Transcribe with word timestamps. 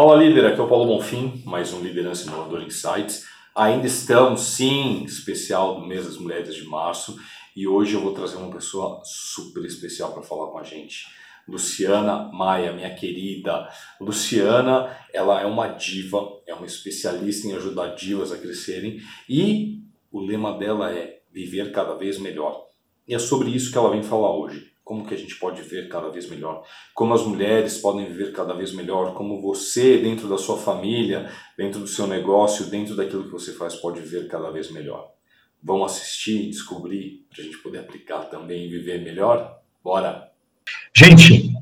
Fala 0.00 0.14
líder, 0.14 0.46
aqui 0.46 0.60
é 0.60 0.62
o 0.62 0.68
Paulo 0.68 0.86
Bonfim, 0.86 1.42
mais 1.44 1.72
um 1.72 1.80
Liderança 1.80 2.28
Inovador 2.28 2.62
Insights. 2.62 3.26
Ainda 3.52 3.88
estamos, 3.88 4.42
sim, 4.42 5.02
especial 5.02 5.80
do 5.80 5.84
mês 5.88 6.04
das 6.04 6.16
mulheres 6.16 6.54
de 6.54 6.62
março 6.62 7.18
e 7.56 7.66
hoje 7.66 7.94
eu 7.94 8.00
vou 8.00 8.14
trazer 8.14 8.36
uma 8.36 8.54
pessoa 8.54 9.00
super 9.02 9.64
especial 9.64 10.12
para 10.12 10.22
falar 10.22 10.52
com 10.52 10.58
a 10.58 10.62
gente. 10.62 11.08
Luciana 11.48 12.30
Maia, 12.32 12.72
minha 12.72 12.94
querida. 12.94 13.68
Luciana, 14.00 14.96
ela 15.12 15.42
é 15.42 15.46
uma 15.46 15.66
diva, 15.66 16.28
é 16.46 16.54
uma 16.54 16.66
especialista 16.66 17.48
em 17.48 17.56
ajudar 17.56 17.96
divas 17.96 18.30
a 18.30 18.38
crescerem 18.38 19.00
e 19.28 19.80
o 20.12 20.20
lema 20.20 20.56
dela 20.56 20.92
é 20.92 21.22
viver 21.32 21.72
cada 21.72 21.94
vez 21.94 22.20
melhor. 22.20 22.68
E 23.08 23.16
é 23.16 23.18
sobre 23.18 23.50
isso 23.50 23.72
que 23.72 23.78
ela 23.78 23.90
vem 23.90 24.04
falar 24.04 24.32
hoje 24.32 24.70
como 24.88 25.04
que 25.04 25.12
a 25.12 25.18
gente 25.18 25.34
pode 25.34 25.60
viver 25.60 25.86
cada 25.90 26.08
vez 26.08 26.30
melhor, 26.30 26.64
como 26.94 27.12
as 27.12 27.22
mulheres 27.22 27.76
podem 27.76 28.06
viver 28.06 28.32
cada 28.32 28.54
vez 28.54 28.72
melhor, 28.72 29.12
como 29.12 29.38
você, 29.38 29.98
dentro 29.98 30.26
da 30.26 30.38
sua 30.38 30.56
família, 30.56 31.30
dentro 31.58 31.78
do 31.78 31.86
seu 31.86 32.06
negócio, 32.06 32.70
dentro 32.70 32.96
daquilo 32.96 33.24
que 33.24 33.30
você 33.30 33.52
faz, 33.52 33.74
pode 33.74 34.00
viver 34.00 34.28
cada 34.28 34.50
vez 34.50 34.72
melhor. 34.72 35.10
Vamos 35.62 35.92
assistir, 35.92 36.48
descobrir, 36.48 37.26
para 37.28 37.42
a 37.42 37.44
gente 37.44 37.58
poder 37.58 37.80
aplicar 37.80 38.30
também 38.30 38.64
e 38.64 38.68
viver 38.68 39.04
melhor? 39.04 39.58
Bora! 39.84 40.30
Gente, 40.96 41.52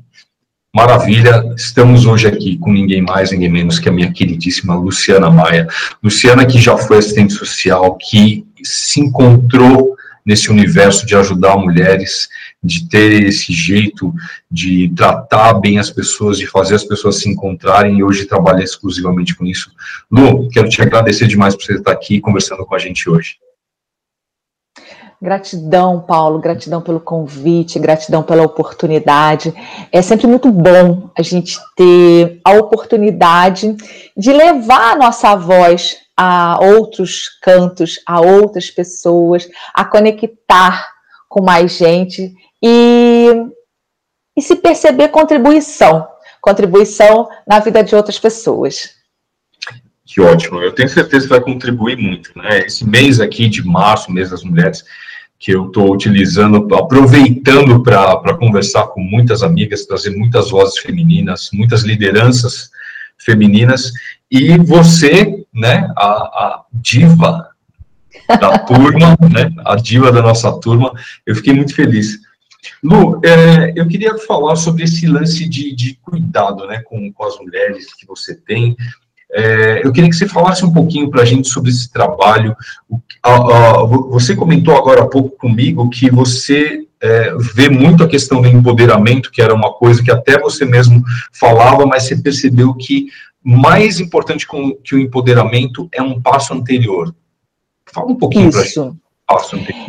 maravilha, 0.73 1.53
estamos 1.57 2.05
hoje 2.05 2.27
aqui 2.27 2.57
com 2.57 2.71
ninguém 2.71 3.01
mais, 3.01 3.31
ninguém 3.31 3.51
menos 3.51 3.77
que 3.77 3.89
a 3.89 3.91
minha 3.91 4.13
queridíssima 4.13 4.73
Luciana 4.73 5.29
Maia. 5.29 5.67
Luciana 6.01 6.45
que 6.45 6.61
já 6.61 6.77
foi 6.77 6.99
assistente 6.99 7.33
social, 7.33 7.97
que 7.97 8.47
se 8.63 9.01
encontrou 9.01 9.97
nesse 10.27 10.51
universo 10.51 11.05
de 11.05 11.15
ajudar 11.15 11.55
mulheres, 11.55 12.27
de 12.61 12.89
ter 12.89 13.23
esse 13.23 13.53
jeito 13.53 14.13
de 14.51 14.91
tratar 14.93 15.53
bem 15.53 15.79
as 15.79 15.89
pessoas, 15.89 16.37
de 16.37 16.45
fazer 16.45 16.75
as 16.75 16.83
pessoas 16.83 17.21
se 17.21 17.29
encontrarem, 17.29 17.99
e 17.99 18.03
hoje 18.03 18.25
trabalha 18.25 18.61
exclusivamente 18.61 19.33
com 19.33 19.45
isso. 19.45 19.71
Lu, 20.11 20.49
quero 20.49 20.67
te 20.67 20.81
agradecer 20.81 21.27
demais 21.27 21.55
por 21.55 21.63
você 21.63 21.75
estar 21.75 21.93
aqui 21.93 22.19
conversando 22.19 22.65
com 22.65 22.75
a 22.75 22.79
gente 22.79 23.09
hoje. 23.09 23.37
Gratidão, 25.19 26.01
Paulo, 26.01 26.39
gratidão 26.39 26.81
pelo 26.81 26.99
convite, 26.99 27.79
gratidão 27.79 28.21
pela 28.21 28.43
oportunidade. 28.43 29.53
É 29.91 30.01
sempre 30.01 30.27
muito 30.27 30.51
bom 30.51 31.09
a 31.17 31.21
gente 31.21 31.57
ter 31.75 32.39
a 32.43 32.51
oportunidade 32.51 33.75
de 34.15 34.31
levar 34.31 34.91
a 34.91 34.95
nossa 34.95 35.35
voz 35.35 35.95
a 36.17 36.57
outros 36.59 37.29
cantos, 37.41 37.99
a 38.05 38.19
outras 38.19 38.71
pessoas, 38.71 39.47
a 39.73 39.85
conectar 39.85 40.89
com 41.29 41.43
mais 41.43 41.77
gente 41.77 42.33
e, 42.61 43.29
e 44.35 44.41
se 44.41 44.55
perceber 44.55 45.09
contribuição, 45.09 46.07
contribuição 46.41 47.29
na 47.47 47.59
vida 47.59 47.83
de 47.83 47.95
outras 47.95 48.17
pessoas. 48.17 48.97
Que 50.03 50.21
ótimo, 50.21 50.61
eu 50.61 50.73
tenho 50.73 50.89
certeza 50.89 51.25
que 51.25 51.29
vai 51.29 51.41
contribuir 51.41 51.97
muito, 51.97 52.31
né? 52.35 52.59
Esse 52.65 52.87
mês 52.87 53.19
aqui 53.19 53.47
de 53.47 53.63
março, 53.63 54.11
mês 54.11 54.31
das 54.31 54.41
mulheres, 54.41 54.83
que 55.37 55.51
eu 55.51 55.67
estou 55.67 55.93
utilizando, 55.93 56.73
aproveitando 56.73 57.83
para 57.83 58.37
conversar 58.37 58.87
com 58.87 59.01
muitas 59.01 59.43
amigas, 59.43 59.85
trazer 59.85 60.11
muitas 60.11 60.49
vozes 60.49 60.79
femininas, 60.79 61.49
muitas 61.53 61.83
lideranças 61.83 62.71
femininas, 63.17 63.91
e 64.29 64.57
você, 64.57 65.45
né, 65.53 65.91
a, 65.95 66.05
a 66.05 66.65
diva 66.73 67.49
da 68.39 68.59
turma, 68.65 69.17
né, 69.31 69.51
a 69.65 69.75
diva 69.75 70.11
da 70.11 70.21
nossa 70.21 70.51
turma, 70.59 70.91
eu 71.25 71.35
fiquei 71.35 71.53
muito 71.53 71.73
feliz. 71.75 72.19
Lu, 72.83 73.21
é, 73.23 73.73
eu 73.75 73.87
queria 73.87 74.17
falar 74.17 74.55
sobre 74.55 74.83
esse 74.83 75.07
lance 75.07 75.47
de, 75.47 75.73
de 75.73 75.95
cuidado, 76.01 76.67
né, 76.67 76.81
com, 76.85 77.11
com 77.11 77.23
as 77.23 77.37
mulheres 77.37 77.93
que 77.93 78.05
você 78.05 78.35
tem, 78.35 78.75
é, 79.31 79.85
eu 79.85 79.91
queria 79.91 80.09
que 80.09 80.15
você 80.15 80.27
falasse 80.27 80.65
um 80.65 80.71
pouquinho 80.71 81.09
para 81.09 81.21
a 81.21 81.25
gente 81.25 81.49
sobre 81.49 81.69
esse 81.69 81.91
trabalho. 81.91 82.55
A, 83.21 83.33
a, 83.33 83.83
você 83.83 84.35
comentou 84.35 84.75
agora 84.75 85.01
há 85.01 85.07
pouco 85.07 85.37
comigo 85.37 85.89
que 85.89 86.09
você 86.09 86.85
é, 87.01 87.35
vê 87.53 87.69
muito 87.69 88.03
a 88.03 88.07
questão 88.07 88.41
do 88.41 88.47
empoderamento, 88.47 89.31
que 89.31 89.41
era 89.41 89.53
uma 89.53 89.73
coisa 89.73 90.01
que 90.01 90.11
até 90.11 90.39
você 90.39 90.65
mesmo 90.65 91.03
falava, 91.33 91.85
mas 91.85 92.03
você 92.03 92.15
percebeu 92.15 92.73
que 92.73 93.07
mais 93.43 93.99
importante 93.99 94.47
que 94.83 94.95
o 94.95 94.99
empoderamento 94.99 95.87
é 95.91 96.01
um 96.01 96.21
passo 96.21 96.53
anterior. 96.53 97.13
Fala 97.85 98.11
um 98.11 98.15
pouquinho 98.15 98.51
para 98.51 98.63
gente. 98.63 98.97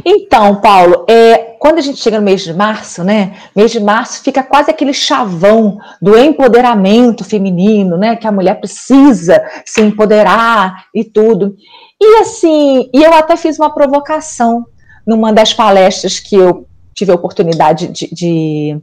Então, 0.05 0.61
Paulo, 0.61 1.07
é, 1.09 1.55
quando 1.61 1.79
a 1.79 1.81
gente 1.81 2.01
chega 2.01 2.19
no 2.19 2.25
mês 2.25 2.43
de 2.43 2.53
março, 2.53 3.05
né? 3.05 3.37
Mês 3.55 3.71
de 3.71 3.79
março 3.79 4.23
fica 4.23 4.43
quase 4.43 4.69
aquele 4.69 4.93
chavão 4.93 5.79
do 6.03 6.19
empoderamento 6.19 7.23
feminino, 7.23 7.97
né? 7.97 8.17
Que 8.17 8.27
a 8.27 8.33
mulher 8.33 8.59
precisa 8.59 9.41
se 9.65 9.81
empoderar 9.81 10.87
e 10.93 11.05
tudo. 11.05 11.57
E 12.01 12.17
assim, 12.17 12.91
e 12.93 13.03
eu 13.03 13.15
até 13.15 13.37
fiz 13.37 13.59
uma 13.61 13.73
provocação 13.73 14.67
numa 15.07 15.33
das 15.33 15.55
palestras 15.55 16.19
que 16.19 16.35
eu 16.35 16.67
tive 16.93 17.13
a 17.13 17.15
oportunidade 17.15 17.87
de, 17.89 18.13
de, 18.13 18.79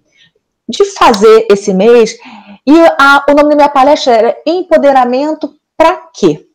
de 0.69 0.85
fazer 0.97 1.47
esse 1.51 1.73
mês. 1.73 2.17
E 2.65 2.73
a, 2.99 3.23
o 3.29 3.33
nome 3.33 3.49
da 3.49 3.55
minha 3.55 3.69
palestra 3.69 4.13
era 4.13 4.37
Empoderamento 4.45 5.55
para 5.77 6.09
quê? 6.13 6.47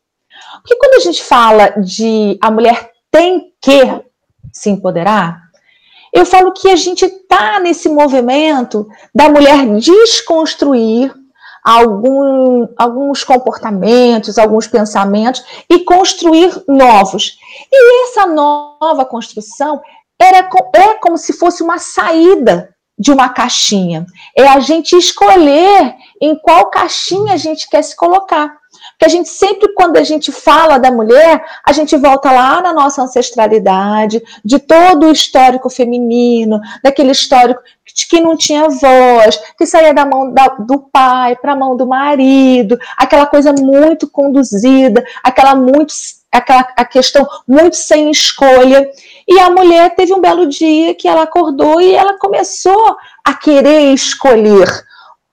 Porque 0.54 0.76
quando 0.76 0.94
a 0.94 1.00
gente 1.00 1.22
fala 1.22 1.70
de 1.80 2.38
a 2.42 2.50
mulher 2.50 2.90
tem 3.10 3.52
que 3.60 3.80
se 4.52 4.70
empoderar, 4.70 5.40
eu 6.12 6.26
falo 6.26 6.52
que 6.52 6.68
a 6.68 6.76
gente 6.76 7.04
está 7.04 7.60
nesse 7.60 7.88
movimento 7.88 8.88
da 9.14 9.28
mulher 9.28 9.64
desconstruir 9.78 11.14
algum, 11.62 12.66
alguns 12.76 13.22
comportamentos, 13.22 14.38
alguns 14.38 14.66
pensamentos 14.66 15.44
e 15.68 15.80
construir 15.80 16.52
novos. 16.66 17.38
E 17.70 18.08
essa 18.08 18.26
nova 18.26 19.04
construção 19.04 19.80
era, 20.20 20.48
é 20.74 20.94
como 20.94 21.16
se 21.16 21.32
fosse 21.32 21.62
uma 21.62 21.78
saída 21.78 22.74
de 23.00 23.10
uma 23.10 23.30
caixinha. 23.30 24.04
É 24.36 24.46
a 24.46 24.60
gente 24.60 24.94
escolher 24.94 25.94
em 26.20 26.36
qual 26.36 26.68
caixinha 26.68 27.32
a 27.32 27.38
gente 27.38 27.66
quer 27.66 27.82
se 27.82 27.96
colocar. 27.96 28.60
Porque 28.92 29.06
a 29.06 29.08
gente 29.08 29.30
sempre, 29.30 29.72
quando 29.74 29.96
a 29.96 30.04
gente 30.04 30.30
fala 30.30 30.78
da 30.78 30.92
mulher, 30.92 31.42
a 31.66 31.72
gente 31.72 31.96
volta 31.96 32.30
lá 32.30 32.60
na 32.60 32.74
nossa 32.74 33.02
ancestralidade, 33.02 34.22
de 34.44 34.58
todo 34.58 35.06
o 35.06 35.12
histórico 35.12 35.70
feminino, 35.70 36.60
daquele 36.82 37.10
histórico 37.10 37.62
que 38.08 38.20
não 38.20 38.36
tinha 38.36 38.68
voz, 38.68 39.40
que 39.58 39.66
saía 39.66 39.94
da 39.94 40.04
mão 40.04 40.32
da, 40.32 40.48
do 40.48 40.78
pai 40.78 41.34
para 41.36 41.52
a 41.52 41.56
mão 41.56 41.76
do 41.76 41.86
marido, 41.86 42.78
aquela 42.96 43.26
coisa 43.26 43.52
muito 43.52 44.08
conduzida, 44.08 45.02
aquela 45.22 45.54
muito 45.54 45.92
aquela 46.32 46.66
a 46.76 46.84
questão 46.84 47.26
muito 47.46 47.76
sem 47.76 48.10
escolha. 48.10 48.88
E 49.26 49.38
a 49.38 49.50
mulher 49.50 49.94
teve 49.94 50.12
um 50.12 50.20
belo 50.20 50.46
dia 50.46 50.94
que 50.94 51.08
ela 51.08 51.22
acordou 51.22 51.80
e 51.80 51.94
ela 51.94 52.18
começou 52.18 52.96
a 53.24 53.34
querer 53.34 53.92
escolher 53.92 54.68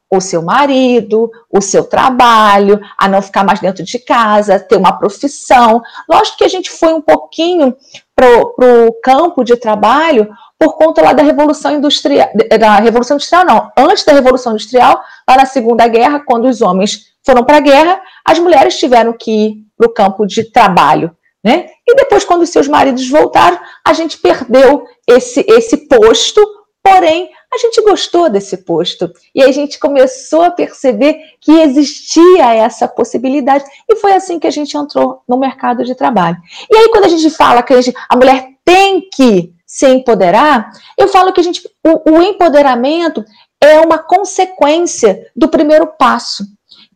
o 0.09 0.21
seu 0.21 0.41
marido, 0.41 1.29
o 1.51 1.61
seu 1.61 1.83
trabalho, 1.83 2.79
a 2.97 3.09
não 3.09 3.21
ficar 3.21 3.43
mais 3.43 3.59
dentro 3.59 3.83
de 3.83 3.99
casa, 3.99 4.59
ter 4.59 4.77
uma 4.77 4.97
profissão. 4.97 5.81
Lógico 6.09 6.37
que 6.37 6.45
a 6.45 6.49
gente 6.49 6.69
foi 6.71 6.93
um 6.93 7.01
pouquinho 7.01 7.75
para 8.15 8.27
o 8.27 8.93
campo 9.03 9.43
de 9.43 9.57
trabalho 9.57 10.29
por 10.57 10.75
conta 10.75 11.03
lá 11.03 11.13
da 11.13 11.21
Revolução 11.21 11.75
Industrial, 11.75 12.29
da 12.59 12.75
Revolução 12.79 13.15
Industrial 13.15 13.45
não, 13.45 13.71
antes 13.77 14.03
da 14.03 14.13
Revolução 14.13 14.53
Industrial, 14.53 15.03
lá 15.27 15.37
na 15.37 15.45
Segunda 15.45 15.87
Guerra, 15.87 16.21
quando 16.25 16.45
os 16.45 16.61
homens 16.61 17.16
foram 17.27 17.43
para 17.43 17.57
a 17.57 17.61
guerra, 17.61 18.01
as 18.25 18.39
mulheres 18.39 18.79
tiveram 18.79 19.11
que 19.11 19.31
ir 19.31 19.55
para 19.77 19.87
o 19.87 19.93
campo 19.93 20.25
de 20.25 20.49
trabalho. 20.49 21.11
Né? 21.43 21.67
E 21.85 21.93
depois, 21.95 22.23
quando 22.23 22.45
seus 22.45 22.67
maridos 22.67 23.07
voltaram, 23.09 23.59
a 23.85 23.93
gente 23.93 24.17
perdeu 24.17 24.85
esse, 25.05 25.45
esse 25.47 25.87
posto, 25.87 26.41
porém, 26.81 27.29
a 27.53 27.57
gente 27.57 27.81
gostou 27.81 28.29
desse 28.29 28.57
posto. 28.57 29.11
E 29.35 29.43
a 29.43 29.51
gente 29.51 29.77
começou 29.77 30.43
a 30.43 30.51
perceber 30.51 31.17
que 31.41 31.51
existia 31.51 32.53
essa 32.53 32.87
possibilidade. 32.87 33.65
E 33.89 33.97
foi 33.97 34.13
assim 34.13 34.39
que 34.39 34.47
a 34.47 34.51
gente 34.51 34.75
entrou 34.77 35.21
no 35.27 35.37
mercado 35.37 35.83
de 35.83 35.95
trabalho. 35.95 36.37
E 36.71 36.77
aí, 36.77 36.89
quando 36.89 37.05
a 37.05 37.09
gente 37.09 37.29
fala 37.29 37.61
que 37.61 37.73
a, 37.73 37.81
gente, 37.81 37.97
a 38.09 38.15
mulher 38.15 38.47
tem 38.63 39.07
que 39.13 39.53
se 39.65 39.85
empoderar, 39.87 40.71
eu 40.97 41.09
falo 41.09 41.33
que 41.33 41.41
a 41.41 41.43
gente, 41.43 41.61
o, 41.85 42.11
o 42.11 42.21
empoderamento 42.21 43.23
é 43.61 43.81
uma 43.81 43.97
consequência 43.97 45.29
do 45.35 45.49
primeiro 45.49 45.87
passo, 45.87 46.43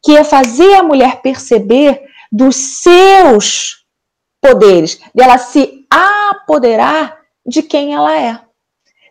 que 0.03 0.15
é 0.15 0.23
fazer 0.23 0.73
a 0.75 0.83
mulher 0.83 1.21
perceber 1.21 2.03
dos 2.31 2.55
seus 2.55 3.85
poderes, 4.41 4.99
dela 5.13 5.37
se 5.37 5.85
apoderar 5.89 7.19
de 7.45 7.61
quem 7.61 7.93
ela 7.93 8.17
é 8.17 8.39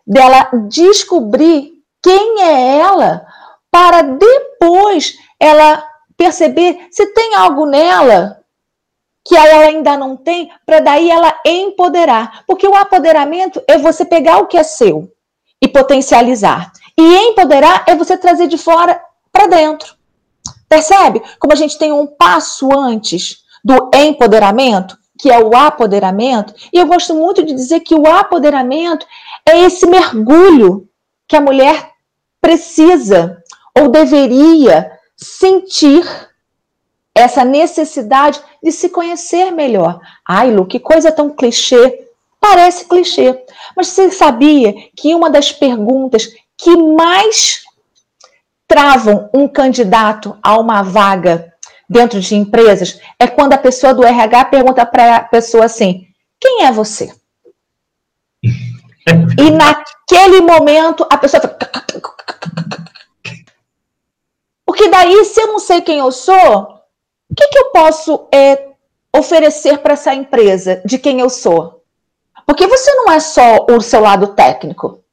dela 0.05 0.49
descobrir 0.67 1.73
quem 2.03 2.41
é 2.41 2.79
ela, 2.79 3.25
para 3.71 4.01
depois 4.01 5.17
ela 5.39 5.87
perceber 6.17 6.87
se 6.91 7.05
tem 7.13 7.35
algo 7.35 7.65
nela 7.65 8.39
que 9.23 9.35
ela 9.35 9.67
ainda 9.67 9.95
não 9.95 10.17
tem, 10.17 10.51
para 10.65 10.79
daí 10.79 11.09
ela 11.09 11.39
empoderar. 11.45 12.43
Porque 12.47 12.67
o 12.67 12.75
apoderamento 12.75 13.63
é 13.67 13.77
você 13.77 14.03
pegar 14.03 14.39
o 14.39 14.47
que 14.47 14.57
é 14.57 14.63
seu 14.63 15.09
e 15.61 15.67
potencializar. 15.67 16.71
E 16.99 17.29
empoderar 17.29 17.85
é 17.87 17.95
você 17.95 18.17
trazer 18.17 18.47
de 18.47 18.57
fora 18.57 19.01
para 19.31 19.47
dentro. 19.47 19.95
Percebe 20.71 21.21
como 21.37 21.51
a 21.51 21.55
gente 21.57 21.77
tem 21.77 21.91
um 21.91 22.07
passo 22.07 22.69
antes 22.73 23.43
do 23.61 23.91
empoderamento, 23.93 24.97
que 25.19 25.29
é 25.29 25.37
o 25.37 25.53
apoderamento? 25.53 26.55
E 26.71 26.77
eu 26.77 26.87
gosto 26.87 27.13
muito 27.13 27.43
de 27.43 27.53
dizer 27.53 27.81
que 27.81 27.93
o 27.93 28.07
apoderamento 28.07 29.05
é 29.45 29.59
esse 29.65 29.85
mergulho 29.85 30.87
que 31.27 31.35
a 31.35 31.41
mulher 31.41 31.91
precisa 32.39 33.43
ou 33.77 33.89
deveria 33.89 34.89
sentir 35.17 36.05
essa 37.13 37.43
necessidade 37.43 38.41
de 38.63 38.71
se 38.71 38.87
conhecer 38.87 39.51
melhor. 39.51 39.99
Ai, 40.25 40.51
Lu, 40.51 40.65
que 40.65 40.79
coisa 40.79 41.11
tão 41.11 41.31
clichê. 41.31 42.07
Parece 42.39 42.85
clichê. 42.85 43.43
Mas 43.75 43.89
você 43.89 44.09
sabia 44.09 44.73
que 44.95 45.13
uma 45.13 45.29
das 45.29 45.51
perguntas 45.51 46.29
que 46.57 46.77
mais 46.77 47.61
travam 48.71 49.29
um 49.33 49.49
candidato 49.49 50.37
a 50.41 50.57
uma 50.57 50.81
vaga 50.81 51.53
dentro 51.89 52.21
de 52.21 52.35
empresas 52.35 53.01
é 53.19 53.27
quando 53.27 53.51
a 53.51 53.57
pessoa 53.57 53.93
do 53.93 54.01
RH 54.01 54.45
pergunta 54.45 54.85
para 54.85 55.17
a 55.17 55.23
pessoa 55.25 55.65
assim: 55.65 56.07
quem 56.39 56.63
é 56.63 56.71
você? 56.71 57.13
e 59.37 59.51
naquele 59.51 60.39
momento 60.39 61.05
a 61.11 61.17
pessoa 61.17 61.41
fica. 61.41 61.69
Porque 64.65 64.87
daí, 64.87 65.25
se 65.25 65.41
eu 65.41 65.47
não 65.47 65.59
sei 65.59 65.81
quem 65.81 65.99
eu 65.99 66.11
sou, 66.13 66.61
o 67.29 67.35
que, 67.35 67.47
que 67.49 67.59
eu 67.59 67.71
posso 67.71 68.29
é, 68.33 68.69
oferecer 69.13 69.79
para 69.79 69.93
essa 69.93 70.13
empresa 70.13 70.81
de 70.85 70.97
quem 70.97 71.19
eu 71.19 71.29
sou? 71.29 71.83
Porque 72.47 72.65
você 72.67 72.93
não 72.95 73.11
é 73.11 73.19
só 73.19 73.65
o 73.69 73.81
seu 73.81 73.99
lado 73.99 74.27
técnico. 74.27 75.03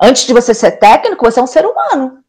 Antes 0.00 0.28
de 0.28 0.32
você 0.32 0.54
ser 0.54 0.78
técnico, 0.78 1.24
você 1.24 1.40
é 1.40 1.42
um 1.42 1.48
ser 1.48 1.66
humano 1.66 2.20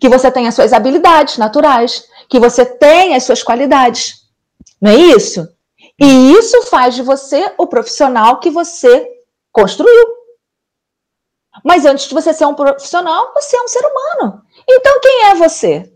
que 0.00 0.08
você 0.08 0.30
tem 0.30 0.46
as 0.46 0.54
suas 0.54 0.72
habilidades 0.72 1.38
naturais, 1.38 2.04
que 2.28 2.38
você 2.38 2.64
tem 2.64 3.14
as 3.14 3.24
suas 3.24 3.42
qualidades. 3.42 4.22
Não 4.80 4.90
é 4.90 4.96
isso? 4.96 5.48
E 6.00 6.32
isso 6.32 6.62
faz 6.62 6.94
de 6.94 7.02
você 7.02 7.52
o 7.58 7.66
profissional 7.66 8.40
que 8.40 8.50
você 8.50 9.08
construiu. 9.52 10.06
Mas 11.64 11.84
antes 11.84 12.08
de 12.08 12.14
você 12.14 12.32
ser 12.32 12.46
um 12.46 12.54
profissional, 12.54 13.32
você 13.34 13.56
é 13.56 13.62
um 13.62 13.68
ser 13.68 13.84
humano. 13.84 14.42
Então 14.68 15.00
quem 15.00 15.24
é 15.26 15.34
você? 15.34 15.92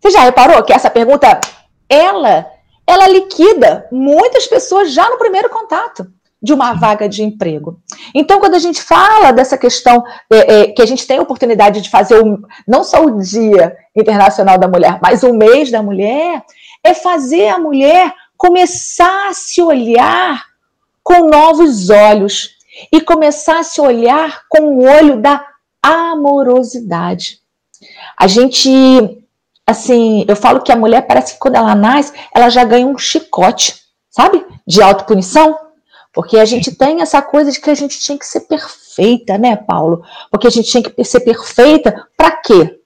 Você 0.00 0.10
já 0.10 0.20
reparou 0.20 0.62
que 0.62 0.72
essa 0.72 0.88
pergunta 0.88 1.40
ela 1.88 2.46
ela 2.86 3.06
liquida 3.08 3.86
muitas 3.92 4.46
pessoas 4.46 4.92
já 4.92 5.10
no 5.10 5.18
primeiro 5.18 5.50
contato 5.50 6.10
de 6.40 6.52
uma 6.52 6.72
vaga 6.72 7.08
de 7.08 7.22
emprego. 7.22 7.80
Então, 8.14 8.38
quando 8.38 8.54
a 8.54 8.58
gente 8.58 8.80
fala 8.80 9.32
dessa 9.32 9.58
questão 9.58 10.04
é, 10.30 10.60
é, 10.60 10.66
que 10.68 10.80
a 10.80 10.86
gente 10.86 11.06
tem 11.06 11.18
a 11.18 11.22
oportunidade 11.22 11.80
de 11.80 11.90
fazer 11.90 12.22
um, 12.22 12.40
não 12.66 12.84
só 12.84 13.04
o 13.04 13.20
Dia 13.20 13.76
Internacional 13.94 14.56
da 14.56 14.68
Mulher, 14.68 14.98
mas 15.02 15.22
o 15.22 15.32
mês 15.32 15.70
da 15.70 15.82
mulher, 15.82 16.44
é 16.84 16.94
fazer 16.94 17.48
a 17.48 17.58
mulher 17.58 18.14
começar 18.36 19.28
a 19.28 19.34
se 19.34 19.60
olhar 19.60 20.44
com 21.02 21.28
novos 21.28 21.90
olhos 21.90 22.50
e 22.92 23.00
começar 23.00 23.58
a 23.58 23.64
se 23.64 23.80
olhar 23.80 24.42
com 24.48 24.76
o 24.76 24.84
olho 24.84 25.20
da 25.20 25.44
amorosidade. 25.82 27.40
A 28.16 28.28
gente, 28.28 28.70
assim, 29.66 30.24
eu 30.28 30.36
falo 30.36 30.60
que 30.60 30.70
a 30.70 30.76
mulher 30.76 31.02
parece 31.02 31.34
que 31.34 31.38
quando 31.40 31.56
ela 31.56 31.74
nasce, 31.74 32.12
ela 32.34 32.48
já 32.48 32.64
ganha 32.64 32.86
um 32.86 32.96
chicote, 32.96 33.74
sabe? 34.08 34.44
De 34.66 34.80
autopunição 34.80 35.67
porque 36.12 36.38
a 36.38 36.44
gente 36.44 36.74
tem 36.74 37.00
essa 37.00 37.20
coisa 37.20 37.52
de 37.52 37.60
que 37.60 37.70
a 37.70 37.74
gente 37.74 37.98
tinha 37.98 38.18
que 38.18 38.26
ser 38.26 38.40
perfeita, 38.40 39.36
né, 39.36 39.56
Paulo? 39.56 40.02
Porque 40.30 40.46
a 40.46 40.50
gente 40.50 40.70
tinha 40.70 40.82
que 40.82 41.04
ser 41.04 41.20
perfeita 41.20 42.08
para 42.16 42.32
quê? 42.32 42.80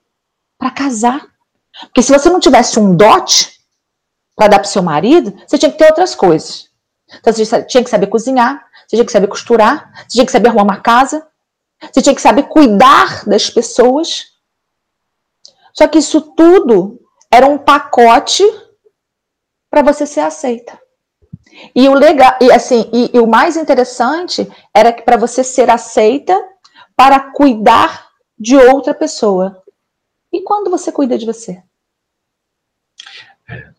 Para 0.57 0.71
casar. 0.71 1.27
Porque 1.83 2.01
se 2.01 2.11
você 2.11 2.29
não 2.29 2.39
tivesse 2.39 2.79
um 2.79 2.95
dote 2.95 3.59
para 4.35 4.47
dar 4.47 4.59
para 4.59 4.67
seu 4.67 4.83
marido, 4.83 5.33
você 5.47 5.57
tinha 5.57 5.71
que 5.71 5.77
ter 5.77 5.85
outras 5.85 6.15
coisas. 6.15 6.69
Então 7.19 7.33
você 7.33 7.63
tinha 7.63 7.83
que 7.83 7.89
saber 7.89 8.07
cozinhar, 8.07 8.65
você 8.87 8.95
tinha 8.95 9.05
que 9.05 9.11
saber 9.11 9.27
costurar, 9.27 9.91
você 9.95 10.09
tinha 10.09 10.25
que 10.25 10.31
saber 10.31 10.49
arrumar 10.49 10.63
uma 10.63 10.81
casa, 10.81 11.25
você 11.91 12.01
tinha 12.01 12.15
que 12.15 12.21
saber 12.21 12.43
cuidar 12.43 13.25
das 13.25 13.49
pessoas. 13.49 14.33
Só 15.73 15.87
que 15.87 15.99
isso 15.99 16.21
tudo 16.21 16.99
era 17.31 17.47
um 17.47 17.57
pacote 17.57 18.43
para 19.69 19.81
você 19.81 20.05
ser 20.05 20.19
aceita. 20.19 20.79
E 21.75 21.87
o 21.87 21.93
legal, 21.93 22.35
e 22.41 22.51
assim, 22.51 22.89
e, 22.93 23.11
e 23.13 23.19
o 23.19 23.27
mais 23.27 23.55
interessante 23.57 24.47
era 24.73 24.91
que 24.91 25.03
para 25.03 25.17
você 25.17 25.43
ser 25.43 25.69
aceita 25.69 26.39
para 26.95 27.19
cuidar 27.19 28.07
de 28.37 28.55
outra 28.55 28.93
pessoa. 28.93 29.57
E 30.31 30.41
quando 30.41 30.69
você 30.69 30.91
cuida 30.91 31.17
de 31.17 31.25
você? 31.25 31.61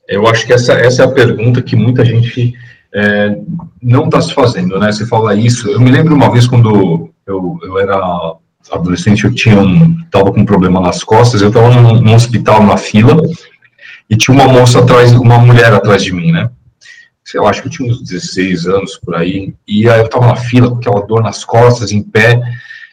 Eu 0.08 0.26
acho 0.26 0.46
que 0.46 0.52
essa, 0.52 0.74
essa 0.74 1.02
é 1.02 1.04
a 1.06 1.12
pergunta 1.12 1.62
que 1.62 1.74
muita 1.74 2.04
gente 2.04 2.54
é, 2.94 3.38
não 3.82 4.04
está 4.04 4.20
se 4.20 4.32
fazendo, 4.32 4.78
né? 4.78 4.92
Você 4.92 5.06
fala 5.06 5.34
isso. 5.34 5.68
Eu 5.68 5.80
me 5.80 5.90
lembro 5.90 6.14
uma 6.14 6.30
vez 6.30 6.46
quando 6.46 7.10
eu, 7.26 7.58
eu 7.62 7.78
era 7.78 8.36
adolescente, 8.70 9.24
eu 9.24 9.34
tinha 9.34 9.60
um, 9.60 9.96
tava 10.10 10.32
com 10.32 10.40
um 10.40 10.46
problema 10.46 10.80
nas 10.80 11.02
costas, 11.02 11.42
eu 11.42 11.48
estava 11.48 11.70
num, 11.70 12.00
num 12.00 12.14
hospital 12.14 12.62
na 12.62 12.76
fila 12.76 13.20
e 14.08 14.16
tinha 14.16 14.34
uma 14.34 14.48
moça 14.48 14.78
atrás, 14.78 15.12
uma 15.12 15.38
mulher 15.38 15.72
atrás 15.72 16.02
de 16.02 16.12
mim, 16.12 16.32
né? 16.32 16.50
Sei 17.24 17.40
lá, 17.40 17.50
acho 17.50 17.62
que 17.62 17.68
eu 17.68 17.72
tinha 17.72 17.90
uns 17.90 18.02
16 18.02 18.66
anos 18.66 18.96
por 18.98 19.14
aí, 19.14 19.54
e 19.66 19.88
aí 19.88 20.00
eu 20.00 20.08
tava 20.08 20.26
na 20.26 20.36
fila 20.36 20.70
com 20.70 20.76
aquela 20.76 21.06
dor 21.06 21.22
nas 21.22 21.44
costas, 21.44 21.90
em 21.90 22.02
pé, 22.02 22.40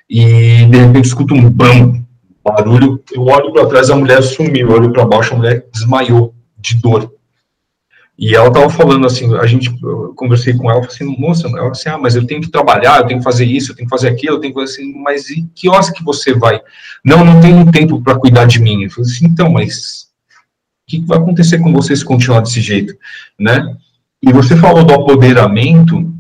e 0.10 0.66
de 0.66 0.78
repente 0.78 1.06
escuto 1.06 1.34
um 1.34 1.50
bam, 1.50 2.04
barulho, 2.44 3.04
eu 3.12 3.24
olho 3.24 3.52
para 3.52 3.68
trás, 3.68 3.90
a 3.90 3.96
mulher 3.96 4.22
sumiu, 4.24 4.70
eu 4.70 4.76
olho 4.76 4.94
para 4.94 5.06
baixo, 5.06 5.34
a 5.34 5.38
mulher 5.38 5.66
desmaiou 5.72 6.34
de 6.58 6.76
dor. 6.78 7.14
E 8.18 8.36
ela 8.36 8.52
tava 8.52 8.70
falando 8.70 9.08
assim, 9.08 9.36
a 9.36 9.48
gente, 9.48 9.72
eu 9.82 10.14
conversei 10.16 10.54
com 10.54 10.70
ela, 10.70 10.86
assim, 10.86 11.06
moça, 11.18 11.48
ela 11.48 11.72
assim, 11.72 11.90
ah, 11.90 11.98
mas 11.98 12.16
eu 12.16 12.26
tenho 12.26 12.40
que 12.40 12.52
trabalhar, 12.52 13.00
eu 13.00 13.08
tenho 13.08 13.20
que 13.20 13.24
fazer 13.24 13.46
isso, 13.46 13.72
eu 13.72 13.76
tenho 13.76 13.88
que 13.88 13.96
fazer 13.96 14.10
aquilo, 14.10 14.36
eu 14.36 14.40
tenho 14.40 14.54
que 14.54 14.60
fazer 14.60 14.74
assim, 14.74 14.94
mas 15.02 15.30
e 15.30 15.50
que 15.56 15.68
horas 15.68 15.90
que 15.90 16.04
você 16.04 16.34
vai? 16.34 16.62
Não, 17.04 17.26
não 17.26 17.42
tenho 17.42 17.72
tempo 17.72 18.00
para 18.02 18.20
cuidar 18.20 18.46
de 18.46 18.62
mim. 18.62 18.84
Eu 18.84 18.92
falei 18.92 19.10
assim, 19.10 19.26
então, 19.26 19.50
mas 19.52 20.08
o 20.88 20.92
que 20.92 21.04
vai 21.04 21.18
acontecer 21.18 21.60
com 21.60 21.74
você 21.74 21.96
se 21.96 22.06
continuar 22.06 22.42
desse 22.42 22.62
jeito, 22.62 22.94
né? 23.40 23.76
E 24.24 24.32
você 24.32 24.56
falou 24.56 24.84
do 24.84 24.94
apoderamento, 24.94 26.14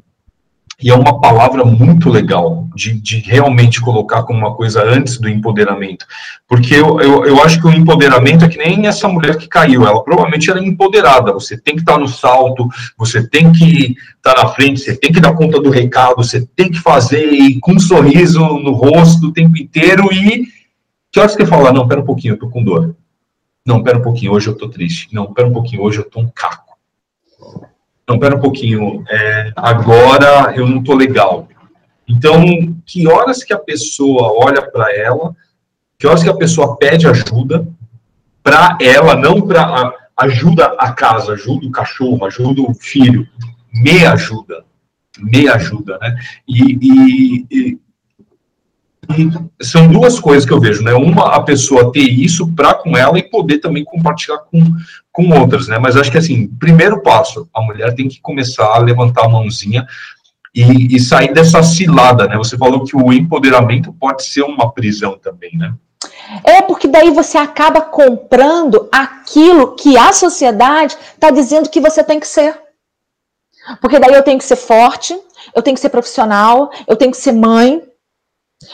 e 0.81 0.89
é 0.89 0.95
uma 0.95 1.21
palavra 1.21 1.63
muito 1.63 2.09
legal 2.09 2.67
de, 2.73 2.93
de, 2.99 3.19
realmente 3.19 3.79
colocar 3.79 4.23
como 4.23 4.39
uma 4.39 4.55
coisa 4.55 4.83
antes 4.83 5.19
do 5.19 5.29
empoderamento. 5.29 6.07
Porque 6.47 6.73
eu, 6.73 6.99
eu, 6.99 7.25
eu, 7.25 7.43
acho 7.43 7.61
que 7.61 7.67
o 7.67 7.71
empoderamento 7.71 8.43
é 8.43 8.47
que 8.47 8.57
nem 8.57 8.87
essa 8.87 9.07
mulher 9.07 9.37
que 9.37 9.47
caiu, 9.47 9.85
ela 9.85 10.03
provavelmente 10.03 10.49
era 10.49 10.59
empoderada. 10.59 11.31
Você 11.33 11.55
tem 11.55 11.75
que 11.75 11.81
estar 11.81 11.99
no 11.99 12.07
salto, 12.07 12.67
você 12.97 13.27
tem 13.27 13.51
que 13.51 13.95
estar 14.17 14.41
na 14.41 14.47
frente, 14.47 14.79
você 14.79 14.97
tem 14.97 15.11
que 15.11 15.19
dar 15.19 15.33
conta 15.33 15.61
do 15.61 15.69
recado, 15.69 16.15
você 16.15 16.41
tem 16.55 16.71
que 16.71 16.79
fazer 16.79 17.59
com 17.61 17.73
um 17.73 17.79
sorriso 17.79 18.39
no 18.39 18.71
rosto 18.71 19.27
o 19.27 19.33
tempo 19.33 19.61
inteiro. 19.61 20.11
E 20.11 20.47
que 21.11 21.19
horas 21.19 21.35
que 21.35 21.43
você 21.43 21.49
fala? 21.49 21.71
Não, 21.71 21.87
pera 21.87 22.01
um 22.01 22.05
pouquinho, 22.05 22.33
eu 22.33 22.39
tô 22.39 22.49
com 22.49 22.63
dor. 22.63 22.95
Não, 23.63 23.83
pera 23.83 23.99
um 23.99 24.01
pouquinho, 24.01 24.31
hoje 24.31 24.47
eu 24.47 24.57
tô 24.57 24.67
triste. 24.67 25.13
Não, 25.13 25.31
pera 25.31 25.47
um 25.47 25.53
pouquinho, 25.53 25.83
hoje 25.83 25.99
eu 25.99 26.09
tô 26.09 26.19
um 26.19 26.27
caco 26.27 26.70
não, 28.11 28.19
pera 28.19 28.35
um 28.35 28.41
pouquinho, 28.41 29.03
é, 29.09 29.51
agora 29.55 30.53
eu 30.55 30.67
não 30.67 30.79
estou 30.79 30.95
legal. 30.95 31.47
Então, 32.07 32.43
que 32.85 33.07
horas 33.07 33.43
que 33.43 33.53
a 33.53 33.57
pessoa 33.57 34.33
olha 34.45 34.61
para 34.61 34.93
ela, 34.95 35.33
que 35.97 36.05
horas 36.05 36.21
que 36.21 36.29
a 36.29 36.35
pessoa 36.35 36.75
pede 36.75 37.07
ajuda 37.07 37.65
para 38.43 38.77
ela, 38.81 39.15
não 39.15 39.41
para 39.41 39.93
ajuda 40.17 40.65
a 40.77 40.91
casa, 40.91 41.33
ajuda 41.33 41.65
o 41.65 41.71
cachorro, 41.71 42.25
ajuda 42.25 42.61
o 42.61 42.73
filho, 42.73 43.25
me 43.73 44.05
ajuda, 44.05 44.65
me 45.17 45.47
ajuda, 45.47 45.97
né? 45.99 46.15
E, 46.47 46.77
e, 46.81 47.45
e 47.49 47.79
são 49.61 49.87
duas 49.87 50.19
coisas 50.19 50.45
que 50.45 50.53
eu 50.53 50.59
vejo, 50.59 50.83
né? 50.83 50.93
Uma, 50.93 51.35
a 51.35 51.41
pessoa 51.41 51.91
ter 51.91 52.01
isso 52.01 52.51
para 52.53 52.73
com 52.73 52.97
ela 52.97 53.17
e 53.17 53.29
poder 53.29 53.59
também 53.59 53.83
compartilhar 53.83 54.39
com, 54.39 54.61
com 55.11 55.29
outras, 55.39 55.67
né? 55.67 55.77
Mas 55.77 55.95
acho 55.95 56.11
que 56.11 56.17
assim, 56.17 56.47
primeiro 56.47 57.01
passo, 57.01 57.47
a 57.53 57.61
mulher 57.61 57.93
tem 57.93 58.07
que 58.07 58.21
começar 58.21 58.75
a 58.75 58.79
levantar 58.79 59.25
a 59.25 59.29
mãozinha 59.29 59.85
e, 60.53 60.95
e 60.95 60.99
sair 60.99 61.33
dessa 61.33 61.63
cilada, 61.63 62.27
né? 62.27 62.37
Você 62.37 62.57
falou 62.57 62.83
que 62.83 62.95
o 62.95 63.11
empoderamento 63.13 63.93
pode 63.93 64.25
ser 64.25 64.43
uma 64.43 64.71
prisão 64.71 65.17
também, 65.17 65.51
né? 65.57 65.73
É 66.43 66.61
porque 66.61 66.87
daí 66.87 67.11
você 67.11 67.37
acaba 67.37 67.81
comprando 67.81 68.89
aquilo 68.91 69.75
que 69.75 69.97
a 69.97 70.11
sociedade 70.11 70.97
está 71.13 71.29
dizendo 71.29 71.69
que 71.69 71.79
você 71.79 72.03
tem 72.03 72.19
que 72.19 72.27
ser. 72.27 72.59
Porque 73.79 73.99
daí 73.99 74.13
eu 74.13 74.23
tenho 74.23 74.39
que 74.39 74.43
ser 74.43 74.55
forte, 74.55 75.17
eu 75.55 75.61
tenho 75.61 75.75
que 75.75 75.81
ser 75.81 75.89
profissional, 75.89 76.71
eu 76.87 76.95
tenho 76.95 77.11
que 77.11 77.17
ser 77.17 77.31
mãe, 77.31 77.81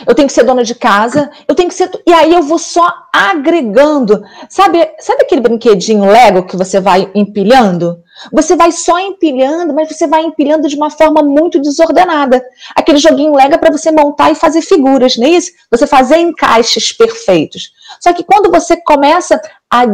eu 0.05 0.13
tenho 0.13 0.27
que 0.27 0.33
ser 0.33 0.43
dona 0.43 0.63
de 0.63 0.75
casa, 0.75 1.29
eu 1.47 1.55
tenho 1.55 1.69
que 1.69 1.75
ser. 1.75 1.89
E 2.05 2.13
aí 2.13 2.33
eu 2.33 2.41
vou 2.41 2.59
só 2.59 2.91
agregando. 3.13 4.23
Sabe, 4.49 4.79
sabe 4.99 5.23
aquele 5.23 5.41
brinquedinho 5.41 6.05
Lego 6.05 6.43
que 6.43 6.57
você 6.57 6.79
vai 6.79 7.09
empilhando? 7.15 8.01
Você 8.31 8.55
vai 8.55 8.71
só 8.71 8.99
empilhando, 8.99 9.73
mas 9.73 9.89
você 9.89 10.07
vai 10.07 10.23
empilhando 10.23 10.67
de 10.67 10.75
uma 10.75 10.89
forma 10.89 11.21
muito 11.21 11.59
desordenada. 11.59 12.43
Aquele 12.75 12.97
joguinho 12.97 13.35
Lego 13.35 13.55
é 13.55 13.57
para 13.57 13.71
você 13.71 13.91
montar 13.91 14.31
e 14.31 14.35
fazer 14.35 14.61
figuras, 14.61 15.17
não 15.17 15.27
é 15.27 15.31
isso? 15.31 15.51
Você 15.71 15.85
fazer 15.85 16.17
encaixes 16.17 16.91
perfeitos. 16.91 17.71
Só 18.01 18.11
que 18.13 18.23
quando 18.23 18.51
você 18.51 18.75
começa 18.81 19.39
a 19.69 19.85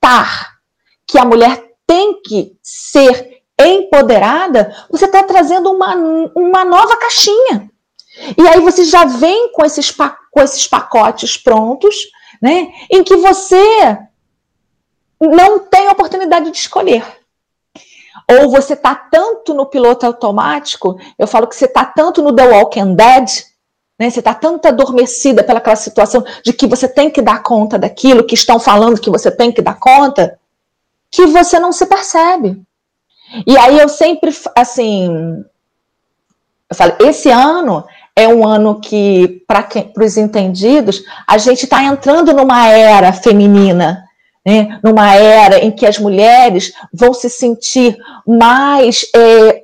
aceitar 0.00 0.56
que 1.06 1.18
a 1.18 1.24
mulher 1.24 1.62
tem 1.86 2.20
que 2.22 2.52
ser 2.62 3.42
empoderada, 3.60 4.74
você 4.90 5.04
está 5.04 5.22
trazendo 5.22 5.70
uma, 5.70 5.94
uma 6.34 6.64
nova 6.64 6.96
caixinha. 6.96 7.69
E 8.36 8.46
aí 8.46 8.60
você 8.60 8.84
já 8.84 9.04
vem 9.04 9.52
com 9.52 9.64
esses, 9.64 9.90
com 9.90 10.40
esses 10.40 10.66
pacotes 10.66 11.36
prontos, 11.36 11.94
né? 12.40 12.72
Em 12.90 13.02
que 13.02 13.16
você 13.16 13.98
não 15.20 15.58
tem 15.58 15.88
oportunidade 15.88 16.50
de 16.50 16.56
escolher. 16.56 17.04
Ou 18.30 18.50
você 18.50 18.74
está 18.74 18.94
tanto 18.94 19.52
no 19.52 19.66
piloto 19.66 20.06
automático, 20.06 20.98
eu 21.18 21.26
falo 21.26 21.46
que 21.46 21.56
você 21.56 21.64
está 21.64 21.84
tanto 21.84 22.22
no 22.22 22.34
The 22.34 22.46
Walking 22.46 22.94
Dead, 22.94 23.28
né? 23.98 24.08
Você 24.08 24.20
está 24.20 24.34
tanto 24.34 24.66
adormecida 24.66 25.42
pelaquela 25.42 25.76
situação 25.76 26.24
de 26.44 26.52
que 26.52 26.66
você 26.66 26.88
tem 26.88 27.10
que 27.10 27.20
dar 27.20 27.42
conta 27.42 27.78
daquilo, 27.78 28.24
que 28.24 28.34
estão 28.34 28.58
falando 28.58 29.00
que 29.00 29.10
você 29.10 29.30
tem 29.30 29.52
que 29.52 29.60
dar 29.60 29.78
conta, 29.78 30.38
que 31.10 31.26
você 31.26 31.58
não 31.58 31.72
se 31.72 31.84
percebe. 31.86 32.62
E 33.46 33.56
aí 33.58 33.78
eu 33.78 33.88
sempre, 33.88 34.34
assim, 34.56 35.44
eu 36.68 36.76
falo, 36.76 36.94
esse 37.00 37.30
ano 37.30 37.84
é 38.16 38.28
um 38.28 38.46
ano 38.46 38.80
que, 38.80 39.42
para 39.46 39.66
os 40.04 40.16
entendidos, 40.16 41.02
a 41.26 41.38
gente 41.38 41.64
está 41.64 41.82
entrando 41.82 42.32
numa 42.32 42.68
era 42.68 43.12
feminina, 43.12 44.04
né? 44.44 44.78
numa 44.82 45.14
era 45.14 45.58
em 45.64 45.70
que 45.70 45.86
as 45.86 45.98
mulheres 45.98 46.72
vão 46.92 47.14
se 47.14 47.30
sentir 47.30 47.96
mais, 48.26 49.06
é, 49.14 49.62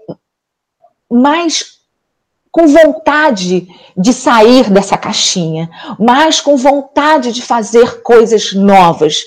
mais 1.10 1.76
com 2.50 2.66
vontade 2.66 3.68
de 3.96 4.12
sair 4.14 4.70
dessa 4.70 4.96
caixinha, 4.96 5.68
mais 5.98 6.40
com 6.40 6.56
vontade 6.56 7.32
de 7.32 7.42
fazer 7.42 8.02
coisas 8.02 8.54
novas. 8.54 9.22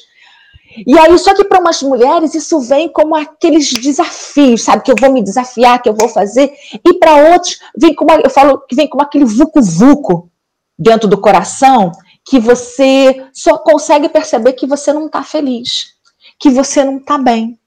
E 0.86 0.98
aí, 0.98 1.18
só 1.18 1.34
que 1.34 1.44
para 1.44 1.60
umas 1.60 1.82
mulheres 1.82 2.36
isso 2.36 2.60
vem 2.60 2.88
como 2.90 3.16
aqueles 3.16 3.74
desafios, 3.74 4.64
sabe? 4.64 4.84
Que 4.84 4.92
eu 4.92 4.96
vou 5.00 5.12
me 5.12 5.24
desafiar, 5.24 5.82
que 5.82 5.90
eu 5.90 5.96
vou 5.96 6.08
fazer. 6.08 6.54
E 6.86 6.94
para 6.96 7.32
outros, 7.32 7.60
vem 7.76 7.94
como, 7.94 8.12
eu 8.12 8.30
falo 8.30 8.60
que 8.60 8.76
vem 8.76 8.88
como 8.88 9.02
aquele 9.02 9.26
vucu-vucu 9.26 10.30
dentro 10.78 11.08
do 11.08 11.20
coração, 11.20 11.92
que 12.24 12.40
você 12.40 13.26
só 13.34 13.58
consegue 13.58 14.08
perceber 14.10 14.54
que 14.54 14.68
você 14.68 14.94
não 14.94 15.08
está 15.08 15.24
feliz, 15.24 15.94
que 16.40 16.50
você 16.50 16.84
não 16.84 16.98
está 16.98 17.18
bem. 17.18 17.60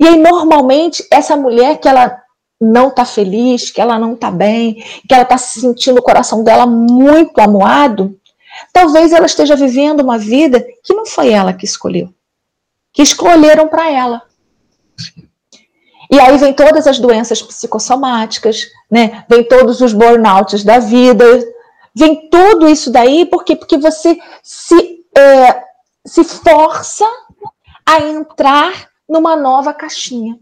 E 0.00 0.06
aí, 0.06 0.16
normalmente, 0.16 1.06
essa 1.10 1.36
mulher 1.36 1.78
que 1.78 1.88
ela 1.88 2.18
não 2.58 2.88
está 2.88 3.04
feliz, 3.04 3.70
que 3.70 3.80
ela 3.80 3.98
não 3.98 4.14
está 4.14 4.30
bem, 4.30 4.82
que 5.06 5.12
ela 5.12 5.24
está 5.24 5.36
se 5.36 5.60
sentindo 5.60 5.98
o 5.98 6.02
coração 6.02 6.42
dela 6.42 6.64
muito 6.64 7.40
amuado, 7.40 8.16
talvez 8.72 9.12
ela 9.12 9.26
esteja 9.26 9.54
vivendo 9.54 10.00
uma 10.00 10.16
vida 10.16 10.64
que 10.82 10.94
não 10.94 11.04
foi 11.04 11.30
ela 11.30 11.52
que 11.52 11.64
escolheu 11.64 12.08
que 12.92 13.02
escolheram 13.02 13.68
para 13.68 13.90
ela. 13.90 14.22
E 16.10 16.20
aí 16.20 16.36
vem 16.36 16.52
todas 16.52 16.86
as 16.86 16.98
doenças 16.98 17.40
psicossomáticas, 17.40 18.66
né? 18.90 19.24
Vem 19.28 19.42
todos 19.48 19.80
os 19.80 19.94
burnouts 19.94 20.62
da 20.62 20.78
vida, 20.78 21.24
vem 21.94 22.28
tudo 22.28 22.68
isso 22.68 22.92
daí 22.92 23.24
porque 23.24 23.56
porque 23.56 23.78
você 23.78 24.18
se 24.42 25.06
é, 25.16 25.64
se 26.06 26.22
força 26.22 27.08
a 27.86 28.00
entrar 28.00 28.90
numa 29.08 29.34
nova 29.34 29.72
caixinha. 29.72 30.38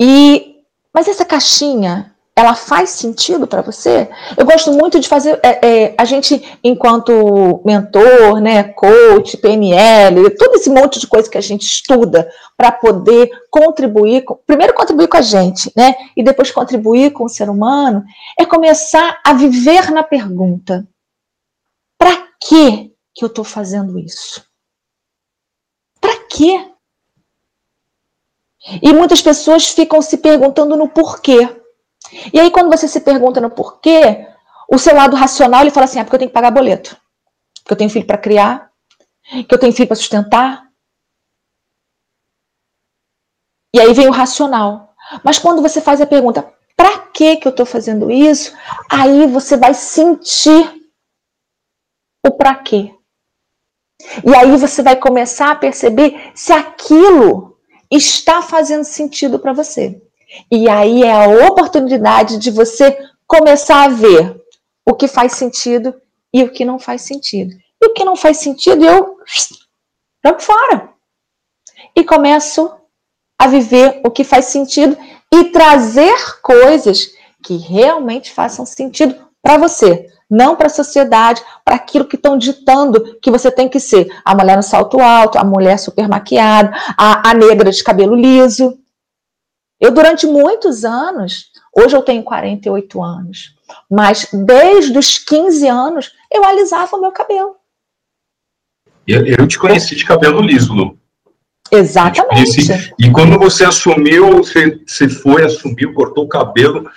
E 0.00 0.62
mas 0.92 1.06
essa 1.06 1.24
caixinha 1.26 2.15
ela 2.38 2.54
faz 2.54 2.90
sentido 2.90 3.46
para 3.46 3.62
você? 3.62 4.10
Eu 4.36 4.44
gosto 4.44 4.70
muito 4.70 5.00
de 5.00 5.08
fazer. 5.08 5.40
É, 5.42 5.66
é, 5.66 5.94
a 5.96 6.04
gente, 6.04 6.58
enquanto 6.62 7.62
mentor, 7.64 8.40
né, 8.42 8.62
coach, 8.62 9.38
PNL, 9.38 10.28
todo 10.36 10.56
esse 10.56 10.68
monte 10.68 11.00
de 11.00 11.06
coisa 11.06 11.30
que 11.30 11.38
a 11.38 11.40
gente 11.40 11.62
estuda 11.62 12.30
para 12.54 12.70
poder 12.70 13.30
contribuir, 13.50 14.22
com, 14.22 14.34
primeiro 14.46 14.74
contribuir 14.74 15.08
com 15.08 15.16
a 15.16 15.22
gente, 15.22 15.72
né, 15.74 15.94
e 16.14 16.22
depois 16.22 16.50
contribuir 16.50 17.12
com 17.12 17.24
o 17.24 17.28
ser 17.28 17.48
humano, 17.48 18.04
é 18.38 18.44
começar 18.44 19.18
a 19.24 19.32
viver 19.32 19.90
na 19.90 20.02
pergunta: 20.02 20.86
para 21.96 22.28
que 22.38 22.92
que 23.14 23.24
eu 23.24 23.28
estou 23.28 23.44
fazendo 23.44 23.98
isso? 23.98 24.44
Para 25.98 26.16
quê? 26.28 26.70
E 28.82 28.92
muitas 28.92 29.22
pessoas 29.22 29.68
ficam 29.68 30.02
se 30.02 30.18
perguntando 30.18 30.76
no 30.76 30.86
porquê. 30.86 31.55
E 32.32 32.40
aí, 32.40 32.50
quando 32.50 32.70
você 32.70 32.86
se 32.88 33.00
pergunta 33.00 33.40
no 33.40 33.50
porquê, 33.50 34.26
o 34.70 34.78
seu 34.78 34.94
lado 34.94 35.16
racional 35.16 35.62
ele 35.62 35.70
fala 35.70 35.84
assim: 35.84 35.98
é 35.98 36.04
porque 36.04 36.16
eu 36.16 36.18
tenho 36.20 36.30
que 36.30 36.34
pagar 36.34 36.50
boleto, 36.50 36.96
porque 37.62 37.72
eu 37.72 37.78
tenho 37.78 37.90
filho 37.90 38.06
para 38.06 38.18
criar, 38.18 38.70
que 39.48 39.54
eu 39.54 39.58
tenho 39.58 39.72
filho 39.72 39.88
para 39.88 39.96
sustentar. 39.96 40.66
E 43.74 43.80
aí 43.80 43.92
vem 43.92 44.08
o 44.08 44.12
racional. 44.12 44.94
Mas 45.22 45.38
quando 45.38 45.62
você 45.62 45.80
faz 45.80 46.00
a 46.00 46.06
pergunta, 46.06 46.52
para 46.76 46.98
que 46.98 47.36
que 47.36 47.46
eu 47.46 47.50
estou 47.50 47.66
fazendo 47.66 48.10
isso? 48.10 48.56
Aí 48.90 49.26
você 49.26 49.56
vai 49.56 49.74
sentir 49.74 50.90
o 52.26 52.30
para 52.32 52.54
quê. 52.56 52.92
E 54.24 54.34
aí 54.34 54.56
você 54.56 54.82
vai 54.82 54.96
começar 54.96 55.50
a 55.50 55.56
perceber 55.56 56.32
se 56.34 56.52
aquilo 56.52 57.58
está 57.90 58.42
fazendo 58.42 58.84
sentido 58.84 59.38
para 59.38 59.52
você. 59.52 60.02
E 60.50 60.68
aí 60.68 61.02
é 61.02 61.24
a 61.24 61.48
oportunidade 61.48 62.38
de 62.38 62.50
você 62.50 62.96
começar 63.26 63.84
a 63.84 63.88
ver 63.88 64.40
o 64.84 64.94
que 64.94 65.08
faz 65.08 65.32
sentido 65.32 65.94
e 66.32 66.42
o 66.42 66.50
que 66.50 66.64
não 66.64 66.78
faz 66.78 67.02
sentido. 67.02 67.54
E 67.82 67.88
o 67.88 67.94
que 67.94 68.04
não 68.04 68.16
faz 68.16 68.38
sentido, 68.38 68.84
eu 68.84 69.18
jogo 70.24 70.40
fora. 70.40 70.90
E 71.94 72.04
começo 72.04 72.70
a 73.38 73.46
viver 73.46 74.00
o 74.04 74.10
que 74.10 74.24
faz 74.24 74.46
sentido 74.46 74.96
e 75.32 75.44
trazer 75.44 76.40
coisas 76.40 77.10
que 77.42 77.56
realmente 77.56 78.32
façam 78.32 78.64
sentido 78.64 79.14
para 79.42 79.58
você, 79.58 80.10
não 80.28 80.56
para 80.56 80.66
a 80.66 80.70
sociedade, 80.70 81.42
para 81.64 81.76
aquilo 81.76 82.06
que 82.06 82.16
estão 82.16 82.36
ditando 82.36 83.18
que 83.20 83.30
você 83.30 83.50
tem 83.50 83.68
que 83.68 83.78
ser. 83.78 84.10
A 84.24 84.34
mulher 84.34 84.56
no 84.56 84.62
salto 84.62 85.00
alto, 85.00 85.38
a 85.38 85.44
mulher 85.44 85.78
super 85.78 86.08
maquiada, 86.08 86.72
a, 86.98 87.30
a 87.30 87.34
negra 87.34 87.70
de 87.70 87.84
cabelo 87.84 88.16
liso. 88.16 88.78
Eu, 89.80 89.90
durante 89.90 90.26
muitos 90.26 90.84
anos, 90.84 91.50
hoje 91.76 91.94
eu 91.94 92.02
tenho 92.02 92.22
48 92.22 93.02
anos, 93.02 93.54
mas 93.90 94.28
desde 94.32 94.98
os 94.98 95.18
15 95.18 95.68
anos 95.68 96.12
eu 96.32 96.44
alisava 96.44 96.96
o 96.96 97.00
meu 97.00 97.12
cabelo. 97.12 97.56
Eu, 99.06 99.24
eu 99.26 99.46
te 99.46 99.58
conheci 99.58 99.94
de 99.94 100.04
cabelo 100.04 100.40
liso, 100.40 100.72
Lu. 100.72 100.98
Exatamente. 101.70 102.94
E 102.98 103.10
quando 103.10 103.38
você 103.38 103.64
assumiu, 103.64 104.38
você, 104.38 104.80
você 104.86 105.08
foi, 105.08 105.44
assumiu, 105.44 105.92
cortou 105.94 106.24
o 106.24 106.28
cabelo, 106.28 106.88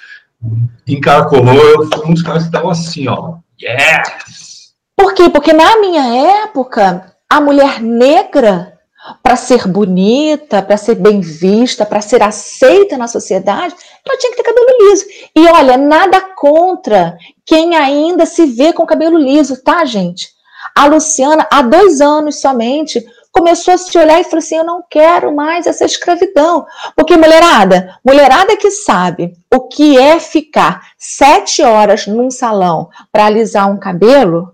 encaracolou, 0.88 1.56
eu 1.56 1.90
fui 1.90 2.06
um 2.06 2.14
dos 2.14 2.24
caras 2.24 2.44
que 2.44 2.50
estavam 2.50 2.70
assim, 2.70 3.08
ó. 3.08 3.38
Yes! 3.62 4.74
Por 4.96 5.14
quê? 5.14 5.30
Porque 5.30 5.54
na 5.54 5.80
minha 5.80 6.44
época, 6.44 7.16
a 7.30 7.42
mulher 7.42 7.82
negra 7.82 8.79
para 9.22 9.36
ser 9.36 9.68
bonita, 9.68 10.62
para 10.62 10.78
ser 10.78 10.96
bem 10.96 11.20
vista, 11.20 11.86
para 11.86 12.02
ser 12.02 12.22
aceita 12.22 12.98
na 12.98 13.08
sociedade, 13.08 13.76
ela 14.06 14.18
tinha 14.18 14.32
que 14.32 14.38
ter 14.38 14.44
cabelo 14.44 14.90
liso. 14.90 15.06
E 15.36 15.48
olha, 15.48 15.78
nada 15.78 16.22
contra 16.36 17.18
quem 17.46 17.76
ainda 17.76 18.26
se 18.26 18.46
vê 18.46 18.74
com 18.74 18.86
cabelo 18.86 19.18
liso, 19.18 19.64
tá, 19.64 19.86
gente? 19.86 20.30
A 20.76 20.86
Luciana, 20.86 21.48
há 21.52 21.62
dois 21.62 22.02
anos 22.02 22.40
somente, 22.40 23.04
começou 23.32 23.74
a 23.74 23.78
se 23.78 23.98
olhar 23.98 24.20
e 24.20 24.24
falou 24.24 24.40
assim: 24.40 24.58
Eu 24.58 24.64
não 24.64 24.84
quero 24.90 25.36
mais 25.36 25.68
essa 25.68 25.86
escravidão. 25.86 26.66
Porque, 26.96 27.18
mulherada, 27.18 27.98
mulherada 28.06 28.56
que 28.58 28.72
sabe 28.72 29.34
o 29.54 29.68
que 29.68 29.98
é 29.98 30.20
ficar 30.20 30.92
sete 30.98 31.62
horas 31.62 32.08
num 32.08 32.30
salão 32.30 32.90
para 33.12 33.26
alisar 33.26 33.72
um 33.72 33.80
cabelo, 33.80 34.54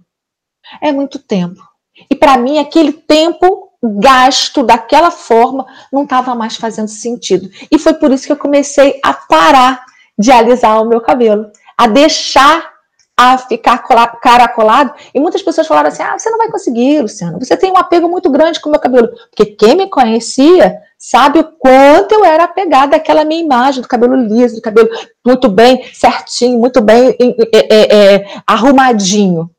é 0.81 0.91
muito 0.91 1.19
tempo. 1.19 1.61
E 2.09 2.15
para 2.15 2.37
mim, 2.37 2.59
aquele 2.59 2.91
tempo 2.91 3.64
gasto 3.83 4.63
daquela 4.63 5.11
forma 5.11 5.65
não 5.91 6.03
estava 6.03 6.33
mais 6.35 6.55
fazendo 6.55 6.87
sentido. 6.87 7.49
E 7.71 7.77
foi 7.77 7.93
por 7.93 8.11
isso 8.11 8.25
que 8.25 8.31
eu 8.31 8.37
comecei 8.37 8.99
a 9.03 9.13
parar 9.13 9.85
de 10.17 10.31
alisar 10.31 10.81
o 10.81 10.87
meu 10.87 11.01
cabelo, 11.01 11.51
a 11.77 11.87
deixar 11.87 12.75
a 13.17 13.37
ficar 13.37 13.77
caracolado. 14.19 14.93
E 15.13 15.19
muitas 15.19 15.41
pessoas 15.41 15.67
falaram 15.67 15.87
assim: 15.87 16.03
ah, 16.03 16.17
você 16.17 16.29
não 16.29 16.37
vai 16.37 16.49
conseguir, 16.49 17.01
Luciano, 17.01 17.39
você 17.39 17.55
tem 17.55 17.71
um 17.71 17.77
apego 17.77 18.09
muito 18.09 18.29
grande 18.29 18.59
com 18.59 18.69
o 18.69 18.71
meu 18.71 18.81
cabelo. 18.81 19.09
Porque 19.29 19.45
quem 19.45 19.75
me 19.75 19.89
conhecia 19.89 20.81
sabe 20.97 21.39
o 21.39 21.43
quanto 21.43 22.13
eu 22.13 22.25
era 22.25 22.43
apegada 22.43 22.97
àquela 22.97 23.23
minha 23.23 23.41
imagem 23.41 23.81
do 23.81 23.87
cabelo 23.87 24.15
liso, 24.15 24.55
do 24.55 24.61
cabelo 24.61 24.89
muito 25.25 25.47
bem 25.49 25.83
certinho, 25.93 26.59
muito 26.59 26.81
bem 26.81 27.15
é, 27.53 27.75
é, 27.75 28.15
é, 28.15 28.41
arrumadinho. 28.45 29.49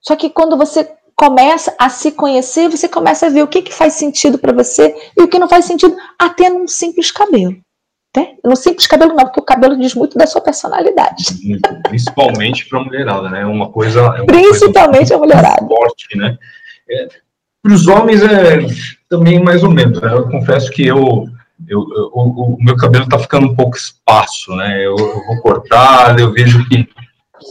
Só 0.00 0.16
que 0.16 0.30
quando 0.30 0.56
você 0.56 0.90
começa 1.20 1.74
a 1.78 1.90
se 1.90 2.12
conhecer, 2.12 2.70
você 2.70 2.88
começa 2.88 3.26
a 3.26 3.28
ver 3.28 3.42
o 3.42 3.46
que, 3.46 3.60
que 3.60 3.74
faz 3.74 3.92
sentido 3.92 4.38
para 4.38 4.54
você 4.54 4.94
e 5.14 5.22
o 5.22 5.28
que 5.28 5.38
não 5.38 5.50
faz 5.50 5.66
sentido, 5.66 5.94
até 6.18 6.48
num 6.48 6.66
simples 6.66 7.10
cabelo. 7.10 7.58
Né? 8.16 8.36
No 8.42 8.56
simples 8.56 8.86
cabelo 8.86 9.12
não, 9.12 9.26
porque 9.26 9.40
o 9.40 9.44
cabelo 9.44 9.78
diz 9.78 9.94
muito 9.94 10.16
da 10.16 10.26
sua 10.26 10.40
personalidade. 10.40 11.24
Principalmente 11.86 12.66
para 12.66 12.80
a 12.80 12.84
mulherada, 12.84 13.28
né? 13.28 13.42
É 13.42 13.44
uma 13.44 13.70
coisa. 13.70 14.00
É 14.00 14.22
uma 14.22 14.26
principalmente 14.26 14.96
coisa 14.96 15.16
a 15.16 15.18
mulherada. 15.18 15.66
Forte, 15.66 16.16
né? 16.16 16.38
É, 16.88 17.08
para 17.62 17.72
os 17.74 17.86
homens 17.86 18.22
é 18.22 18.66
também 19.06 19.44
mais 19.44 19.62
ou 19.62 19.70
menos. 19.70 20.00
Né? 20.00 20.10
Eu 20.10 20.26
confesso 20.26 20.70
que 20.70 20.86
eu, 20.86 21.26
eu, 21.68 21.86
eu 21.96 22.10
o, 22.14 22.54
o, 22.54 22.64
meu 22.64 22.76
cabelo 22.78 23.04
está 23.04 23.18
ficando 23.18 23.46
um 23.46 23.54
pouco 23.54 23.76
espaço, 23.76 24.56
né? 24.56 24.78
Eu, 24.78 24.96
eu 24.96 25.26
vou 25.26 25.40
cortar, 25.42 26.18
eu 26.18 26.32
vejo 26.32 26.66
que 26.66 26.88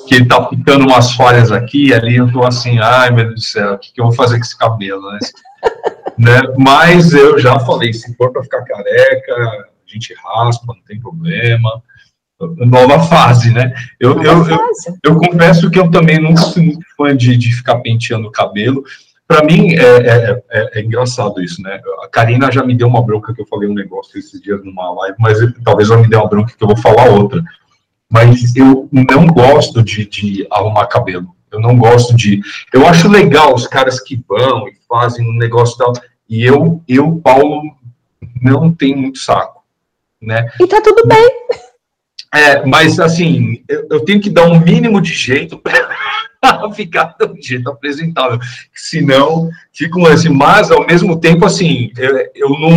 que 0.08 0.15
está 0.15 0.48
ficando 0.48 0.86
umas 0.86 1.13
falhas 1.13 1.51
aqui 1.51 1.88
e 1.88 1.93
ali, 1.93 2.17
eu 2.17 2.27
estou 2.27 2.46
assim, 2.46 2.79
ai 2.79 3.12
meu 3.12 3.25
Deus 3.25 3.36
do 3.36 3.41
céu, 3.41 3.74
o 3.74 3.77
que, 3.77 3.93
que 3.93 4.01
eu 4.01 4.05
vou 4.05 4.13
fazer 4.13 4.38
com 4.38 4.43
esse 4.43 4.58
cabelo, 4.58 5.12
né? 5.12 5.19
né? 6.17 6.41
Mas 6.58 7.13
eu 7.13 7.39
já 7.39 7.60
falei, 7.60 7.93
se 7.93 8.15
for 8.15 8.31
para 8.31 8.43
ficar 8.43 8.63
careca, 8.63 9.34
a 9.34 9.65
gente 9.86 10.13
raspa, 10.13 10.74
não 10.74 10.84
tem 10.84 11.00
problema. 11.00 11.81
Nova 12.39 13.00
fase, 13.01 13.51
né? 13.51 13.74
Eu, 14.00 14.15
Nova 14.15 14.27
eu, 14.27 14.46
fase. 14.46 15.00
eu, 15.03 15.12
eu, 15.12 15.17
confesso 15.17 15.69
que 15.69 15.77
eu 15.77 15.91
também 15.91 16.19
nunca 16.22 16.43
fui 16.43 16.63
muito 16.63 16.86
fã 16.96 17.15
de, 17.15 17.36
de 17.36 17.51
ficar 17.53 17.79
penteando 17.79 18.27
o 18.27 18.31
cabelo. 18.31 18.84
Para 19.27 19.43
mim 19.43 19.75
é, 19.75 19.81
é, 19.81 20.43
é, 20.50 20.79
é, 20.79 20.81
engraçado 20.81 21.41
isso, 21.41 21.62
né? 21.62 21.79
A 22.01 22.08
Karina 22.08 22.51
já 22.51 22.63
me 22.63 22.75
deu 22.75 22.88
uma 22.88 23.03
bronca 23.05 23.34
que 23.34 23.41
eu 23.41 23.46
falei 23.46 23.69
um 23.69 23.75
negócio 23.75 24.17
esses 24.17 24.41
dias 24.41 24.63
numa 24.63 24.89
live, 25.01 25.17
mas 25.19 25.38
talvez 25.63 25.89
ela 25.89 26.01
me 26.01 26.08
dê 26.08 26.15
uma 26.15 26.27
bronca 26.27 26.53
que 26.58 26.63
eu 26.63 26.67
vou 26.67 26.77
falar 26.77 27.10
outra. 27.10 27.43
Mas 28.12 28.56
eu 28.56 28.89
não 28.92 29.28
gosto 29.28 29.84
de, 29.84 30.06
de 30.06 30.48
arrumar 30.50 30.88
cabelo. 30.88 31.36
Eu 31.51 31.60
não 31.60 31.78
gosto 31.78 32.16
de. 32.16 32.42
Eu 32.74 32.88
acho 32.88 33.08
legal 33.08 33.54
os 33.54 33.68
caras 33.68 34.00
que 34.00 34.22
vão 34.28 34.68
e 34.68 34.74
fazem 34.88 35.28
um 35.28 35.38
negócio 35.38 35.78
tal. 35.78 35.94
E 36.28 36.44
eu, 36.44 36.82
eu, 36.88 37.20
Paulo, 37.24 37.63
não 38.42 38.72
tenho 38.72 38.98
muito 38.98 39.20
saco, 39.20 39.63
né? 40.22 40.48
E 40.60 40.68
tá 40.68 40.82
tudo 40.82 41.08
bem. 41.08 41.30
É, 42.34 42.63
mas 42.66 43.00
assim, 43.00 43.63
eu, 43.68 43.88
eu 43.89 44.00
tenho 44.06 44.22
que 44.22 44.30
dar 44.30 44.46
um 44.46 44.60
mínimo 44.60 45.01
de 45.01 45.13
jeito 45.13 45.58
para 46.39 46.72
ficar 46.72 47.16
do 47.20 47.36
jeito 47.42 47.70
apresentável. 47.70 48.39
Senão, 48.74 49.50
fico 49.74 50.06
assim, 50.08 50.30
mas 50.30 50.70
ao 50.70 50.86
mesmo 50.86 51.20
tempo, 51.20 51.46
assim, 51.46 51.92
eu, 51.98 52.30
eu 52.36 52.50
não, 52.50 52.72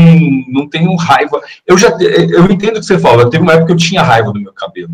não 0.49 0.69
tenho 0.69 0.95
raiva. 0.97 1.41
Eu 1.67 1.77
já 1.77 1.91
eu 2.01 2.51
entendo 2.51 2.77
o 2.77 2.81
que 2.81 2.87
você 2.87 2.99
fala, 2.99 3.29
teve 3.31 3.43
uma 3.43 3.53
época 3.53 3.67
que 3.67 3.73
eu 3.73 3.77
tinha 3.77 4.03
raiva 4.03 4.33
do 4.33 4.41
meu 4.41 4.53
cabelo. 4.53 4.93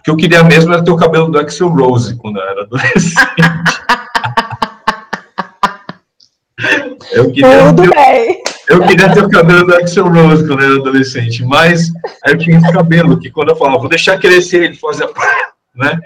O 0.00 0.02
que 0.02 0.10
eu 0.10 0.16
queria 0.16 0.42
mesmo 0.42 0.72
era 0.72 0.82
ter 0.82 0.90
o 0.90 0.96
cabelo 0.96 1.30
do 1.30 1.38
Axel 1.38 1.68
Rose 1.68 2.16
quando 2.16 2.38
eu 2.38 2.42
era 2.42 2.62
adolescente. 2.62 3.14
eu 7.12 7.30
queria 7.30 7.66
Tudo 7.66 7.82
ter, 7.82 7.90
bem. 7.90 8.42
Eu 8.68 8.86
queria 8.86 9.12
ter 9.12 9.24
o 9.24 9.28
cabelo 9.28 9.66
do 9.66 9.74
Axel 9.74 10.08
Rose 10.08 10.46
quando 10.46 10.62
eu 10.62 10.70
era 10.70 10.80
adolescente, 10.80 11.44
mas 11.44 11.90
eu 12.26 12.38
tinha 12.38 12.56
esse 12.56 12.72
cabelo 12.72 13.18
que 13.18 13.30
quando 13.30 13.50
eu 13.50 13.56
falava, 13.56 13.78
vou 13.78 13.90
deixar 13.90 14.18
crescer, 14.18 14.62
ele 14.62 14.76
fazia, 14.76 15.06
né? 15.76 16.00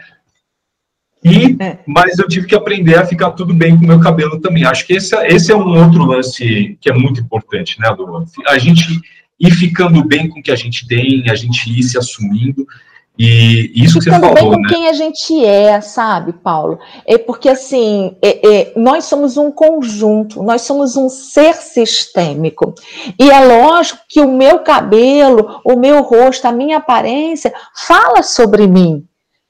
E, 1.22 1.56
é. 1.62 1.78
mas 1.86 2.18
eu 2.18 2.26
tive 2.26 2.46
que 2.46 2.54
aprender 2.54 2.96
a 2.96 3.06
ficar 3.06 3.30
tudo 3.30 3.54
bem 3.54 3.78
com 3.78 3.84
o 3.84 3.88
meu 3.88 4.00
cabelo 4.00 4.40
também. 4.40 4.64
Acho 4.64 4.86
que 4.86 4.94
esse, 4.94 5.16
esse 5.26 5.52
é 5.52 5.56
um 5.56 5.82
outro 5.82 6.04
lance 6.04 6.76
que 6.80 6.90
é 6.90 6.92
muito 6.92 7.20
importante, 7.20 7.78
né, 7.80 7.88
Lu? 7.90 8.26
A 8.48 8.58
gente 8.58 9.00
ir 9.40 9.50
ficando 9.52 10.04
bem 10.04 10.28
com 10.28 10.40
o 10.40 10.42
que 10.42 10.50
a 10.50 10.56
gente 10.56 10.86
tem, 10.86 11.24
a 11.30 11.34
gente 11.34 11.70
ir 11.70 11.82
se 11.82 11.96
assumindo. 11.96 12.66
E 13.16 13.70
isso 13.76 14.00
que 14.00 14.06
você 14.06 14.10
falou, 14.10 14.34
bem 14.34 14.50
com 14.50 14.60
né? 14.60 14.68
quem 14.68 14.88
a 14.88 14.92
gente 14.92 15.44
é, 15.44 15.80
sabe, 15.80 16.32
Paulo? 16.32 16.80
É 17.06 17.16
porque, 17.16 17.48
assim, 17.48 18.16
é, 18.20 18.46
é, 18.46 18.72
nós 18.76 19.04
somos 19.04 19.36
um 19.36 19.52
conjunto, 19.52 20.42
nós 20.42 20.62
somos 20.62 20.96
um 20.96 21.08
ser 21.08 21.54
sistêmico. 21.54 22.74
E 23.18 23.30
é 23.30 23.40
lógico 23.44 24.00
que 24.08 24.20
o 24.20 24.32
meu 24.32 24.60
cabelo, 24.60 25.60
o 25.64 25.76
meu 25.76 26.02
rosto, 26.02 26.46
a 26.46 26.52
minha 26.52 26.78
aparência 26.78 27.54
fala 27.86 28.20
sobre 28.24 28.66
mim, 28.66 29.06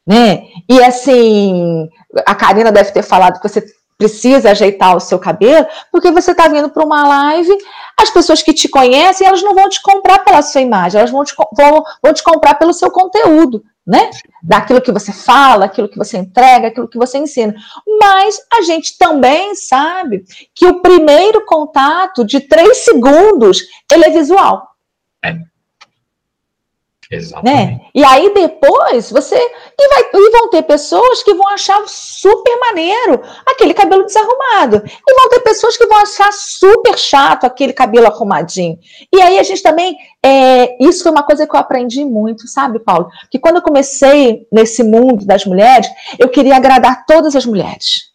né? 0.06 0.42
E, 0.68 0.82
assim, 0.84 1.88
a 2.26 2.34
Karina 2.34 2.70
deve 2.70 2.92
ter 2.92 3.02
falado 3.02 3.40
que 3.40 3.48
você 3.48 3.64
precisa 3.96 4.50
ajeitar 4.50 4.94
o 4.94 5.00
seu 5.00 5.18
cabelo, 5.18 5.66
porque 5.90 6.10
você 6.10 6.32
está 6.32 6.48
vindo 6.48 6.68
para 6.68 6.84
uma 6.84 7.06
live, 7.06 7.56
as 7.98 8.10
pessoas 8.10 8.42
que 8.42 8.52
te 8.52 8.68
conhecem, 8.68 9.26
elas 9.26 9.42
não 9.42 9.54
vão 9.54 9.68
te 9.68 9.80
comprar 9.82 10.20
pela 10.20 10.42
sua 10.42 10.60
imagem, 10.60 10.98
elas 10.98 11.10
vão 11.10 11.24
te, 11.24 11.34
vão, 11.56 11.82
vão 12.02 12.12
te 12.12 12.22
comprar 12.22 12.54
pelo 12.54 12.72
seu 12.72 12.90
conteúdo, 12.90 13.64
né? 13.86 14.10
Daquilo 14.42 14.80
que 14.80 14.92
você 14.92 15.12
fala, 15.12 15.66
aquilo 15.66 15.88
que 15.88 15.96
você 15.98 16.18
entrega, 16.18 16.68
aquilo 16.68 16.88
que 16.88 16.98
você 16.98 17.18
ensina. 17.18 17.54
Mas 18.00 18.38
a 18.52 18.62
gente 18.62 18.98
também 18.98 19.54
sabe 19.54 20.24
que 20.54 20.66
o 20.66 20.80
primeiro 20.80 21.44
contato 21.44 22.24
de 22.24 22.40
três 22.40 22.78
segundos, 22.84 23.62
ele 23.92 24.04
é 24.04 24.10
visual. 24.10 24.68
É. 25.24 25.53
Exatamente. 27.10 27.72
Né? 27.72 27.80
E 27.94 28.04
aí 28.04 28.32
depois 28.32 29.10
você. 29.10 29.36
E, 29.36 29.88
vai, 29.88 30.04
e 30.14 30.30
vão 30.30 30.50
ter 30.50 30.62
pessoas 30.62 31.22
que 31.22 31.34
vão 31.34 31.48
achar 31.48 31.82
super 31.86 32.58
maneiro 32.60 33.20
aquele 33.46 33.74
cabelo 33.74 34.04
desarrumado. 34.04 34.82
E 34.86 35.14
vão 35.14 35.28
ter 35.28 35.40
pessoas 35.40 35.76
que 35.76 35.86
vão 35.86 35.98
achar 35.98 36.32
super 36.32 36.98
chato 36.98 37.44
aquele 37.44 37.72
cabelo 37.72 38.06
arrumadinho. 38.06 38.78
E 39.12 39.20
aí 39.20 39.38
a 39.38 39.42
gente 39.42 39.62
também. 39.62 39.96
É, 40.24 40.82
isso 40.82 41.02
foi 41.02 41.12
uma 41.12 41.22
coisa 41.22 41.46
que 41.46 41.54
eu 41.54 41.60
aprendi 41.60 42.04
muito, 42.04 42.48
sabe, 42.48 42.78
Paulo? 42.78 43.08
Que 43.30 43.38
quando 43.38 43.56
eu 43.56 43.62
comecei 43.62 44.46
nesse 44.50 44.82
mundo 44.82 45.26
das 45.26 45.44
mulheres, 45.44 45.86
eu 46.18 46.28
queria 46.28 46.56
agradar 46.56 47.04
todas 47.04 47.36
as 47.36 47.44
mulheres. 47.44 48.13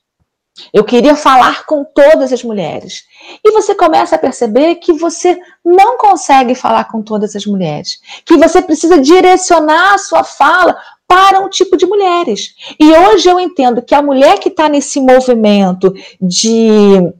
Eu 0.73 0.83
queria 0.83 1.15
falar 1.15 1.65
com 1.65 1.83
todas 1.83 2.31
as 2.33 2.43
mulheres. 2.43 3.03
E 3.43 3.51
você 3.51 3.75
começa 3.75 4.15
a 4.15 4.19
perceber 4.19 4.75
que 4.75 4.93
você 4.93 5.39
não 5.63 5.97
consegue 5.97 6.55
falar 6.55 6.85
com 6.85 7.01
todas 7.01 7.35
as 7.35 7.45
mulheres, 7.45 7.99
que 8.25 8.37
você 8.37 8.61
precisa 8.61 8.99
direcionar 8.99 9.93
a 9.93 9.97
sua 9.97 10.23
fala 10.23 10.77
para 11.07 11.39
um 11.39 11.49
tipo 11.49 11.75
de 11.75 11.85
mulheres. 11.85 12.53
E 12.79 12.91
hoje 12.91 13.27
eu 13.27 13.39
entendo 13.39 13.81
que 13.81 13.95
a 13.95 14.01
mulher 14.01 14.39
que 14.39 14.49
está 14.49 14.69
nesse 14.69 14.99
movimento 14.99 15.93
de 16.21 17.11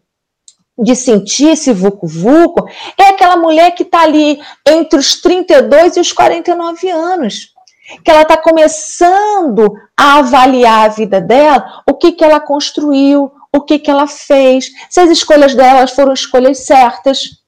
de 0.81 0.95
sentir 0.95 1.49
esse 1.49 1.73
vucu-vucu 1.73 2.65
é 2.97 3.09
aquela 3.09 3.35
mulher 3.35 3.71
que 3.71 3.83
está 3.83 4.03
ali 4.03 4.39
entre 4.65 4.97
os 4.97 5.19
32 5.21 5.97
e 5.97 5.99
os 5.99 6.13
49 6.13 6.89
anos 6.89 7.53
que 8.03 8.11
ela 8.11 8.21
está 8.21 8.37
começando 8.37 9.73
a 9.97 10.19
avaliar 10.19 10.85
a 10.85 10.93
vida 10.93 11.19
dela, 11.19 11.83
o 11.87 11.95
que, 11.95 12.11
que 12.11 12.23
ela 12.23 12.39
construiu, 12.39 13.31
o 13.51 13.61
que, 13.61 13.79
que 13.79 13.89
ela 13.89 14.07
fez, 14.07 14.71
se 14.89 14.99
as 14.99 15.09
escolhas 15.09 15.55
dela 15.55 15.87
foram 15.87 16.13
escolhas 16.13 16.59
certas. 16.59 17.39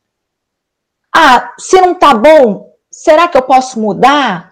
Ah, 1.14 1.54
se 1.58 1.80
não 1.80 1.92
está 1.92 2.14
bom, 2.14 2.72
será 2.90 3.28
que 3.28 3.38
eu 3.38 3.44
posso 3.44 3.80
mudar? 3.80 4.50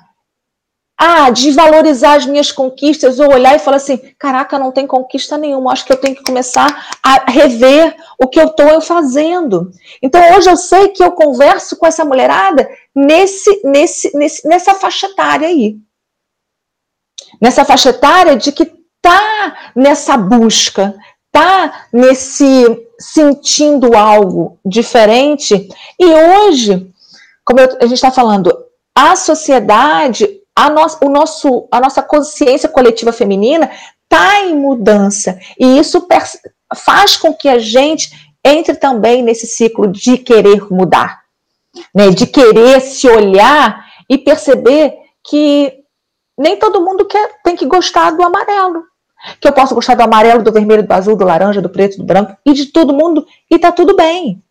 Ah, 1.02 1.30
desvalorizar 1.30 2.18
as 2.18 2.26
minhas 2.26 2.52
conquistas 2.52 3.22
ou 3.22 3.32
olhar 3.32 3.56
e 3.56 3.60
falar 3.60 3.78
assim: 3.78 3.98
caraca, 4.20 4.60
não 4.60 4.70
tem 4.70 4.86
conquista 4.86 5.38
nenhuma, 5.38 5.72
acho 5.72 5.86
que 5.86 5.94
eu 5.94 5.98
tenho 5.98 6.14
que 6.14 6.24
começar 6.24 6.68
a 7.02 7.32
rever 7.32 7.96
o 8.20 8.28
que 8.28 8.38
eu 8.38 8.48
estou 8.48 8.82
fazendo. 8.82 9.72
Então 10.04 10.22
hoje 10.36 10.50
eu 10.50 10.58
sei 10.58 10.90
que 10.90 11.02
eu 11.02 11.14
converso 11.14 11.78
com 11.78 11.88
essa 11.88 12.04
mulherada 12.04 12.70
nesse, 13.06 13.62
nesse, 13.64 14.18
nesse, 14.18 14.48
nessa 14.48 14.74
faixa 14.76 15.08
etária 15.08 15.48
aí. 15.48 15.78
Nessa 17.42 17.64
faixa 17.64 17.90
etária 17.90 18.36
de 18.36 18.52
que 18.52 18.66
tá 19.02 19.72
nessa 19.76 20.18
busca, 20.18 20.96
tá 21.32 21.88
nesse 21.94 22.88
sentindo 23.00 23.96
algo 23.96 24.60
diferente. 24.66 25.70
E 25.98 26.06
hoje, 26.06 26.92
como 27.46 27.60
a 27.62 27.86
gente 27.86 27.94
está 27.94 28.12
falando, 28.12 28.52
a 28.94 29.16
sociedade, 29.16 30.28
a, 30.56 30.70
no, 30.70 30.86
o 31.02 31.10
nosso, 31.10 31.68
a 31.72 31.80
nossa 31.80 32.02
consciência 32.02 32.68
coletiva 32.68 33.14
feminina 33.14 33.72
está 34.04 34.42
em 34.42 34.56
mudança. 34.56 35.40
E 35.58 35.80
isso 35.80 36.06
faz 36.76 37.16
com 37.16 37.34
que 37.34 37.48
a 37.48 37.60
gente 37.60 38.12
entre 38.44 38.76
também 38.76 39.22
nesse 39.22 39.48
ciclo 39.48 39.88
de 39.88 40.18
querer 40.18 40.72
mudar, 40.72 41.19
né? 41.94 42.10
de 42.10 42.26
querer 42.28 42.82
se 42.82 43.08
olhar 43.08 43.86
e 44.10 44.18
perceber 44.18 44.94
que 45.24 45.74
nem 46.38 46.58
todo 46.58 46.84
mundo 46.84 47.06
quer, 47.06 47.30
tem 47.44 47.56
que 47.56 47.66
gostar 47.66 48.12
do 48.12 48.24
amarelo 48.24 48.84
que 49.40 49.48
eu 49.48 49.54
posso 49.54 49.76
gostar 49.76 49.96
do 49.96 50.04
amarelo, 50.04 50.44
do 50.44 50.52
vermelho, 50.52 50.86
do 50.86 50.92
azul, 50.92 51.16
do 51.16 51.26
laranja, 51.26 51.62
do 51.62 51.70
preto, 51.70 51.98
do 51.98 52.04
branco 52.04 52.36
e 52.46 52.54
de 52.54 52.68
todo 52.68 52.94
mundo 52.94 53.26
e 53.50 53.60
tá 53.60 53.72
tudo 53.72 53.96
bem. 53.96 54.42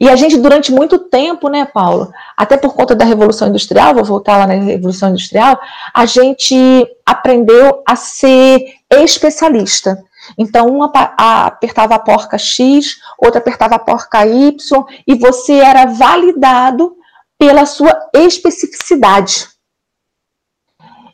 E 0.00 0.08
a 0.08 0.16
gente, 0.16 0.38
durante 0.38 0.72
muito 0.72 0.98
tempo, 0.98 1.48
né, 1.48 1.66
Paulo, 1.66 2.10
até 2.36 2.56
por 2.56 2.74
conta 2.74 2.94
da 2.94 3.04
Revolução 3.04 3.48
Industrial, 3.48 3.94
vou 3.94 4.04
voltar 4.04 4.38
lá 4.38 4.46
na 4.46 4.54
Revolução 4.54 5.10
Industrial, 5.10 5.60
a 5.92 6.06
gente 6.06 6.56
aprendeu 7.04 7.82
a 7.86 7.94
ser 7.94 8.64
especialista. 8.90 10.02
Então, 10.38 10.66
uma 10.68 10.90
apertava 11.16 11.94
a 11.94 11.98
porca 11.98 12.38
X, 12.38 12.98
outra 13.18 13.38
apertava 13.38 13.76
a 13.76 13.78
porca 13.78 14.26
Y, 14.26 14.84
e 15.06 15.14
você 15.14 15.54
era 15.54 15.86
validado 15.86 16.96
pela 17.38 17.66
sua 17.66 18.08
especificidade. 18.14 19.48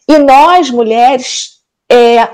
E 0.08 0.18
nós, 0.18 0.70
mulheres, 0.70 1.60
é, 1.90 2.28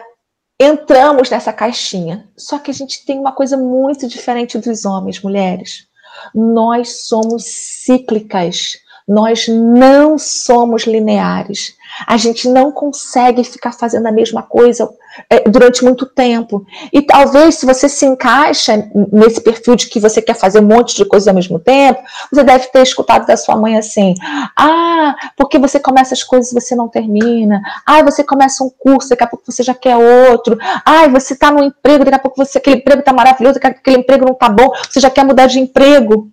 entramos 0.60 1.30
nessa 1.30 1.52
caixinha. 1.52 2.28
Só 2.36 2.58
que 2.58 2.70
a 2.70 2.74
gente 2.74 3.04
tem 3.04 3.18
uma 3.18 3.32
coisa 3.32 3.56
muito 3.56 4.08
diferente 4.08 4.58
dos 4.58 4.84
homens, 4.84 5.22
mulheres. 5.22 5.86
Nós 6.34 7.06
somos 7.06 7.44
cíclicas. 7.44 8.78
Nós 9.08 9.48
não 9.48 10.18
somos 10.18 10.82
lineares. 10.82 11.74
A 12.06 12.16
gente 12.16 12.48
não 12.48 12.70
consegue 12.70 13.42
ficar 13.42 13.72
fazendo 13.72 14.06
a 14.06 14.12
mesma 14.12 14.42
coisa 14.42 14.88
é, 15.30 15.48
durante 15.48 15.82
muito 15.82 16.04
tempo. 16.04 16.64
E 16.92 17.02
talvez, 17.02 17.56
se 17.56 17.66
você 17.66 17.88
se 17.88 18.04
encaixa 18.04 18.90
nesse 19.10 19.40
perfil 19.40 19.74
de 19.74 19.88
que 19.88 19.98
você 19.98 20.20
quer 20.20 20.34
fazer 20.34 20.60
um 20.60 20.66
monte 20.66 20.94
de 20.94 21.06
coisas 21.06 21.26
ao 21.26 21.34
mesmo 21.34 21.58
tempo, 21.58 22.00
você 22.30 22.44
deve 22.44 22.66
ter 22.66 22.82
escutado 22.82 23.26
da 23.26 23.36
sua 23.36 23.56
mãe 23.56 23.78
assim: 23.78 24.14
ah, 24.56 25.16
porque 25.36 25.58
você 25.58 25.80
começa 25.80 26.12
as 26.12 26.22
coisas 26.22 26.52
e 26.52 26.54
você 26.54 26.76
não 26.76 26.88
termina. 26.88 27.62
Ah, 27.86 28.02
você 28.02 28.22
começa 28.22 28.62
um 28.62 28.70
curso, 28.70 29.08
daqui 29.08 29.24
a 29.24 29.26
pouco 29.26 29.50
você 29.50 29.62
já 29.62 29.74
quer 29.74 29.96
outro. 29.96 30.58
Ah, 30.84 31.08
você 31.08 31.32
está 31.32 31.50
no 31.50 31.64
emprego, 31.64 32.04
daqui 32.04 32.16
a 32.16 32.20
pouco 32.20 32.36
você, 32.36 32.58
aquele 32.58 32.76
emprego 32.76 33.00
está 33.00 33.12
maravilhoso, 33.12 33.54
daqui 33.54 33.66
a 33.66 33.70
pouco 33.70 33.80
aquele 33.80 34.02
emprego 34.02 34.26
não 34.26 34.34
está 34.34 34.48
bom, 34.50 34.70
você 34.88 35.00
já 35.00 35.10
quer 35.10 35.24
mudar 35.24 35.46
de 35.46 35.58
emprego. 35.58 36.30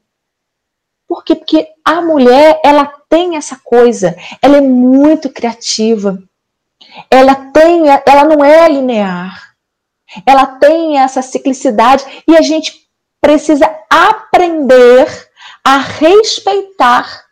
Quê? 1.26 1.36
Porque 1.36 1.68
a 1.84 2.02
mulher, 2.02 2.60
ela 2.64 2.86
tem 3.10 3.36
essa 3.36 3.60
coisa, 3.64 4.16
ela 4.42 4.58
é 4.58 4.62
muito 4.62 5.30
criativa. 5.30 6.22
Ela 7.10 7.36
tem, 7.36 7.84
ela 8.06 8.24
não 8.24 8.44
é 8.44 8.68
linear. 8.70 9.56
Ela 10.26 10.46
tem 10.46 11.00
essa 11.00 11.22
ciclicidade 11.22 12.06
e 12.28 12.38
a 12.38 12.42
gente 12.42 12.88
precisa 13.20 13.70
aprender 13.90 15.08
a 15.64 15.78
respeitar 15.78 17.26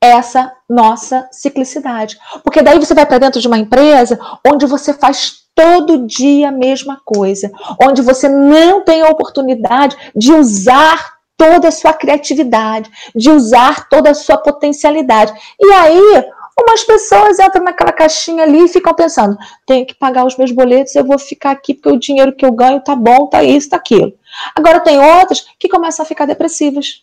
essa 0.00 0.52
nossa 0.68 1.28
ciclicidade. 1.30 2.18
Porque 2.42 2.62
daí 2.62 2.78
você 2.78 2.94
vai 2.94 3.06
para 3.06 3.18
dentro 3.18 3.40
de 3.40 3.46
uma 3.46 3.58
empresa 3.58 4.18
onde 4.46 4.66
você 4.66 4.92
faz 4.92 5.44
todo 5.54 6.06
dia 6.06 6.48
a 6.48 6.52
mesma 6.52 7.00
coisa, 7.04 7.50
onde 7.80 8.02
você 8.02 8.28
não 8.28 8.82
tem 8.82 9.02
a 9.02 9.08
oportunidade 9.08 9.96
de 10.14 10.32
usar 10.32 11.13
toda 11.36 11.68
a 11.68 11.72
sua 11.72 11.92
criatividade, 11.92 12.90
de 13.14 13.30
usar 13.30 13.88
toda 13.88 14.10
a 14.10 14.14
sua 14.14 14.38
potencialidade. 14.38 15.32
E 15.60 15.72
aí, 15.72 16.24
umas 16.58 16.84
pessoas 16.84 17.38
entram 17.38 17.64
naquela 17.64 17.92
caixinha 17.92 18.44
ali 18.44 18.64
e 18.64 18.68
ficam 18.68 18.94
pensando: 18.94 19.36
tenho 19.66 19.86
que 19.86 19.94
pagar 19.94 20.24
os 20.24 20.36
meus 20.36 20.52
boletos, 20.52 20.94
eu 20.94 21.04
vou 21.04 21.18
ficar 21.18 21.50
aqui 21.50 21.74
porque 21.74 21.88
o 21.88 21.98
dinheiro 21.98 22.34
que 22.34 22.44
eu 22.44 22.52
ganho 22.52 22.80
tá 22.80 22.94
bom, 22.94 23.26
tá 23.26 23.42
isso, 23.42 23.70
tá 23.70 23.76
aquilo. 23.76 24.12
Agora 24.54 24.80
tem 24.80 24.98
outras 24.98 25.46
que 25.58 25.68
começam 25.68 26.04
a 26.04 26.06
ficar 26.06 26.26
depressivas. 26.26 27.02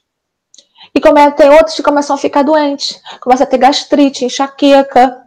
E 0.93 0.99
come, 0.99 1.31
tem 1.31 1.49
outros 1.49 1.75
que 1.75 1.83
começam 1.83 2.15
a 2.15 2.19
ficar 2.19 2.43
doentes, 2.43 3.01
começam 3.21 3.45
a 3.45 3.49
ter 3.49 3.57
gastrite, 3.57 4.25
enxaqueca. 4.25 5.21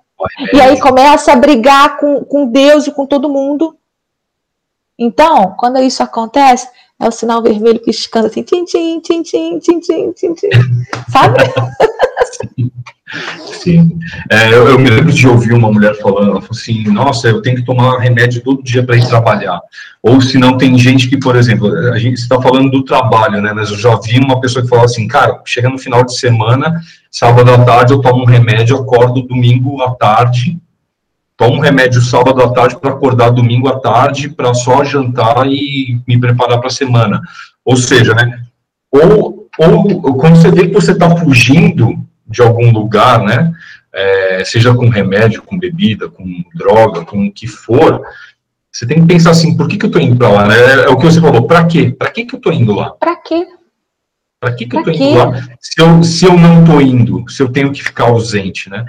e 0.53 0.61
aí 0.61 0.79
começa 0.81 1.33
a 1.33 1.37
brigar 1.37 1.97
com, 1.99 2.23
com 2.25 2.47
Deus 2.47 2.87
e 2.87 2.91
com 2.91 3.07
todo 3.07 3.29
mundo. 3.29 3.77
Então, 4.99 5.57
quando 5.59 5.83
isso 5.83 6.03
acontece, 6.03 6.69
é 7.01 7.09
o 7.09 7.13
sinal 7.13 7.43
vermelho 7.43 7.81
piscando 7.81 8.27
assim, 8.27 8.43
tim, 8.43 8.65
tim, 8.65 9.01
tim, 9.01 9.23
tim, 9.23 9.59
tim, 9.59 9.81
tim, 9.81 10.13
tim, 10.13 10.35
tim. 10.35 10.49
sabe? 11.11 11.39
Sim. 12.33 12.71
Sim. 13.47 13.99
É, 14.31 14.49
eu, 14.49 14.69
eu, 14.69 14.79
me 14.79 14.91
lembro 14.91 15.13
de 15.13 15.27
ouvir 15.27 15.53
uma 15.53 15.71
mulher 15.71 15.95
falando, 15.97 16.31
ela 16.31 16.41
falou 16.41 16.51
assim, 16.51 16.85
nossa, 16.85 17.29
eu 17.29 17.41
tenho 17.41 17.57
que 17.57 17.65
tomar 17.65 17.99
remédio 17.99 18.43
todo 18.43 18.63
dia 18.63 18.85
para 18.85 18.97
ir 18.97 19.07
trabalhar. 19.07 19.61
Ou 20.03 20.21
se 20.21 20.39
não, 20.39 20.57
tem 20.59 20.77
gente 20.79 21.09
que, 21.09 21.19
por 21.19 21.37
exemplo, 21.37 21.69
a 21.93 21.99
gente 21.99 22.19
está 22.19 22.41
falando 22.41 22.71
do 22.71 22.85
trabalho, 22.85 23.41
né? 23.41 23.53
Mas 23.55 23.71
eu 23.71 23.79
já 23.79 23.99
vi 24.01 24.19
uma 24.19 24.41
pessoa 24.41 24.63
que 24.63 24.69
falou 24.69 24.85
assim, 24.85 25.07
cara, 25.07 25.41
chega 25.45 25.69
no 25.69 25.79
final 25.79 26.05
de 26.05 26.17
semana, 26.19 26.81
sábado 27.11 27.51
à 27.51 27.65
tarde 27.65 27.93
eu 27.93 28.01
tomo 28.01 28.23
um 28.23 28.27
remédio, 28.27 28.77
acordo 28.77 29.23
domingo 29.23 29.81
à 29.83 29.95
tarde, 29.95 30.59
tomo 31.37 31.57
um 31.57 31.61
remédio 31.61 32.01
sábado 32.01 32.43
à 32.43 32.53
tarde 32.53 32.79
para 32.79 32.91
acordar 32.91 33.31
domingo 33.31 33.69
à 33.69 33.79
tarde, 33.79 34.29
para 34.29 34.55
só 34.55 34.85
jantar 34.85 35.47
e 35.47 36.01
me 36.07 36.19
preparar 36.19 36.59
para 36.59 36.69
a 36.69 36.73
semana. 36.73 37.21
Ou 37.65 37.77
seja, 37.77 38.15
né? 38.15 38.43
Ou, 38.91 39.49
ou 39.59 40.17
quando 40.17 40.37
você 40.37 40.51
vê 40.51 40.69
que 40.69 40.75
você 40.75 40.93
está 40.93 41.17
fugindo 41.17 41.99
de 42.27 42.43
algum 42.43 42.71
lugar, 42.73 43.23
né? 43.23 43.53
É, 43.93 44.45
seja 44.45 44.75
com 44.75 44.89
remédio, 44.89 45.43
com 45.43 45.59
bebida, 45.59 46.09
com 46.09 46.25
droga, 46.55 47.05
com 47.05 47.27
o 47.27 47.33
que 47.33 47.47
for, 47.47 48.03
você 48.75 48.87
tem 48.87 49.01
que 49.01 49.07
pensar 49.07 49.31
assim, 49.31 49.57
por 49.57 49.69
que, 49.69 49.79
que 49.79 49.85
eu 49.85 49.89
estou 49.89 50.03
indo 50.03 50.17
para 50.17 50.29
lá? 50.29 50.49
Né? 50.49 50.59
É, 50.59 50.73
é, 50.87 50.89
o 50.89 50.97
que 50.97 51.05
você 51.05 51.21
falou, 51.21 51.47
para 51.47 51.65
quê? 51.65 51.95
Para 51.97 52.11
que, 52.11 52.25
que 52.25 52.35
eu 52.35 52.39
estou 52.39 52.53
indo 52.53 52.75
lá? 52.75 52.91
Para 52.91 53.15
quê? 53.17 53.47
Para 54.41 54.53
que, 54.53 54.67
que 54.67 54.77
eu 54.77 54.81
estou 54.81 54.95
indo 54.95 55.17
lá? 55.17 55.41
Se 55.61 55.81
eu, 55.81 56.03
se 56.03 56.25
eu 56.25 56.37
não 56.37 56.63
estou 56.63 56.83
indo, 56.83 57.25
se 57.31 57.41
eu 57.41 57.49
tenho 57.51 57.73
que 57.73 57.85
ficar 57.85 58.07
ausente, 58.07 58.69
né? 58.69 58.85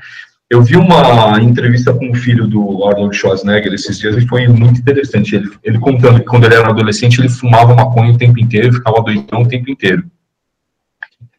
Eu 0.48 0.62
vi 0.62 0.78
uma 0.78 1.42
entrevista 1.42 1.92
com 1.92 2.12
o 2.12 2.16
filho 2.16 2.48
do 2.48 2.86
Arnold 2.86 3.18
Schwarzenegger 3.18 3.74
esses 3.74 3.98
dias 3.98 4.16
e 4.16 4.28
foi 4.28 4.48
muito 4.48 4.80
interessante. 4.80 5.36
Ele, 5.36 5.50
ele 5.64 5.80
contando 5.80 6.20
que 6.20 6.26
quando 6.26 6.46
ele 6.46 6.54
era 6.54 6.70
adolescente 6.70 7.20
ele 7.20 7.30
fumava 7.30 7.74
maconha 7.74 8.14
o 8.14 8.18
tempo 8.18 8.40
inteiro, 8.40 8.74
ficava 8.74 9.02
doidão 9.02 9.42
o 9.42 9.48
tempo 9.48 9.72
inteiro. 9.72 10.04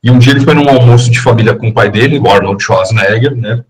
E 0.02 0.10
um 0.10 0.18
dia 0.18 0.32
ele 0.32 0.44
foi 0.44 0.54
num 0.54 0.68
almoço 0.68 1.10
de 1.10 1.20
família 1.20 1.54
com 1.54 1.68
o 1.68 1.72
pai 1.74 1.90
dele, 1.90 2.18
o 2.18 2.28
Arnold 2.28 2.62
Schwarzenegger, 2.62 3.36
né? 3.36 3.64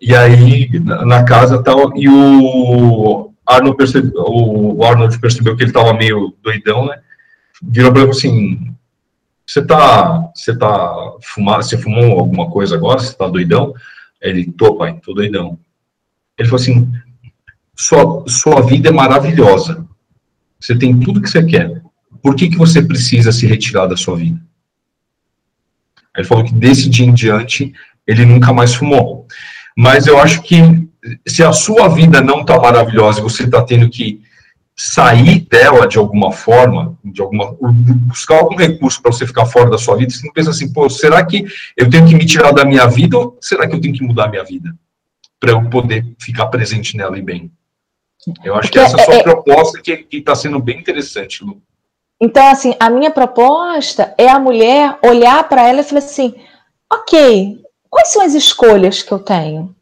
E 0.00 0.14
aí 0.14 0.70
na 0.80 1.24
casa 1.24 1.60
tal 1.60 1.96
e 1.96 2.08
o 2.08 3.32
Arnold 3.44 3.76
percebeu, 3.76 4.12
o 4.26 4.84
Arnold 4.84 5.18
percebeu 5.18 5.56
que 5.56 5.64
ele 5.64 5.70
estava 5.70 5.92
meio 5.92 6.32
doidão, 6.40 6.86
né? 6.86 7.00
Virou 7.60 7.92
para 7.92 8.02
ele 8.02 8.10
assim: 8.10 8.72
"Você 9.44 9.64
tá, 9.64 10.30
você 10.32 10.56
tá 10.56 10.94
fumando, 11.22 11.64
você 11.64 11.76
fumou 11.76 12.20
alguma 12.20 12.48
coisa 12.48 12.76
agora? 12.76 13.00
Você 13.00 13.12
tá 13.16 13.26
doidão?" 13.26 13.74
Ele, 14.28 14.50
tô, 14.52 14.76
pai, 14.76 14.98
tô 15.02 15.12
doidão. 15.12 15.58
Ele 16.38 16.48
falou 16.48 16.60
assim: 16.60 16.92
sua, 17.74 18.24
sua 18.26 18.60
vida 18.60 18.88
é 18.88 18.92
maravilhosa. 18.92 19.86
Você 20.58 20.76
tem 20.76 20.98
tudo 20.98 21.20
que 21.20 21.30
você 21.30 21.44
quer. 21.44 21.82
Por 22.22 22.34
que, 22.34 22.48
que 22.48 22.56
você 22.56 22.82
precisa 22.82 23.30
se 23.30 23.46
retirar 23.46 23.86
da 23.86 23.96
sua 23.96 24.16
vida? 24.16 24.40
Ele 26.16 26.26
falou 26.26 26.44
que 26.44 26.54
desse 26.54 26.88
dia 26.88 27.06
em 27.06 27.14
diante 27.14 27.72
ele 28.06 28.24
nunca 28.24 28.52
mais 28.52 28.74
fumou. 28.74 29.26
Mas 29.76 30.06
eu 30.06 30.18
acho 30.18 30.42
que 30.42 30.56
se 31.26 31.42
a 31.42 31.52
sua 31.52 31.88
vida 31.88 32.20
não 32.20 32.40
está 32.40 32.58
maravilhosa 32.58 33.20
e 33.20 33.22
você 33.22 33.44
está 33.44 33.62
tendo 33.62 33.88
que 33.90 34.22
sair 34.76 35.40
dela 35.40 35.88
de 35.88 35.96
alguma 35.96 36.30
forma, 36.32 36.98
de 37.02 37.22
alguma 37.22 37.56
buscar 37.60 38.38
algum 38.40 38.56
recurso 38.56 39.00
para 39.00 39.10
você 39.10 39.26
ficar 39.26 39.46
fora 39.46 39.70
da 39.70 39.78
sua 39.78 39.96
vida, 39.96 40.12
você 40.12 40.26
não 40.26 40.32
pensa 40.34 40.50
assim, 40.50 40.70
pô, 40.70 40.88
será 40.90 41.24
que 41.24 41.46
eu 41.76 41.88
tenho 41.88 42.06
que 42.06 42.14
me 42.14 42.26
tirar 42.26 42.52
da 42.52 42.64
minha 42.64 42.86
vida 42.86 43.16
ou 43.16 43.38
será 43.40 43.66
que 43.66 43.74
eu 43.74 43.80
tenho 43.80 43.94
que 43.94 44.04
mudar 44.04 44.26
a 44.26 44.28
minha 44.28 44.44
vida 44.44 44.76
para 45.40 45.52
eu 45.52 45.70
poder 45.70 46.04
ficar 46.20 46.46
presente 46.46 46.96
nela 46.96 47.18
e 47.18 47.22
bem? 47.22 47.50
Eu 48.44 48.54
acho 48.56 48.70
que 48.70 48.78
essa 48.78 48.96
é 48.98 49.00
a 49.00 49.04
sua 49.04 49.14
é, 49.14 49.18
é, 49.18 49.22
proposta 49.22 49.80
que 49.80 50.06
está 50.12 50.34
sendo 50.34 50.58
bem 50.58 50.78
interessante, 50.78 51.42
Lu. 51.42 51.62
Então, 52.20 52.46
assim, 52.50 52.74
a 52.80 52.90
minha 52.90 53.10
proposta 53.10 54.14
é 54.18 54.28
a 54.28 54.38
mulher 54.38 54.98
olhar 55.02 55.48
para 55.48 55.66
ela 55.66 55.80
e 55.80 55.84
falar 55.84 56.00
assim: 56.00 56.34
ok, 56.92 57.60
quais 57.88 58.08
são 58.08 58.22
as 58.22 58.34
escolhas 58.34 59.02
que 59.02 59.12
eu 59.12 59.18
tenho? 59.18 59.74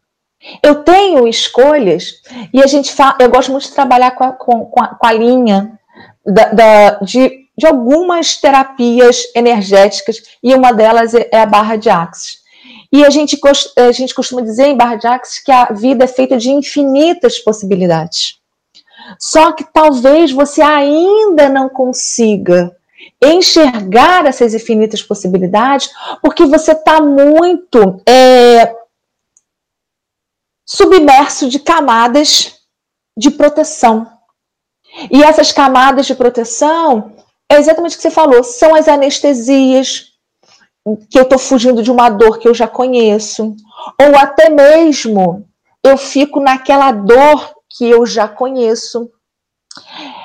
Eu 0.62 0.82
tenho 0.82 1.26
escolhas, 1.26 2.20
e 2.52 2.62
a 2.62 2.66
gente 2.66 2.92
fala, 2.92 3.16
eu 3.20 3.30
gosto 3.30 3.50
muito 3.50 3.64
de 3.64 3.72
trabalhar 3.72 4.12
com 4.12 4.24
a, 4.24 4.32
com, 4.32 4.66
com 4.66 4.82
a, 4.82 4.88
com 4.88 5.06
a 5.06 5.12
linha 5.12 5.78
da, 6.24 6.44
da, 6.50 6.90
de, 7.00 7.46
de 7.56 7.66
algumas 7.66 8.36
terapias 8.36 9.22
energéticas, 9.34 10.22
e 10.42 10.54
uma 10.54 10.72
delas 10.72 11.14
é, 11.14 11.28
é 11.32 11.40
a 11.40 11.46
barra 11.46 11.76
de 11.76 11.88
axis. 11.88 12.42
E 12.92 13.04
a 13.04 13.10
gente, 13.10 13.38
a 13.76 13.92
gente 13.92 14.14
costuma 14.14 14.40
dizer 14.40 14.66
em 14.66 14.76
barra 14.76 14.96
de 14.96 15.06
axis 15.06 15.42
que 15.42 15.50
a 15.50 15.66
vida 15.72 16.04
é 16.04 16.08
feita 16.08 16.36
de 16.36 16.50
infinitas 16.50 17.38
possibilidades. 17.38 18.38
Só 19.18 19.52
que 19.52 19.64
talvez 19.64 20.30
você 20.30 20.62
ainda 20.62 21.48
não 21.48 21.68
consiga 21.68 22.74
enxergar 23.22 24.26
essas 24.26 24.54
infinitas 24.54 25.02
possibilidades, 25.02 25.90
porque 26.22 26.44
você 26.44 26.72
está 26.72 27.00
muito 27.00 28.00
é, 28.06 28.73
submerso 30.64 31.48
de 31.48 31.58
camadas 31.58 32.60
de 33.16 33.30
proteção. 33.30 34.10
E 35.10 35.22
essas 35.22 35.52
camadas 35.52 36.06
de 36.06 36.14
proteção, 36.14 37.12
é 37.50 37.56
exatamente 37.56 37.94
o 37.94 37.96
que 37.96 38.02
você 38.02 38.10
falou, 38.10 38.42
são 38.42 38.74
as 38.74 38.88
anestesias, 38.88 40.12
que 41.10 41.18
eu 41.18 41.22
estou 41.22 41.38
fugindo 41.38 41.82
de 41.82 41.90
uma 41.90 42.10
dor 42.10 42.38
que 42.38 42.46
eu 42.46 42.54
já 42.54 42.68
conheço, 42.68 43.56
ou 44.00 44.16
até 44.16 44.50
mesmo 44.50 45.48
eu 45.82 45.96
fico 45.96 46.40
naquela 46.40 46.92
dor 46.92 47.54
que 47.70 47.88
eu 47.88 48.04
já 48.06 48.28
conheço. 48.28 49.10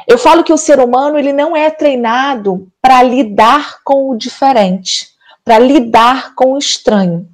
Eu 0.07 0.17
falo 0.17 0.43
que 0.43 0.53
o 0.53 0.57
ser 0.57 0.79
humano 0.79 1.17
ele 1.17 1.33
não 1.33 1.55
é 1.55 1.69
treinado 1.69 2.67
para 2.81 3.01
lidar 3.03 3.79
com 3.83 4.09
o 4.09 4.17
diferente, 4.17 5.09
para 5.43 5.59
lidar 5.59 6.35
com 6.35 6.53
o 6.53 6.57
estranho. 6.57 7.28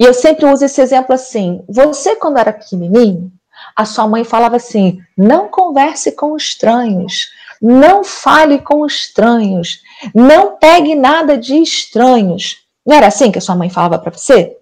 E 0.00 0.04
eu 0.04 0.14
sempre 0.14 0.46
uso 0.46 0.64
esse 0.64 0.80
exemplo 0.80 1.14
assim: 1.14 1.62
você, 1.68 2.16
quando 2.16 2.38
era 2.38 2.54
pequenininho, 2.54 3.30
a 3.76 3.84
sua 3.84 4.08
mãe 4.08 4.24
falava 4.24 4.56
assim: 4.56 4.98
não 5.16 5.48
converse 5.48 6.12
com 6.12 6.34
estranhos, 6.34 7.30
não 7.60 8.02
fale 8.02 8.60
com 8.60 8.86
estranhos, 8.86 9.82
não 10.14 10.56
pegue 10.56 10.94
nada 10.94 11.36
de 11.36 11.56
estranhos. 11.56 12.56
Não 12.86 12.96
era 12.96 13.08
assim 13.08 13.30
que 13.30 13.38
a 13.38 13.42
sua 13.42 13.54
mãe 13.54 13.68
falava 13.68 13.98
para 13.98 14.10
você? 14.10 14.56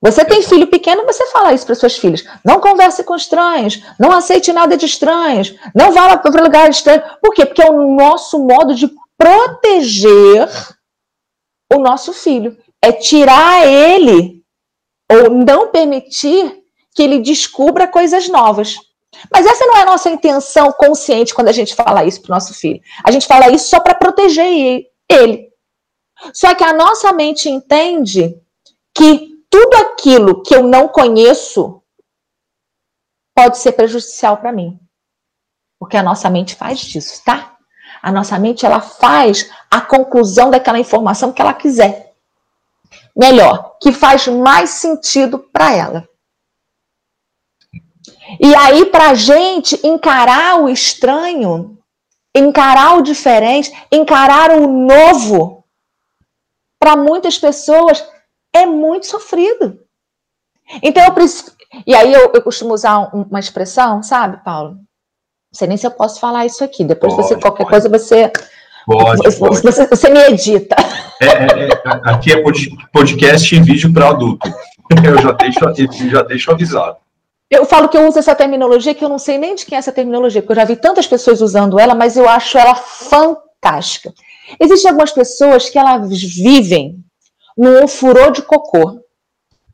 Você 0.00 0.24
tem 0.24 0.42
filho 0.42 0.66
pequeno, 0.66 1.06
você 1.06 1.24
fala 1.26 1.52
isso 1.52 1.64
para 1.64 1.76
suas 1.76 1.96
filhas. 1.96 2.24
Não 2.44 2.58
converse 2.58 3.04
com 3.04 3.14
estranhos, 3.14 3.80
não 4.00 4.10
aceite 4.10 4.52
nada 4.52 4.76
de 4.76 4.84
estranhos, 4.84 5.54
não 5.72 5.92
vá 5.92 6.16
para 6.16 6.42
lugar 6.42 6.68
estranho. 6.68 7.00
Por 7.22 7.32
quê? 7.32 7.46
Porque 7.46 7.62
é 7.62 7.70
o 7.70 7.94
nosso 7.94 8.44
modo 8.44 8.74
de 8.74 8.90
proteger 9.16 10.48
o 11.72 11.78
nosso 11.78 12.12
filho. 12.12 12.56
É 12.82 12.92
tirar 12.92 13.66
ele 13.66 14.42
ou 15.10 15.30
não 15.30 15.68
permitir 15.68 16.62
que 16.94 17.02
ele 17.02 17.20
descubra 17.20 17.86
coisas 17.86 18.28
novas. 18.28 18.76
Mas 19.30 19.46
essa 19.46 19.64
não 19.66 19.76
é 19.76 19.82
a 19.82 19.86
nossa 19.86 20.10
intenção 20.10 20.72
consciente 20.72 21.34
quando 21.34 21.48
a 21.48 21.52
gente 21.52 21.74
fala 21.74 22.04
isso 22.04 22.20
para 22.20 22.32
o 22.32 22.34
nosso 22.34 22.54
filho. 22.54 22.80
A 23.04 23.10
gente 23.10 23.26
fala 23.26 23.50
isso 23.50 23.68
só 23.68 23.78
para 23.78 23.94
proteger 23.94 24.86
ele. 25.08 25.52
Só 26.32 26.54
que 26.54 26.64
a 26.64 26.72
nossa 26.72 27.12
mente 27.12 27.48
entende 27.48 28.34
que 28.94 29.32
tudo 29.50 29.76
aquilo 29.76 30.42
que 30.42 30.54
eu 30.54 30.62
não 30.62 30.88
conheço 30.88 31.82
pode 33.34 33.58
ser 33.58 33.72
prejudicial 33.72 34.38
para 34.38 34.52
mim. 34.52 34.78
Porque 35.78 35.96
a 35.96 36.02
nossa 36.02 36.30
mente 36.30 36.54
faz 36.54 36.80
disso, 36.80 37.22
tá? 37.24 37.56
A 38.00 38.10
nossa 38.10 38.38
mente 38.38 38.64
ela 38.64 38.80
faz 38.80 39.50
a 39.70 39.80
conclusão 39.80 40.50
daquela 40.50 40.78
informação 40.78 41.32
que 41.32 41.40
ela 41.40 41.54
quiser. 41.54 42.11
Melhor, 43.16 43.76
que 43.80 43.92
faz 43.92 44.26
mais 44.26 44.70
sentido 44.70 45.38
para 45.38 45.74
ela. 45.74 46.08
E 48.40 48.54
aí, 48.54 48.86
para 48.86 49.10
a 49.10 49.14
gente 49.14 49.78
encarar 49.86 50.60
o 50.60 50.68
estranho, 50.68 51.78
encarar 52.34 52.96
o 52.96 53.02
diferente, 53.02 53.70
encarar 53.90 54.50
o 54.50 54.66
novo, 54.66 55.64
para 56.80 56.96
muitas 56.96 57.38
pessoas 57.38 58.04
é 58.54 58.64
muito 58.64 59.06
sofrido. 59.06 59.80
Então, 60.82 61.04
eu 61.04 61.12
preciso. 61.12 61.52
E 61.86 61.94
aí, 61.94 62.12
eu, 62.12 62.32
eu 62.34 62.42
costumo 62.42 62.72
usar 62.72 63.10
uma 63.14 63.40
expressão, 63.40 64.02
sabe, 64.02 64.42
Paulo? 64.42 64.70
Não 65.52 65.58
sei 65.58 65.68
nem 65.68 65.76
se 65.76 65.86
eu 65.86 65.90
posso 65.90 66.18
falar 66.18 66.46
isso 66.46 66.64
aqui. 66.64 66.82
Depois, 66.82 67.14
pode, 67.14 67.28
você, 67.28 67.38
qualquer 67.38 67.64
pode. 67.64 67.70
coisa, 67.70 67.88
você. 67.88 68.32
Pode, 68.86 69.18
você, 69.18 69.38
pode. 69.38 69.62
Você, 69.62 69.86
você 69.86 70.08
me 70.08 70.20
edita. 70.20 70.76
É, 71.22 71.66
é, 71.66 71.68
aqui 72.04 72.32
é 72.32 72.42
podcast 72.92 73.54
e 73.54 73.60
vídeo 73.60 73.92
para 73.92 74.08
adulto. 74.08 74.48
Eu 75.04 75.18
já 75.22 75.32
deixo, 75.32 76.10
já 76.10 76.22
deixo 76.22 76.50
avisado. 76.50 76.96
Eu 77.48 77.64
falo 77.64 77.88
que 77.88 77.96
eu 77.96 78.08
uso 78.08 78.18
essa 78.18 78.34
terminologia 78.34 78.94
que 78.94 79.04
eu 79.04 79.08
não 79.08 79.18
sei 79.18 79.38
nem 79.38 79.54
de 79.54 79.64
quem 79.64 79.76
é 79.76 79.78
essa 79.78 79.92
terminologia, 79.92 80.42
porque 80.42 80.52
eu 80.52 80.56
já 80.56 80.64
vi 80.64 80.74
tantas 80.74 81.06
pessoas 81.06 81.40
usando 81.40 81.78
ela, 81.78 81.94
mas 81.94 82.16
eu 82.16 82.28
acho 82.28 82.58
ela 82.58 82.74
fantástica. 82.74 84.12
Existem 84.58 84.90
algumas 84.90 85.12
pessoas 85.12 85.68
que 85.68 85.78
elas 85.78 86.20
vivem 86.20 86.98
no 87.56 87.86
furor 87.86 88.32
de 88.32 88.42
cocô. 88.42 89.00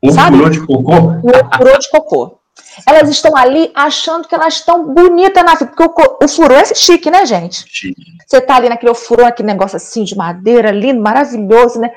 Um 0.03 0.11
sabe? 0.11 0.49
de 0.49 0.65
cocô? 0.65 0.93
No 0.93 1.57
furor 1.57 1.79
de 1.79 1.89
cocô. 1.89 2.38
Elas 2.85 3.09
estão 3.09 3.35
ali 3.35 3.71
achando 3.73 4.27
que 4.27 4.35
elas 4.35 4.55
estão 4.55 4.93
bonitas 4.93 5.43
na 5.43 5.55
vida, 5.55 5.67
porque 5.67 6.01
o, 6.01 6.17
o 6.23 6.27
furor 6.27 6.57
é 6.57 6.73
chique, 6.73 7.09
né, 7.09 7.25
gente? 7.25 7.65
Chique. 7.67 8.01
Você 8.25 8.41
tá 8.41 8.55
ali 8.55 8.69
naquele 8.69 8.93
furor, 8.93 9.25
aquele 9.25 9.47
negócio 9.47 9.77
assim 9.77 10.03
de 10.03 10.15
madeira, 10.15 10.71
lindo, 10.71 11.01
maravilhoso, 11.01 11.79
né? 11.79 11.91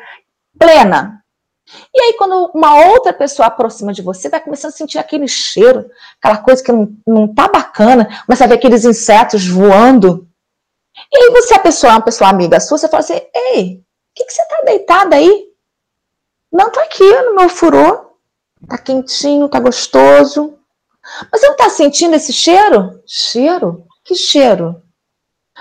Plena. 0.59 1.23
E 1.95 2.01
aí, 2.03 2.15
quando 2.15 2.51
uma 2.55 2.87
outra 2.87 3.13
pessoa 3.13 3.47
aproxima 3.47 3.93
de 3.93 4.03
você, 4.03 4.29
vai 4.29 4.41
começando 4.41 4.73
a 4.73 4.77
sentir 4.77 4.99
aquele 4.99 5.29
cheiro, 5.29 5.89
aquela 6.19 6.39
coisa 6.39 6.63
que 6.63 6.73
não, 6.73 6.95
não 7.07 7.33
tá 7.33 7.49
bacana, 7.49 8.09
começa 8.27 8.45
a 8.45 8.47
ver 8.47 8.55
aqueles 8.55 8.85
insetos 8.85 9.47
voando. 9.47 10.29
E 11.13 11.17
aí, 11.17 11.31
você, 11.31 11.55
a 11.55 11.59
pessoa, 11.59 11.93
uma 11.93 12.03
pessoa 12.03 12.31
amiga 12.31 12.61
sua, 12.61 12.79
você 12.79 12.89
fala 12.89 13.01
assim: 13.01 13.21
Ei, 13.35 13.77
o 13.77 14.15
que, 14.15 14.25
que 14.25 14.33
você 14.33 14.47
tá 14.47 14.63
deitada 14.65 15.17
aí? 15.17 15.53
Não, 16.53 16.71
tá 16.71 16.83
aqui 16.83 17.11
no 17.23 17.37
meu 17.37 17.49
furor. 17.49 18.12
Tá 18.69 18.79
quentinho, 18.79 19.49
tá 19.49 19.61
gostoso. 19.61 20.59
Mas 21.31 21.41
você 21.41 21.49
não 21.49 21.57
tá 21.57 21.69
sentindo 21.71 22.15
esse 22.15 22.33
cheiro? 22.33 23.03
Cheiro? 23.07 23.87
Que 24.05 24.15
cheiro? 24.15 24.83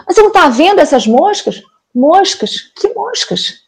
Mas 0.06 0.16
você 0.16 0.22
não 0.22 0.32
tá 0.32 0.48
vendo 0.50 0.80
essas 0.80 1.06
moscas? 1.08 1.62
Moscas? 1.94 2.62
Que 2.76 2.94
moscas? 2.94 3.64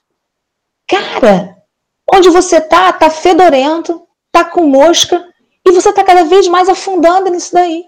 Cara, 0.88 1.64
Onde 2.12 2.30
você 2.30 2.60
tá, 2.60 2.92
tá 2.94 3.10
fedorento, 3.10 4.08
tá 4.32 4.44
com 4.44 4.68
mosca, 4.68 5.28
e 5.66 5.72
você 5.72 5.92
tá 5.94 6.04
cada 6.04 6.24
vez 6.26 6.48
mais 6.48 6.68
afundando 6.68 7.30
nisso 7.30 7.54
daí. 7.54 7.86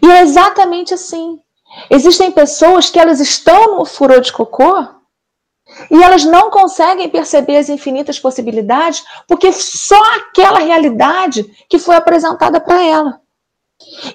E 0.00 0.10
é 0.10 0.22
exatamente 0.22 0.94
assim. 0.94 1.40
Existem 1.90 2.30
pessoas 2.30 2.90
que 2.90 2.98
elas 2.98 3.20
estão 3.20 3.78
no 3.78 3.84
furor 3.84 4.20
de 4.20 4.32
cocô 4.32 4.86
e 5.90 6.02
elas 6.02 6.24
não 6.24 6.50
conseguem 6.50 7.08
perceber 7.08 7.56
as 7.56 7.68
infinitas 7.68 8.18
possibilidades 8.18 9.04
porque 9.26 9.52
só 9.52 10.00
aquela 10.16 10.58
realidade 10.58 11.44
que 11.68 11.78
foi 11.78 11.96
apresentada 11.96 12.60
para 12.60 12.82
ela. 12.82 13.20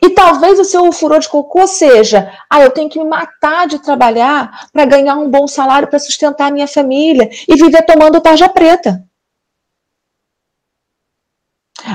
E 0.01 0.09
talvez 0.11 0.59
o 0.59 0.63
seu 0.63 0.91
furor 0.91 1.19
de 1.19 1.27
cocô 1.27 1.65
seja: 1.65 2.31
ah, 2.49 2.61
eu 2.61 2.71
tenho 2.71 2.89
que 2.89 2.99
me 2.99 3.05
matar 3.05 3.67
de 3.67 3.79
trabalhar 3.79 4.67
para 4.71 4.85
ganhar 4.85 5.15
um 5.15 5.29
bom 5.29 5.47
salário 5.47 5.87
para 5.87 5.99
sustentar 5.99 6.47
a 6.47 6.51
minha 6.51 6.67
família 6.67 7.29
e 7.47 7.55
viver 7.55 7.81
tomando 7.83 8.21
tarja 8.21 8.47
preta. 8.47 9.03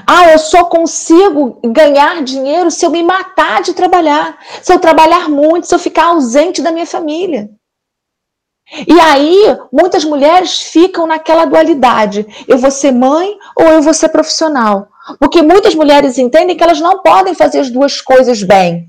Ah, 0.07 0.31
eu 0.31 0.39
só 0.39 0.65
consigo 0.65 1.61
ganhar 1.65 2.23
dinheiro 2.23 2.71
se 2.71 2.85
eu 2.85 2.91
me 2.91 3.03
matar 3.03 3.63
de 3.63 3.73
trabalhar, 3.73 4.39
se 4.63 4.73
eu 4.73 4.79
trabalhar 4.79 5.29
muito, 5.29 5.67
se 5.67 5.75
eu 5.75 5.79
ficar 5.79 6.07
ausente 6.07 6.63
da 6.63 6.71
minha 6.71 6.87
família. 6.87 7.51
E 8.87 9.01
aí, 9.01 9.59
muitas 9.73 10.05
mulheres 10.05 10.61
ficam 10.61 11.07
naquela 11.07 11.45
dualidade: 11.45 12.27
eu 12.47 12.57
vou 12.57 12.71
ser 12.71 12.93
mãe 12.93 13.37
ou 13.57 13.67
eu 13.67 13.83
vou 13.83 13.93
ser 13.93 14.09
profissional. 14.11 14.89
Porque 15.19 15.43
muitas 15.43 15.75
mulheres 15.75 16.19
entendem 16.19 16.57
que 16.57 16.63
elas 16.63 16.81
não 16.81 17.03
podem 17.03 17.35
fazer 17.35 17.59
as 17.59 17.71
duas 17.71 18.01
coisas 18.01 18.43
bem. 18.43 18.89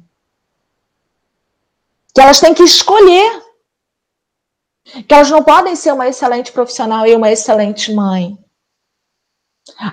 Que 2.14 2.22
elas 2.22 2.40
têm 2.40 2.54
que 2.54 2.64
escolher. 2.64 3.42
Que 5.08 5.14
elas 5.14 5.32
não 5.32 5.44
podem 5.44 5.76
ser 5.76 5.94
uma 5.94 6.08
excelente 6.08 6.52
profissional 6.52 7.08
e 7.08 7.16
uma 7.16 7.32
excelente 7.32 7.94
mãe. 7.94 8.38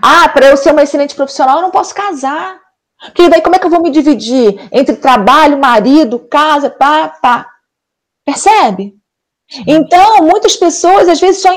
Ah, 0.02 0.28
para 0.28 0.48
eu 0.48 0.56
ser 0.56 0.72
uma 0.72 0.82
excelente 0.82 1.14
profissional, 1.14 1.56
eu 1.56 1.62
não 1.62 1.70
posso 1.70 1.94
casar. 1.94 2.60
Porque 3.00 3.28
daí 3.28 3.40
como 3.40 3.54
é 3.54 3.58
que 3.58 3.66
eu 3.66 3.70
vou 3.70 3.80
me 3.80 3.90
dividir 3.90 4.68
entre 4.72 4.96
trabalho, 4.96 5.58
marido, 5.58 6.18
casa, 6.18 6.68
pá, 6.68 7.08
pá? 7.08 7.46
Percebe? 8.24 8.98
Então, 9.66 10.18
muitas 10.22 10.56
pessoas 10.56 11.08
às 11.08 11.20
vezes 11.20 11.42
só 11.42 11.50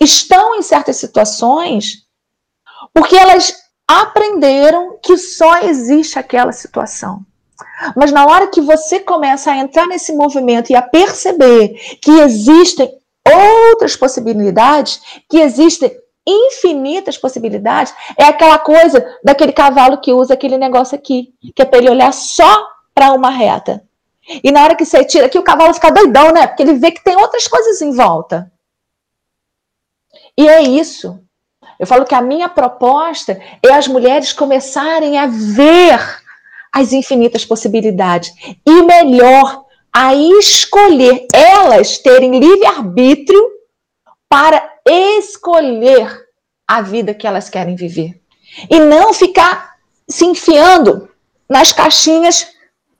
estão 0.00 0.56
em 0.56 0.62
certas 0.62 0.96
situações 0.96 2.06
porque 2.92 3.16
elas 3.16 3.54
aprenderam 3.86 4.98
que 5.02 5.16
só 5.16 5.60
existe 5.62 6.18
aquela 6.18 6.52
situação. 6.52 7.24
Mas 7.96 8.12
na 8.12 8.26
hora 8.26 8.48
que 8.48 8.60
você 8.60 9.00
começa 9.00 9.50
a 9.50 9.56
entrar 9.56 9.86
nesse 9.86 10.12
movimento 10.12 10.70
e 10.70 10.76
a 10.76 10.82
perceber 10.82 11.70
que 12.02 12.10
existem 12.20 12.92
outras 13.26 13.96
possibilidades, 13.96 15.00
que 15.28 15.38
existem 15.38 15.90
infinitas 16.26 17.16
possibilidades, 17.16 17.94
é 18.16 18.24
aquela 18.24 18.58
coisa 18.58 19.04
daquele 19.24 19.52
cavalo 19.52 20.00
que 20.00 20.12
usa 20.12 20.34
aquele 20.34 20.58
negócio 20.58 20.94
aqui, 20.94 21.32
que 21.54 21.62
é 21.62 21.64
para 21.64 21.78
ele 21.78 21.90
olhar 21.90 22.12
só 22.12 22.68
para 22.94 23.12
uma 23.12 23.30
reta. 23.30 23.82
E 24.42 24.52
na 24.52 24.62
hora 24.62 24.76
que 24.76 24.84
você 24.84 25.04
tira 25.04 25.26
aqui, 25.26 25.38
o 25.38 25.42
cavalo 25.42 25.72
fica 25.72 25.90
doidão, 25.90 26.32
né? 26.32 26.46
Porque 26.46 26.62
ele 26.62 26.74
vê 26.74 26.90
que 26.90 27.02
tem 27.02 27.16
outras 27.16 27.48
coisas 27.48 27.80
em 27.80 27.92
volta. 27.92 28.52
E 30.36 30.46
é 30.46 30.62
isso. 30.62 31.18
Eu 31.78 31.86
falo 31.86 32.04
que 32.04 32.14
a 32.14 32.20
minha 32.20 32.48
proposta 32.48 33.40
é 33.64 33.72
as 33.72 33.88
mulheres 33.88 34.32
começarem 34.32 35.16
a 35.16 35.26
ver 35.26 35.98
as 36.72 36.92
infinitas 36.92 37.44
possibilidades 37.44 38.32
e 38.66 38.82
melhor, 38.82 39.64
a 39.92 40.14
escolher, 40.14 41.26
elas 41.32 41.98
terem 41.98 42.38
livre-arbítrio 42.38 43.42
para 44.28 44.70
escolher 44.86 46.26
a 46.66 46.82
vida 46.82 47.14
que 47.14 47.26
elas 47.26 47.48
querem 47.48 47.74
viver. 47.74 48.20
E 48.70 48.78
não 48.78 49.14
ficar 49.14 49.76
se 50.06 50.24
enfiando 50.24 51.08
nas 51.48 51.72
caixinhas 51.72 52.46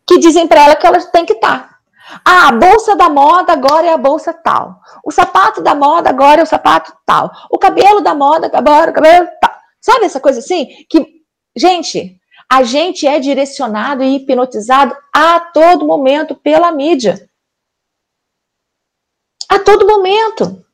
que 0.09 0.19
dizem 0.19 0.49
para 0.49 0.65
ela 0.65 0.75
que 0.75 0.87
elas 0.87 1.05
têm 1.11 1.27
que 1.27 1.35
estar. 1.35 1.79
Ah, 2.25 2.49
a 2.49 2.53
bolsa 2.53 2.97
da 2.97 3.11
moda 3.11 3.53
agora 3.53 3.87
é 3.87 3.93
a 3.93 3.99
bolsa 3.99 4.33
tal. 4.33 4.81
O 5.05 5.13
sapato 5.13 5.61
da 5.61 5.75
moda 5.75 6.09
agora 6.09 6.41
é 6.41 6.43
o 6.43 6.47
sapato 6.47 6.97
tal. 7.05 7.31
O 7.51 7.59
cabelo 7.59 8.01
da 8.01 8.15
moda 8.15 8.51
agora 8.53 8.87
é 8.87 8.91
o 8.91 8.95
cabelo 8.95 9.29
tal. 9.39 9.55
Sabe 9.79 10.07
essa 10.07 10.19
coisa 10.19 10.39
assim? 10.39 10.67
Que, 10.89 11.23
gente, 11.55 12.19
a 12.51 12.63
gente 12.63 13.07
é 13.07 13.21
direcionado 13.21 14.03
e 14.03 14.17
hipnotizado 14.17 14.97
a 15.13 15.39
todo 15.39 15.87
momento 15.87 16.35
pela 16.35 16.73
mídia. 16.73 17.29
A 19.47 19.59
todo 19.59 19.87
momento. 19.87 20.65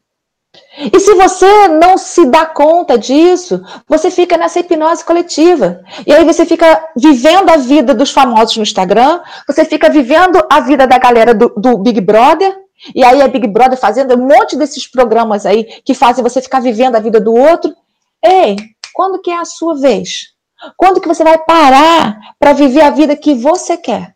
E 0.92 1.00
se 1.00 1.14
você 1.14 1.68
não 1.68 1.96
se 1.96 2.26
dá 2.26 2.46
conta 2.46 2.98
disso, 2.98 3.62
você 3.88 4.10
fica 4.10 4.36
nessa 4.36 4.60
hipnose 4.60 5.04
coletiva. 5.04 5.80
E 6.06 6.12
aí 6.12 6.24
você 6.24 6.44
fica 6.44 6.90
vivendo 6.96 7.50
a 7.50 7.56
vida 7.56 7.94
dos 7.94 8.10
famosos 8.10 8.56
no 8.56 8.62
Instagram, 8.62 9.20
você 9.46 9.64
fica 9.64 9.88
vivendo 9.88 10.44
a 10.50 10.60
vida 10.60 10.86
da 10.86 10.98
galera 10.98 11.32
do, 11.32 11.48
do 11.56 11.78
Big 11.78 12.00
Brother, 12.00 12.56
e 12.94 13.04
aí 13.04 13.22
a 13.22 13.28
Big 13.28 13.46
Brother 13.46 13.78
fazendo 13.78 14.14
um 14.14 14.26
monte 14.26 14.56
desses 14.56 14.86
programas 14.86 15.46
aí 15.46 15.64
que 15.84 15.94
fazem 15.94 16.24
você 16.24 16.42
ficar 16.42 16.60
vivendo 16.60 16.96
a 16.96 17.00
vida 17.00 17.20
do 17.20 17.32
outro. 17.32 17.74
Ei, 18.22 18.56
quando 18.92 19.20
que 19.20 19.30
é 19.30 19.38
a 19.38 19.44
sua 19.44 19.76
vez? 19.76 20.34
Quando 20.76 21.00
que 21.00 21.08
você 21.08 21.22
vai 21.22 21.38
parar 21.38 22.18
para 22.38 22.52
viver 22.52 22.82
a 22.82 22.90
vida 22.90 23.16
que 23.16 23.34
você 23.34 23.76
quer? 23.76 24.14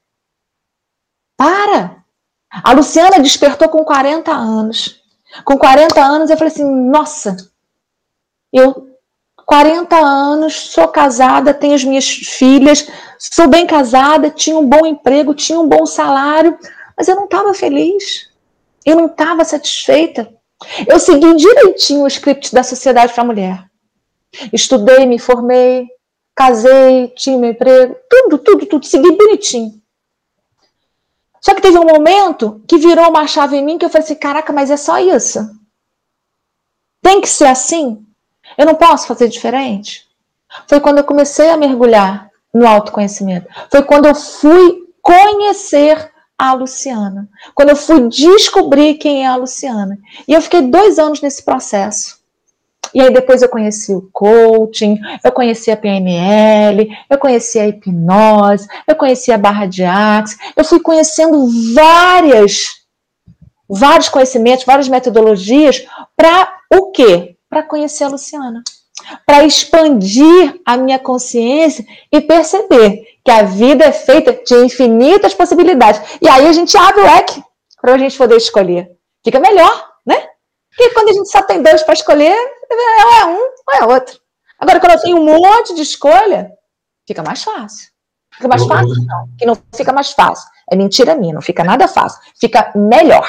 Para! 1.37 1.99
A 2.51 2.73
Luciana 2.73 3.21
despertou 3.21 3.69
com 3.69 3.85
40 3.85 4.33
anos. 4.33 4.98
Com 5.45 5.59
40 5.59 6.01
anos, 6.01 6.31
eu 6.31 6.37
falei 6.37 6.53
assim: 6.53 6.65
nossa, 6.65 7.37
eu, 8.53 8.89
40 9.47 9.97
anos, 9.97 10.55
sou 10.55 10.89
casada, 10.89 11.55
tenho 11.55 11.75
as 11.75 11.85
minhas 11.85 12.09
filhas, 12.09 12.87
sou 13.19 13.49
bem 13.49 13.67
casada, 13.67 14.31
tinha 14.31 14.59
um 14.59 14.67
bom 14.67 14.87
emprego, 14.87 15.35
tinha 15.35 15.59
um 15.59 15.69
bom 15.69 15.87
salário, 15.87 16.59
mas 16.97 17.09
eu 17.09 17.17
não 17.17 17.25
estava 17.25 17.55
feliz, 17.55 18.29
eu 18.85 18.97
não 18.97 19.07
estava 19.07 19.45
satisfeita. 19.45 20.33
Eu 20.87 20.99
segui 20.99 21.37
direitinho 21.37 22.03
o 22.03 22.09
script 22.09 22.53
da 22.53 22.63
Sociedade 22.63 23.13
para 23.13 23.23
a 23.23 23.27
Mulher. 23.27 23.65
Estudei, 24.53 25.07
me 25.07 25.19
formei, 25.19 25.87
casei, 26.35 27.09
tinha 27.17 27.39
meu 27.39 27.51
emprego, 27.51 27.97
tudo, 28.11 28.39
tudo, 28.39 28.67
tudo, 28.67 28.87
segui 28.87 29.13
bonitinho. 29.13 29.78
Só 31.41 31.55
que 31.55 31.63
teve 31.63 31.79
um 31.79 31.85
momento 31.85 32.63
que 32.67 32.79
virou 32.79 33.09
uma 33.09 33.27
chave 33.27 33.57
em 33.57 33.65
mim 33.65 33.79
que 33.79 33.85
eu 33.85 33.91
falei 33.91 34.05
assim: 34.05 34.15
caraca, 34.15 34.53
mas 34.53 34.71
é 34.71 34.77
só 34.77 34.99
isso? 34.99 35.41
Tem 37.03 37.21
que 37.21 37.29
ser 37.29 37.47
assim? 37.47 38.05
Eu 38.57 38.67
não 38.67 38.75
posso 38.75 39.07
fazer 39.07 39.29
diferente? 39.29 40.07
Foi 40.67 40.81
quando 40.81 40.99
eu 40.99 41.05
comecei 41.05 41.49
a 41.51 41.57
mergulhar 41.57 42.31
no 42.53 42.67
autoconhecimento. 42.67 43.49
Foi 43.71 43.83
quando 43.83 44.07
eu 44.07 44.15
fui 44.15 44.89
conhecer 45.03 46.11
a 46.37 46.53
Luciana. 46.55 47.29
Quando 47.55 47.71
eu 47.71 47.77
fui 47.77 48.09
descobrir 48.09 48.95
quem 48.95 49.25
é 49.25 49.29
a 49.29 49.37
Luciana. 49.37 49.99
E 50.27 50.33
eu 50.33 50.41
fiquei 50.41 50.63
dois 50.63 50.99
anos 50.99 51.21
nesse 51.21 51.45
processo. 51.45 52.18
E 52.95 53.01
aí 53.01 53.13
depois 53.13 53.43
eu 53.43 53.49
conheci 53.49 53.93
o 53.93 54.09
coaching, 54.13 54.99
eu 55.25 55.33
conheci 55.33 55.71
a 55.71 55.77
PNL, 55.77 56.89
eu 57.09 57.19
conheci 57.19 57.59
a 57.59 57.67
hipnose, 57.67 58.69
eu 58.87 58.95
conheci 58.95 59.33
a 59.33 59.39
barra 59.39 59.67
de 59.67 59.85
axis, 59.85 60.39
eu 60.57 60.65
fui 60.65 60.81
conhecendo 60.81 61.49
várias, 61.75 62.67
vários 63.69 64.09
conhecimentos, 64.09 64.65
várias 64.65 64.89
metodologias 64.89 65.87
para 66.17 66.53
o 66.73 66.91
quê? 66.91 67.37
Para 67.49 67.63
conhecer 67.63 68.05
a 68.05 68.09
Luciana. 68.09 68.63
Para 69.25 69.45
expandir 69.45 70.61
a 70.67 70.77
minha 70.77 70.99
consciência 70.99 71.87
e 72.13 72.21
perceber 72.21 73.05
que 73.25 73.31
a 73.31 73.43
vida 73.43 73.85
é 73.85 73.93
feita 73.93 74.33
de 74.33 74.55
infinitas 74.65 75.35
possibilidades. 75.35 76.01
E 76.21 76.29
aí 76.29 76.47
a 76.47 76.53
gente 76.53 76.77
abre 76.77 77.01
o 77.01 77.05
leque 77.05 77.43
para 77.81 77.95
a 77.95 77.99
gente 77.99 78.17
poder 78.19 78.37
escolher. 78.37 78.91
Fica 79.25 79.39
melhor, 79.39 79.89
né? 80.05 80.27
Porque 80.71 80.95
quando 80.95 81.11
a 81.11 81.13
gente 81.13 81.31
só 81.31 81.43
tem 81.43 81.63
dois 81.63 81.83
para 81.83 81.95
escolher, 81.95 82.37
ou 82.75 83.13
é 83.13 83.27
um 83.27 83.39
ou 83.39 83.75
é 83.75 83.95
outro. 83.95 84.19
Agora, 84.59 84.81
quando 84.81 84.93
eu 84.93 85.01
tenho 85.01 85.17
um 85.19 85.25
monte 85.25 85.75
de 85.75 85.83
escolha, 85.83 86.51
fica 87.07 87.23
mais 87.23 87.43
fácil. 87.43 87.89
Fica 88.35 88.49
mais 88.49 88.65
fácil, 88.65 89.05
não. 89.05 89.29
Que 89.39 89.47
não 89.47 89.57
fica 89.75 89.93
mais 89.93 90.13
fácil. 90.13 90.49
É 90.71 90.77
mentira 90.77 91.15
minha, 91.15 91.35
não 91.35 91.43
fica 91.43 91.65
nada 91.65 91.89
fácil. 91.89 92.21
Fica 92.41 92.73
melhor. 92.75 93.29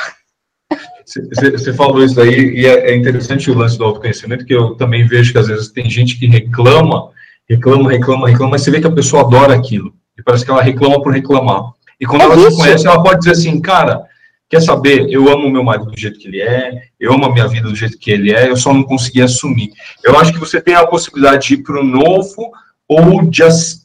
Você 1.05 1.73
falou 1.73 2.03
isso 2.03 2.21
aí, 2.21 2.59
e 2.59 2.65
é, 2.65 2.91
é 2.91 2.95
interessante 2.95 3.49
o 3.49 3.57
lance 3.57 3.77
do 3.77 3.83
autoconhecimento, 3.83 4.45
que 4.45 4.53
eu 4.53 4.75
também 4.75 5.07
vejo 5.07 5.31
que 5.31 5.39
às 5.39 5.47
vezes 5.47 5.69
tem 5.69 5.89
gente 5.89 6.19
que 6.19 6.27
reclama, 6.27 7.09
reclama, 7.49 7.89
reclama, 7.89 8.27
reclama, 8.27 8.51
mas 8.51 8.61
você 8.61 8.69
vê 8.69 8.79
que 8.79 8.85
a 8.85 8.91
pessoa 8.91 9.23
adora 9.23 9.55
aquilo. 9.55 9.91
E 10.17 10.21
parece 10.21 10.45
que 10.45 10.51
ela 10.51 10.61
reclama 10.61 11.01
por 11.01 11.11
reclamar. 11.11 11.71
E 11.99 12.05
quando 12.05 12.21
é 12.21 12.25
ela 12.25 12.35
isso. 12.35 12.51
se 12.51 12.57
conhece, 12.57 12.87
ela 12.87 13.01
pode 13.01 13.19
dizer 13.19 13.31
assim, 13.31 13.59
cara, 13.59 14.07
quer 14.49 14.61
saber, 14.61 15.07
eu 15.09 15.29
amo 15.31 15.49
meu 15.49 15.63
marido 15.63 15.91
do 15.91 15.99
jeito 15.99 16.19
que 16.19 16.27
ele 16.27 16.41
é, 16.41 16.81
eu 16.99 17.13
amo 17.13 17.25
a 17.25 17.31
minha 17.31 17.47
vida 17.47 17.69
do 17.69 17.75
jeito 17.75 17.99
que 17.99 18.09
ele 18.09 18.33
é, 18.33 18.49
eu 18.49 18.57
só 18.57 18.73
não 18.73 18.83
consegui 18.83 19.21
assumir. 19.21 19.71
Eu 20.03 20.17
acho 20.17 20.33
que 20.33 20.39
você 20.39 20.59
tem 20.59 20.73
a 20.73 20.87
possibilidade 20.87 21.47
de 21.47 21.53
ir 21.53 21.63
para 21.63 21.79
o 21.79 21.83
novo 21.83 22.51
ou 22.87 23.21
de, 23.21 23.43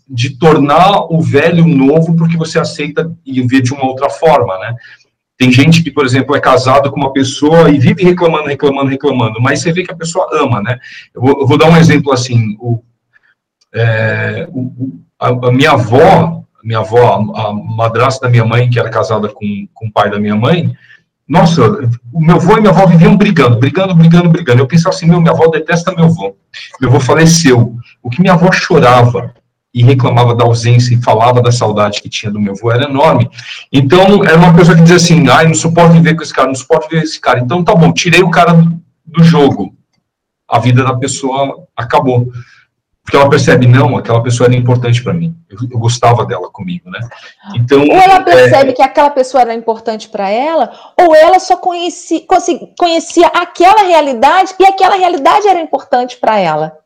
de 0.08 0.30
tornar 0.38 1.12
o 1.12 1.20
velho 1.20 1.66
novo 1.66 2.16
porque 2.16 2.38
você 2.38 2.58
aceita 2.58 3.14
e 3.26 3.42
vê 3.42 3.60
de 3.60 3.74
uma 3.74 3.84
outra 3.84 4.08
forma, 4.08 4.58
né? 4.58 4.74
Tem 5.36 5.52
gente 5.52 5.82
que, 5.82 5.90
por 5.90 6.06
exemplo, 6.06 6.34
é 6.34 6.40
casado 6.40 6.90
com 6.90 6.96
uma 6.96 7.12
pessoa 7.12 7.68
e 7.68 7.78
vive 7.78 8.04
reclamando, 8.04 8.46
reclamando, 8.46 8.88
reclamando, 8.88 9.40
mas 9.42 9.60
você 9.60 9.72
vê 9.72 9.82
que 9.82 9.92
a 9.92 9.96
pessoa 9.96 10.28
ama, 10.32 10.62
né? 10.62 10.78
Eu 11.12 11.20
vou, 11.20 11.40
eu 11.40 11.46
vou 11.46 11.58
dar 11.58 11.68
um 11.68 11.76
exemplo 11.76 12.12
assim, 12.12 12.56
o, 12.60 12.80
é, 13.74 14.48
o, 14.50 15.00
a, 15.18 15.28
a 15.28 15.52
minha 15.52 15.72
avó, 15.72 16.43
minha 16.64 16.78
avó, 16.78 17.22
a 17.36 17.52
madrasta 17.52 18.26
da 18.26 18.30
minha 18.30 18.44
mãe, 18.44 18.70
que 18.70 18.78
era 18.78 18.88
casada 18.88 19.28
com, 19.28 19.68
com 19.74 19.86
o 19.86 19.92
pai 19.92 20.10
da 20.10 20.18
minha 20.18 20.34
mãe, 20.34 20.74
nossa, 21.26 21.62
o 22.12 22.20
meu 22.20 22.36
avô 22.36 22.58
e 22.58 22.60
minha 22.60 22.70
avó 22.70 22.86
viviam 22.86 23.16
brigando, 23.16 23.58
brigando, 23.58 23.94
brigando, 23.94 24.28
brigando. 24.28 24.60
Eu 24.60 24.66
pensava 24.66 24.94
assim, 24.94 25.06
meu, 25.06 25.20
minha 25.20 25.32
avó 25.32 25.46
detesta 25.48 25.94
meu 25.94 26.04
avô. 26.04 26.36
Meu 26.80 26.90
avô 26.90 27.00
faleceu. 27.00 27.76
O 28.02 28.10
que 28.10 28.20
minha 28.20 28.34
avó 28.34 28.52
chorava 28.52 29.34
e 29.72 29.82
reclamava 29.82 30.34
da 30.34 30.44
ausência 30.44 30.94
e 30.94 31.02
falava 31.02 31.42
da 31.42 31.50
saudade 31.50 32.00
que 32.00 32.08
tinha 32.08 32.30
do 32.30 32.38
meu 32.38 32.52
avô 32.52 32.70
era 32.70 32.84
enorme. 32.84 33.28
Então, 33.72 34.22
era 34.22 34.38
uma 34.38 34.54
pessoa 34.54 34.76
que 34.76 34.82
dizia 34.82 34.96
assim, 34.96 35.26
ai, 35.28 35.46
não 35.46 35.54
suporto 35.54 35.94
viver 35.94 36.14
com 36.14 36.22
esse 36.22 36.32
cara, 36.32 36.46
não 36.46 36.54
suporto 36.54 36.88
viver 36.88 37.00
com 37.00 37.08
esse 37.08 37.20
cara. 37.20 37.40
Então, 37.40 37.64
tá 37.64 37.74
bom, 37.74 37.92
tirei 37.92 38.22
o 38.22 38.30
cara 38.30 38.52
do, 39.04 39.24
jogo. 39.24 39.74
A 40.48 40.58
vida 40.58 40.84
da 40.84 40.94
pessoa 40.94 41.66
acabou 41.74 42.30
porque 43.04 43.18
ela 43.18 43.28
percebe, 43.28 43.66
não, 43.66 43.98
aquela 43.98 44.22
pessoa 44.22 44.48
era 44.48 44.56
importante 44.56 45.04
para 45.04 45.12
mim, 45.12 45.36
eu, 45.50 45.58
eu, 45.70 45.78
gostava 45.78 46.24
dela 46.24 46.50
comigo, 46.50 46.88
né? 46.90 46.98
Então, 47.54 47.82
ou 47.82 47.92
ela 47.92 48.22
percebe 48.22 48.70
é... 48.70 48.72
que 48.72 48.82
aquela 48.82 49.10
pessoa 49.10 49.42
era 49.42 49.52
importante 49.52 50.08
para 50.08 50.30
ela, 50.30 50.72
ou 50.98 51.14
ela 51.14 51.38
só 51.38 51.54
conhecia, 51.58 52.24
conhecia 52.78 53.26
aquela 53.26 53.82
realidade 53.82 54.54
e 54.58 54.64
aquela 54.64 54.96
realidade 54.96 55.46
era 55.46 55.60
importante 55.60 56.16
para 56.16 56.38
ela. 56.38 56.78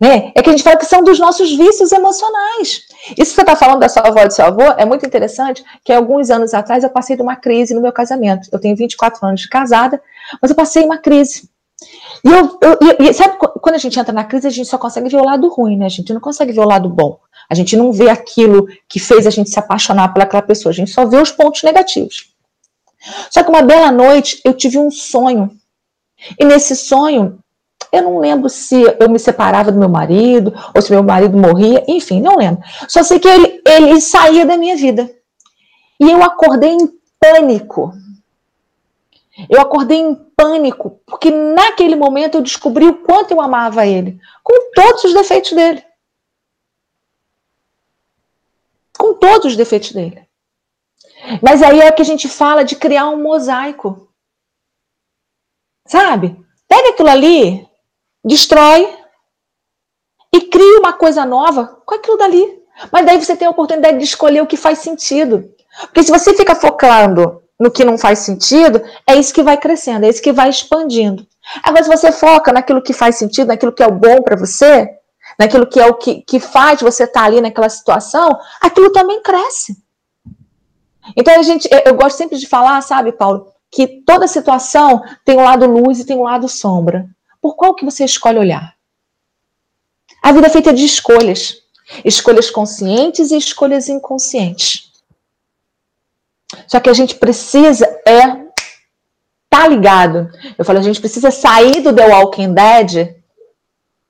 Né? 0.00 0.32
É 0.34 0.42
que 0.42 0.50
a 0.50 0.52
gente 0.52 0.64
fala 0.64 0.76
que 0.76 0.86
são 0.86 1.04
dos 1.04 1.20
nossos 1.20 1.56
vícios 1.56 1.92
emocionais. 1.92 2.82
Isso 3.16 3.30
que 3.30 3.36
você 3.36 3.40
está 3.42 3.54
falando 3.54 3.78
da 3.78 3.88
sua 3.88 4.02
avó 4.02 4.22
e 4.22 4.26
do 4.26 4.34
seu 4.34 4.46
avô 4.46 4.64
é 4.76 4.84
muito 4.84 5.06
interessante, 5.06 5.64
que 5.84 5.92
alguns 5.92 6.30
anos 6.30 6.52
atrás 6.52 6.82
eu 6.82 6.90
passei 6.90 7.14
de 7.14 7.22
uma 7.22 7.36
crise 7.36 7.74
no 7.74 7.80
meu 7.80 7.92
casamento. 7.92 8.48
Eu 8.52 8.58
tenho 8.58 8.74
24 8.74 9.24
anos 9.24 9.42
de 9.42 9.48
casada, 9.48 10.02
mas 10.42 10.50
eu 10.50 10.56
passei 10.56 10.84
uma 10.84 10.98
crise. 10.98 11.48
E 12.24 12.28
eu, 12.28 12.58
eu, 12.60 13.06
eu, 13.06 13.14
sabe 13.14 13.36
quando 13.38 13.74
a 13.74 13.78
gente 13.78 13.98
entra 13.98 14.12
na 14.12 14.24
crise, 14.24 14.46
a 14.46 14.50
gente 14.50 14.68
só 14.68 14.78
consegue 14.78 15.08
ver 15.08 15.16
o 15.16 15.24
lado 15.24 15.48
ruim, 15.48 15.76
né? 15.76 15.86
A 15.86 15.90
gente 15.90 16.12
não 16.12 16.20
consegue 16.20 16.52
ver 16.52 16.60
o 16.60 16.68
lado 16.68 16.88
bom. 16.88 17.18
A 17.48 17.54
gente 17.54 17.76
não 17.76 17.92
vê 17.92 18.08
aquilo 18.08 18.66
que 18.88 18.98
fez 18.98 19.26
a 19.26 19.30
gente 19.30 19.50
se 19.50 19.58
apaixonar 19.58 20.12
pelaquela 20.12 20.42
pessoa, 20.42 20.70
a 20.70 20.74
gente 20.74 20.90
só 20.90 21.04
vê 21.04 21.20
os 21.20 21.30
pontos 21.30 21.62
negativos. 21.62 22.32
Só 23.30 23.42
que 23.42 23.50
uma 23.50 23.62
bela 23.62 23.92
noite 23.92 24.40
eu 24.44 24.54
tive 24.54 24.78
um 24.78 24.90
sonho. 24.90 25.50
E 26.38 26.44
nesse 26.44 26.74
sonho, 26.74 27.38
eu 27.92 28.02
não 28.02 28.18
lembro 28.18 28.48
se 28.48 28.82
eu 28.98 29.08
me 29.10 29.18
separava 29.18 29.70
do 29.70 29.78
meu 29.78 29.88
marido, 29.88 30.54
ou 30.74 30.80
se 30.80 30.90
meu 30.90 31.02
marido 31.02 31.36
morria, 31.36 31.84
enfim, 31.86 32.20
não 32.20 32.36
lembro. 32.36 32.62
Só 32.88 33.02
sei 33.02 33.18
que 33.18 33.28
ele, 33.28 33.62
ele 33.66 34.00
saía 34.00 34.46
da 34.46 34.56
minha 34.56 34.76
vida. 34.76 35.10
E 36.00 36.10
eu 36.10 36.22
acordei 36.22 36.70
em 36.70 36.90
pânico. 37.20 37.92
Eu 39.48 39.60
acordei 39.60 39.98
em 39.98 40.14
pânico, 40.36 41.00
porque 41.06 41.30
naquele 41.30 41.96
momento 41.96 42.36
eu 42.36 42.42
descobri 42.42 42.86
o 42.86 43.02
quanto 43.02 43.32
eu 43.32 43.40
amava 43.40 43.86
ele, 43.86 44.20
com 44.42 44.72
todos 44.72 45.04
os 45.04 45.14
defeitos 45.14 45.52
dele. 45.52 45.84
Com 48.96 49.14
todos 49.14 49.52
os 49.52 49.56
defeitos 49.56 49.92
dele. 49.92 50.26
Mas 51.42 51.62
aí 51.62 51.80
é 51.80 51.90
que 51.90 52.02
a 52.02 52.04
gente 52.04 52.28
fala 52.28 52.64
de 52.64 52.76
criar 52.76 53.08
um 53.08 53.22
mosaico. 53.22 54.08
Sabe? 55.86 56.36
Pega 56.68 56.90
aquilo 56.90 57.08
ali, 57.08 57.68
destrói 58.24 58.96
e 60.32 60.40
cria 60.42 60.78
uma 60.78 60.92
coisa 60.92 61.24
nova 61.24 61.82
com 61.84 61.94
aquilo 61.94 62.16
dali. 62.16 62.62
Mas 62.90 63.06
daí 63.06 63.22
você 63.22 63.36
tem 63.36 63.46
a 63.46 63.50
oportunidade 63.50 63.98
de 63.98 64.04
escolher 64.04 64.42
o 64.42 64.46
que 64.46 64.56
faz 64.56 64.78
sentido. 64.80 65.54
Porque 65.82 66.02
se 66.02 66.10
você 66.10 66.34
fica 66.34 66.54
focando 66.54 67.43
no 67.58 67.70
que 67.70 67.84
não 67.84 67.96
faz 67.96 68.20
sentido, 68.20 68.82
é 69.06 69.16
isso 69.16 69.32
que 69.32 69.42
vai 69.42 69.56
crescendo, 69.56 70.04
é 70.04 70.08
isso 70.08 70.22
que 70.22 70.32
vai 70.32 70.48
expandindo. 70.48 71.26
Agora, 71.62 71.84
se 71.84 71.90
você 71.90 72.10
foca 72.10 72.52
naquilo 72.52 72.82
que 72.82 72.92
faz 72.92 73.16
sentido, 73.16 73.48
naquilo 73.48 73.72
que 73.72 73.82
é 73.82 73.86
o 73.86 73.92
bom 73.92 74.22
para 74.22 74.36
você, 74.36 74.88
naquilo 75.38 75.66
que 75.66 75.80
é 75.80 75.86
o 75.86 75.94
que, 75.94 76.22
que 76.22 76.40
faz 76.40 76.80
você 76.80 77.04
estar 77.04 77.20
tá 77.20 77.26
ali 77.26 77.40
naquela 77.40 77.68
situação, 77.68 78.36
aquilo 78.60 78.90
também 78.90 79.22
cresce. 79.22 79.76
Então, 81.16 81.38
a 81.38 81.42
gente, 81.42 81.68
eu 81.84 81.94
gosto 81.94 82.16
sempre 82.16 82.38
de 82.38 82.46
falar, 82.46 82.80
sabe, 82.80 83.12
Paulo, 83.12 83.52
que 83.70 83.86
toda 83.86 84.26
situação 84.26 85.02
tem 85.24 85.36
um 85.36 85.44
lado 85.44 85.66
luz 85.66 86.00
e 86.00 86.06
tem 86.06 86.16
um 86.16 86.22
lado 86.22 86.48
sombra. 86.48 87.06
Por 87.42 87.56
qual 87.56 87.74
que 87.74 87.84
você 87.84 88.04
escolhe 88.04 88.38
olhar? 88.38 88.74
A 90.22 90.32
vida 90.32 90.46
é 90.46 90.50
feita 90.50 90.72
de 90.72 90.84
escolhas. 90.84 91.58
Escolhas 92.02 92.50
conscientes 92.50 93.30
e 93.30 93.36
escolhas 93.36 93.90
inconscientes. 93.90 94.93
Só 96.66 96.80
que 96.80 96.90
a 96.90 96.94
gente 96.94 97.16
precisa 97.16 97.86
é 98.06 98.44
tá 99.54 99.68
ligado. 99.68 100.30
Eu 100.58 100.64
falei, 100.64 100.80
a 100.80 100.84
gente 100.84 101.00
precisa 101.00 101.30
sair 101.30 101.80
do 101.80 101.94
The 101.94 102.08
Walking 102.08 102.52
Dead 102.54 103.14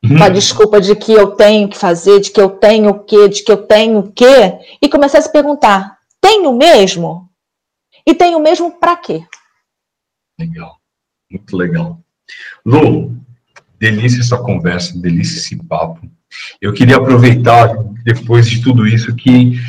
uhum. 0.03 0.17
com 0.17 0.25
a 0.25 0.31
desculpa 0.31 0.81
de 0.81 0.97
que 0.97 1.13
eu 1.13 1.33
tenho 1.33 1.69
que 1.69 1.77
fazer, 1.77 2.21
de 2.21 2.31
que 2.31 2.41
eu 2.41 2.49
tenho 2.49 2.91
o 2.91 3.05
quê, 3.05 3.29
de 3.29 3.45
que 3.45 3.53
eu 3.53 3.59
tenho 3.59 3.99
o 3.99 4.11
quê, 4.11 4.59
e 4.81 4.89
começar 4.89 5.19
a 5.19 5.23
se 5.23 5.31
perguntar: 5.31 5.99
tenho 6.19 6.51
mesmo? 6.55 7.29
E 8.07 8.15
tenho 8.15 8.41
mesmo 8.41 8.73
para 8.73 8.97
quê? 8.97 9.27
Legal, 10.39 10.79
muito 11.31 11.57
legal. 11.57 12.01
Lu, 12.65 13.15
delícia 13.79 14.21
essa 14.21 14.39
conversa, 14.39 14.99
delícia 14.99 15.39
esse 15.39 15.63
papo. 15.63 16.01
Eu 16.61 16.73
queria 16.73 16.97
aproveitar, 16.97 17.75
depois 18.05 18.49
de 18.49 18.63
tudo 18.63 18.87
isso, 18.87 19.15
que 19.15 19.61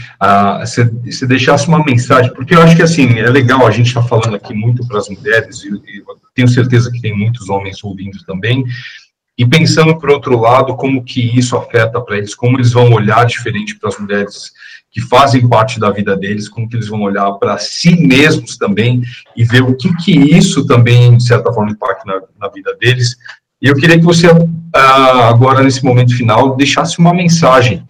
você 0.62 0.82
uh, 0.82 1.28
deixasse 1.28 1.68
uma 1.68 1.84
mensagem, 1.84 2.34
porque 2.34 2.56
eu 2.56 2.62
acho 2.62 2.76
que, 2.76 2.84
assim, 2.84 3.20
é 3.20 3.30
legal, 3.30 3.66
a 3.66 3.72
gente 3.72 3.88
está 3.88 4.02
falando 4.02 4.36
aqui 4.36 4.54
muito 4.54 4.88
para 4.88 5.00
as 5.00 5.10
mulheres, 5.10 5.64
e, 5.64 5.70
e, 5.70 6.04
tenho 6.34 6.48
certeza 6.48 6.92
que 6.92 7.02
tem 7.02 7.18
muitos 7.18 7.50
homens 7.50 7.84
ouvindo 7.84 8.18
também, 8.26 8.64
e 9.38 9.46
pensando 9.46 9.98
por 9.98 10.10
outro 10.10 10.40
lado 10.40 10.76
como 10.76 11.04
que 11.04 11.38
isso 11.38 11.58
afeta 11.58 12.00
para 12.00 12.18
eles, 12.18 12.34
como 12.34 12.58
eles 12.58 12.72
vão 12.72 12.92
olhar 12.94 13.26
diferente 13.26 13.78
para 13.78 13.90
as 13.90 14.00
mulheres 14.00 14.52
que 14.96 15.02
fazem 15.02 15.46
parte 15.46 15.78
da 15.78 15.92
vida 15.92 16.16
deles, 16.16 16.48
como 16.48 16.70
que 16.70 16.78
eles 16.78 16.88
vão 16.88 17.02
olhar 17.02 17.30
para 17.34 17.58
si 17.58 17.98
mesmos 17.98 18.56
também 18.58 19.02
e 19.36 19.44
ver 19.44 19.62
o 19.62 19.76
que 19.76 19.94
que 19.98 20.12
isso 20.14 20.66
também 20.66 21.18
de 21.18 21.28
certa 21.28 21.52
forma 21.52 21.72
impacta 21.72 22.06
na, 22.06 22.22
na 22.40 22.48
vida 22.48 22.74
deles. 22.78 23.18
E 23.62 23.68
eu 23.68 23.76
queria 23.76 23.98
que 23.98 24.06
você 24.06 24.28
ah, 24.76 25.30
agora 25.30 25.64
nesse 25.64 25.84
momento 25.84 26.16
final 26.16 26.56
deixasse 26.56 27.00
uma 27.00 27.14
mensagem 27.14 27.86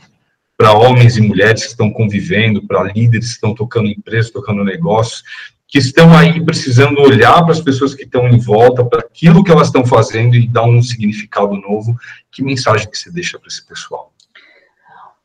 para 0.57 0.72
homens 0.72 1.18
e 1.18 1.22
mulheres 1.22 1.63
que 1.63 1.70
estão 1.70 1.91
convivendo, 1.91 2.66
para 2.66 2.84
líderes 2.84 3.28
que 3.28 3.34
estão 3.34 3.53
tocando 3.53 3.89
empresas, 3.89 4.32
tocando 4.32 4.63
negócios, 4.63 5.24
que 5.68 5.80
estão 5.80 6.16
aí 6.16 6.43
precisando 6.43 7.01
olhar 7.01 7.41
para 7.43 7.51
as 7.51 7.59
pessoas 7.59 7.93
que 7.93 8.03
estão 8.03 8.28
em 8.30 8.38
volta, 8.38 8.86
para 8.86 8.99
aquilo 8.99 9.43
que 9.43 9.51
elas 9.51 9.68
estão 9.68 9.86
fazendo 9.86 10.36
e 10.36 10.47
dar 10.47 10.63
um 10.63 10.82
significado 10.82 11.55
novo. 11.55 11.97
Que 12.32 12.43
mensagem 12.43 12.89
que 12.89 12.97
você 12.97 13.11
deixa 13.11 13.38
para 13.38 13.47
esse 13.47 13.66
pessoal? 13.66 14.13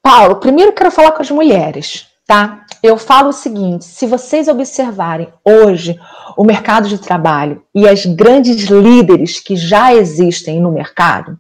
Paulo, 0.03 0.37
primeiro 0.37 0.73
quero 0.73 0.91
falar 0.91 1.13
com 1.13 1.23
as 1.23 1.31
mulheres, 1.31 2.07
tá? 2.31 2.65
Eu 2.81 2.97
falo 2.97 3.31
o 3.31 3.33
seguinte: 3.33 3.85
se 3.85 4.07
vocês 4.07 4.47
observarem 4.47 5.29
hoje 5.45 5.99
o 6.37 6.45
mercado 6.45 6.89
de 6.89 6.97
trabalho 6.97 7.65
e 7.75 7.89
as 7.89 8.07
grandes 8.07 8.67
líderes 8.67 9.41
que 9.41 9.57
já 9.57 9.93
existem 9.93 10.61
no 10.61 10.71
mercado, 10.71 11.37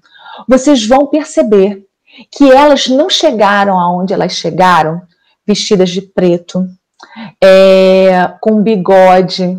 vocês 0.49 0.85
vão 0.85 1.07
perceber 1.07 1.87
que 2.33 2.51
elas 2.51 2.89
não 2.89 3.09
chegaram 3.09 3.79
aonde 3.79 4.13
elas 4.13 4.33
chegaram 4.33 5.01
vestidas 5.47 5.91
de 5.91 6.03
preto, 6.03 6.67
é, 7.41 8.33
com 8.41 8.61
bigode. 8.61 9.59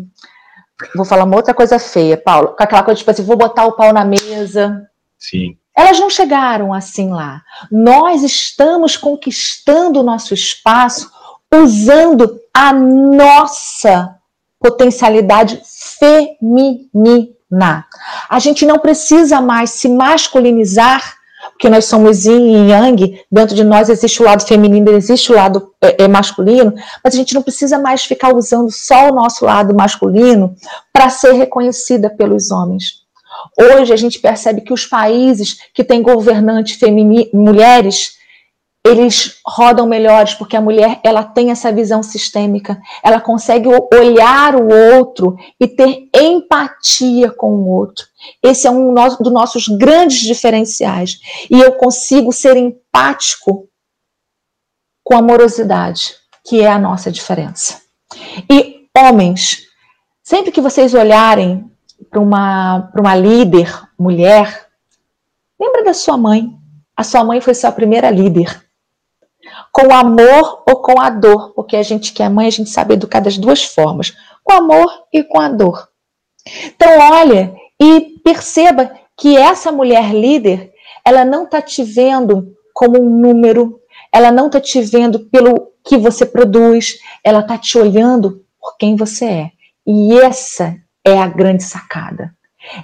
Vou 0.94 1.06
falar 1.06 1.24
uma 1.24 1.36
outra 1.36 1.54
coisa 1.54 1.78
feia, 1.78 2.18
Paulo. 2.18 2.48
Com 2.48 2.62
aquela 2.62 2.82
coisa 2.82 2.98
tipo 2.98 3.10
assim, 3.10 3.24
vou 3.24 3.38
botar 3.38 3.64
o 3.64 3.72
pau 3.72 3.90
na 3.90 4.04
mesa. 4.04 4.86
Sim. 5.18 5.56
Elas 5.74 5.98
não 5.98 6.10
chegaram 6.10 6.74
assim 6.74 7.10
lá. 7.10 7.40
Nós 7.70 8.22
estamos 8.22 8.98
conquistando 8.98 10.00
o 10.00 10.02
nosso 10.02 10.34
espaço 10.34 11.10
usando 11.52 12.40
a 12.54 12.72
nossa 12.72 14.16
potencialidade 14.58 15.60
feminina. 15.98 17.84
A 18.28 18.38
gente 18.38 18.64
não 18.64 18.78
precisa 18.78 19.40
mais 19.40 19.70
se 19.70 19.88
masculinizar 19.88 21.20
porque 21.50 21.68
nós 21.68 21.84
somos 21.86 22.24
yin 22.24 22.66
e 22.66 22.70
yang, 22.70 23.20
dentro 23.30 23.54
de 23.54 23.64
nós 23.64 23.88
existe 23.88 24.22
o 24.22 24.24
lado 24.24 24.46
feminino, 24.46 24.90
existe 24.92 25.32
o 25.32 25.34
lado 25.34 25.72
é, 25.80 26.04
é, 26.04 26.08
masculino, 26.08 26.72
mas 27.04 27.14
a 27.14 27.16
gente 27.16 27.34
não 27.34 27.42
precisa 27.42 27.78
mais 27.78 28.04
ficar 28.04 28.34
usando 28.34 28.70
só 28.70 29.10
o 29.10 29.14
nosso 29.14 29.44
lado 29.44 29.74
masculino 29.74 30.54
para 30.92 31.10
ser 31.10 31.32
reconhecida 31.32 32.08
pelos 32.10 32.50
homens. 32.50 33.02
Hoje 33.58 33.92
a 33.92 33.96
gente 33.96 34.20
percebe 34.20 34.60
que 34.60 34.72
os 34.72 34.86
países 34.86 35.58
que 35.74 35.82
têm 35.82 36.02
governantes 36.02 36.78
mulheres 37.32 38.16
eles 38.84 39.40
rodam 39.46 39.86
melhores 39.86 40.34
porque 40.34 40.56
a 40.56 40.60
mulher 40.60 41.00
ela 41.04 41.22
tem 41.22 41.50
essa 41.50 41.72
visão 41.72 42.02
sistêmica, 42.02 42.80
ela 43.02 43.20
consegue 43.20 43.68
olhar 43.68 44.56
o 44.56 44.68
outro 44.96 45.36
e 45.60 45.68
ter 45.68 46.08
empatia 46.14 47.30
com 47.30 47.54
o 47.54 47.68
outro. 47.68 48.04
Esse 48.42 48.66
é 48.66 48.70
um 48.70 48.92
dos 48.92 49.32
nossos 49.32 49.68
grandes 49.68 50.20
diferenciais. 50.20 51.20
E 51.48 51.60
eu 51.60 51.72
consigo 51.72 52.32
ser 52.32 52.56
empático 52.56 53.68
com 55.04 55.16
amorosidade, 55.16 56.14
que 56.44 56.60
é 56.60 56.68
a 56.68 56.78
nossa 56.78 57.10
diferença. 57.10 57.80
E 58.50 58.88
homens, 58.96 59.62
sempre 60.24 60.50
que 60.50 60.60
vocês 60.60 60.92
olharem 60.92 61.70
para 62.10 62.20
uma, 62.20 62.90
uma 62.98 63.14
líder 63.14 63.72
mulher, 63.96 64.66
lembra 65.58 65.84
da 65.84 65.94
sua 65.94 66.16
mãe. 66.16 66.50
A 66.96 67.04
sua 67.04 67.24
mãe 67.24 67.40
foi 67.40 67.54
sua 67.54 67.72
primeira 67.72 68.10
líder 68.10 68.61
com 69.72 69.92
amor 69.92 70.62
ou 70.68 70.76
com 70.82 71.00
a 71.00 71.08
dor, 71.08 71.54
porque 71.54 71.76
a 71.76 71.82
gente 71.82 72.12
que 72.12 72.22
é 72.22 72.28
mãe, 72.28 72.46
a 72.46 72.50
gente 72.50 72.68
sabe 72.68 72.94
educar 72.94 73.20
das 73.20 73.38
duas 73.38 73.64
formas, 73.64 74.14
com 74.44 74.52
amor 74.52 75.04
e 75.12 75.24
com 75.24 75.40
a 75.40 75.48
dor. 75.48 75.88
Então, 76.66 76.98
olha 76.98 77.54
e 77.80 78.18
perceba 78.22 78.92
que 79.16 79.36
essa 79.36 79.72
mulher 79.72 80.12
líder, 80.12 80.72
ela 81.04 81.24
não 81.24 81.44
está 81.44 81.62
te 81.62 81.82
vendo 81.82 82.54
como 82.74 83.00
um 83.00 83.08
número, 83.08 83.80
ela 84.12 84.30
não 84.30 84.46
está 84.46 84.60
te 84.60 84.80
vendo 84.82 85.20
pelo 85.30 85.72
que 85.84 85.96
você 85.96 86.26
produz, 86.26 86.98
ela 87.24 87.40
está 87.40 87.56
te 87.56 87.78
olhando 87.78 88.44
por 88.60 88.76
quem 88.76 88.94
você 88.94 89.24
é. 89.24 89.50
E 89.86 90.12
essa 90.18 90.76
é 91.04 91.18
a 91.18 91.26
grande 91.26 91.62
sacada. 91.62 92.34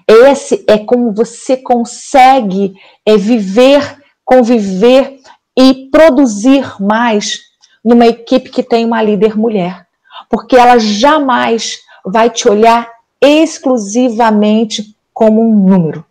Esse 0.07 0.65
é 0.69 0.79
como 0.79 1.13
você 1.13 1.57
consegue 1.57 2.75
é, 3.07 3.17
viver, 3.17 4.03
conviver 4.25 5.18
e 5.59 5.89
produzir 5.91 6.81
mais 6.81 7.41
numa 7.85 8.07
equipe 8.07 8.49
que 8.49 8.63
tem 8.63 8.85
uma 8.85 9.03
líder 9.03 9.37
mulher, 9.37 9.89
porque 10.31 10.55
ela 10.55 10.79
jamais 10.79 11.81
vai 12.05 12.31
te 12.31 12.49
olhar 12.49 12.89
exclusivamente 13.21 14.97
como 15.13 15.43
um 15.43 15.69
número. 15.69 16.05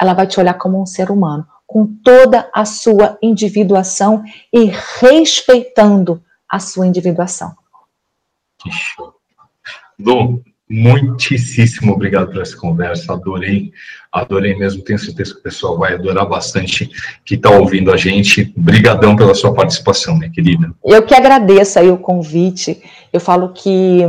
Ela 0.00 0.14
vai 0.14 0.26
te 0.26 0.40
olhar 0.40 0.54
como 0.54 0.80
um 0.80 0.86
ser 0.86 1.10
humano, 1.10 1.46
com 1.66 1.86
toda 1.86 2.48
a 2.50 2.64
sua 2.64 3.18
individuação 3.20 4.24
e 4.50 4.72
respeitando 4.98 6.22
a 6.48 6.58
sua 6.58 6.86
individuação. 6.86 7.54
Dom, 9.98 10.40
Muitíssimo 10.68 11.92
obrigado 11.92 12.32
por 12.32 12.40
essa 12.40 12.56
conversa, 12.56 13.12
adorei, 13.12 13.70
adorei 14.10 14.56
mesmo, 14.56 14.82
tenho 14.82 14.98
certeza 14.98 15.34
que 15.34 15.40
o 15.40 15.42
pessoal 15.42 15.78
vai 15.78 15.92
adorar 15.92 16.26
bastante 16.26 16.90
que 17.22 17.34
está 17.34 17.50
ouvindo 17.50 17.92
a 17.92 17.98
gente. 17.98 18.52
Obrigadão 18.56 19.14
pela 19.14 19.34
sua 19.34 19.52
participação, 19.52 20.16
minha 20.16 20.30
querida. 20.30 20.72
Eu 20.82 21.02
que 21.02 21.14
agradeço 21.14 21.78
aí 21.78 21.90
o 21.90 21.98
convite, 21.98 22.82
eu 23.12 23.20
falo 23.20 23.50
que 23.52 24.00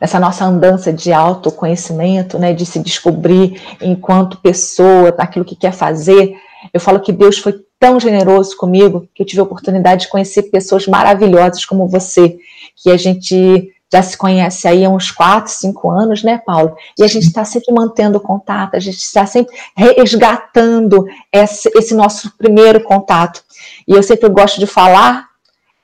nessa 0.00 0.20
nossa 0.20 0.44
andança 0.44 0.92
de 0.92 1.12
autoconhecimento, 1.12 2.38
né, 2.38 2.52
de 2.52 2.64
se 2.64 2.78
descobrir 2.78 3.60
enquanto 3.80 4.38
pessoa, 4.38 5.12
naquilo 5.18 5.44
que 5.44 5.56
quer 5.56 5.72
fazer, 5.72 6.32
eu 6.72 6.80
falo 6.80 7.00
que 7.00 7.12
Deus 7.12 7.38
foi 7.38 7.54
tão 7.78 7.98
generoso 7.98 8.56
comigo 8.56 9.08
que 9.14 9.22
eu 9.22 9.26
tive 9.26 9.40
a 9.40 9.44
oportunidade 9.44 10.02
de 10.02 10.08
conhecer 10.08 10.44
pessoas 10.44 10.86
maravilhosas 10.86 11.64
como 11.64 11.88
você, 11.88 12.36
que 12.76 12.90
a 12.90 12.96
gente 12.96 13.72
já 13.92 14.02
se 14.02 14.16
conhece 14.16 14.68
aí 14.68 14.84
há 14.84 14.90
uns 14.90 15.10
quatro, 15.10 15.50
cinco 15.50 15.90
anos, 15.90 16.22
né, 16.22 16.40
Paulo? 16.44 16.76
E 16.98 17.02
a 17.02 17.06
gente 17.06 17.26
está 17.26 17.44
sempre 17.44 17.72
mantendo 17.72 18.20
contato, 18.20 18.74
a 18.74 18.78
gente 18.78 18.98
está 18.98 19.24
sempre 19.24 19.54
resgatando 19.74 21.06
esse, 21.32 21.70
esse, 21.74 21.94
nosso 21.94 22.36
primeiro 22.36 22.82
contato. 22.82 23.42
E 23.86 23.92
eu 23.92 24.02
sempre 24.02 24.28
gosto 24.28 24.60
de 24.60 24.66
falar 24.66 25.26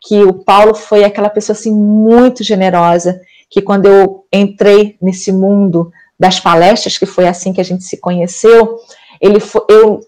que 0.06 0.22
o 0.22 0.34
Paulo 0.34 0.74
foi 0.74 1.02
aquela 1.02 1.30
pessoa 1.30 1.56
assim 1.56 1.74
muito 1.74 2.44
generosa, 2.44 3.18
que 3.48 3.62
quando 3.62 3.86
eu 3.86 4.26
entrei 4.30 4.96
nesse 5.00 5.32
mundo 5.32 5.90
das 6.20 6.38
palestras, 6.38 6.98
que 6.98 7.06
foi 7.06 7.26
assim 7.26 7.52
que 7.52 7.60
a 7.60 7.64
gente 7.64 7.84
se 7.84 7.96
conheceu, 7.96 8.78
ele 9.20 9.40
foi, 9.40 9.62
eu 9.70 10.00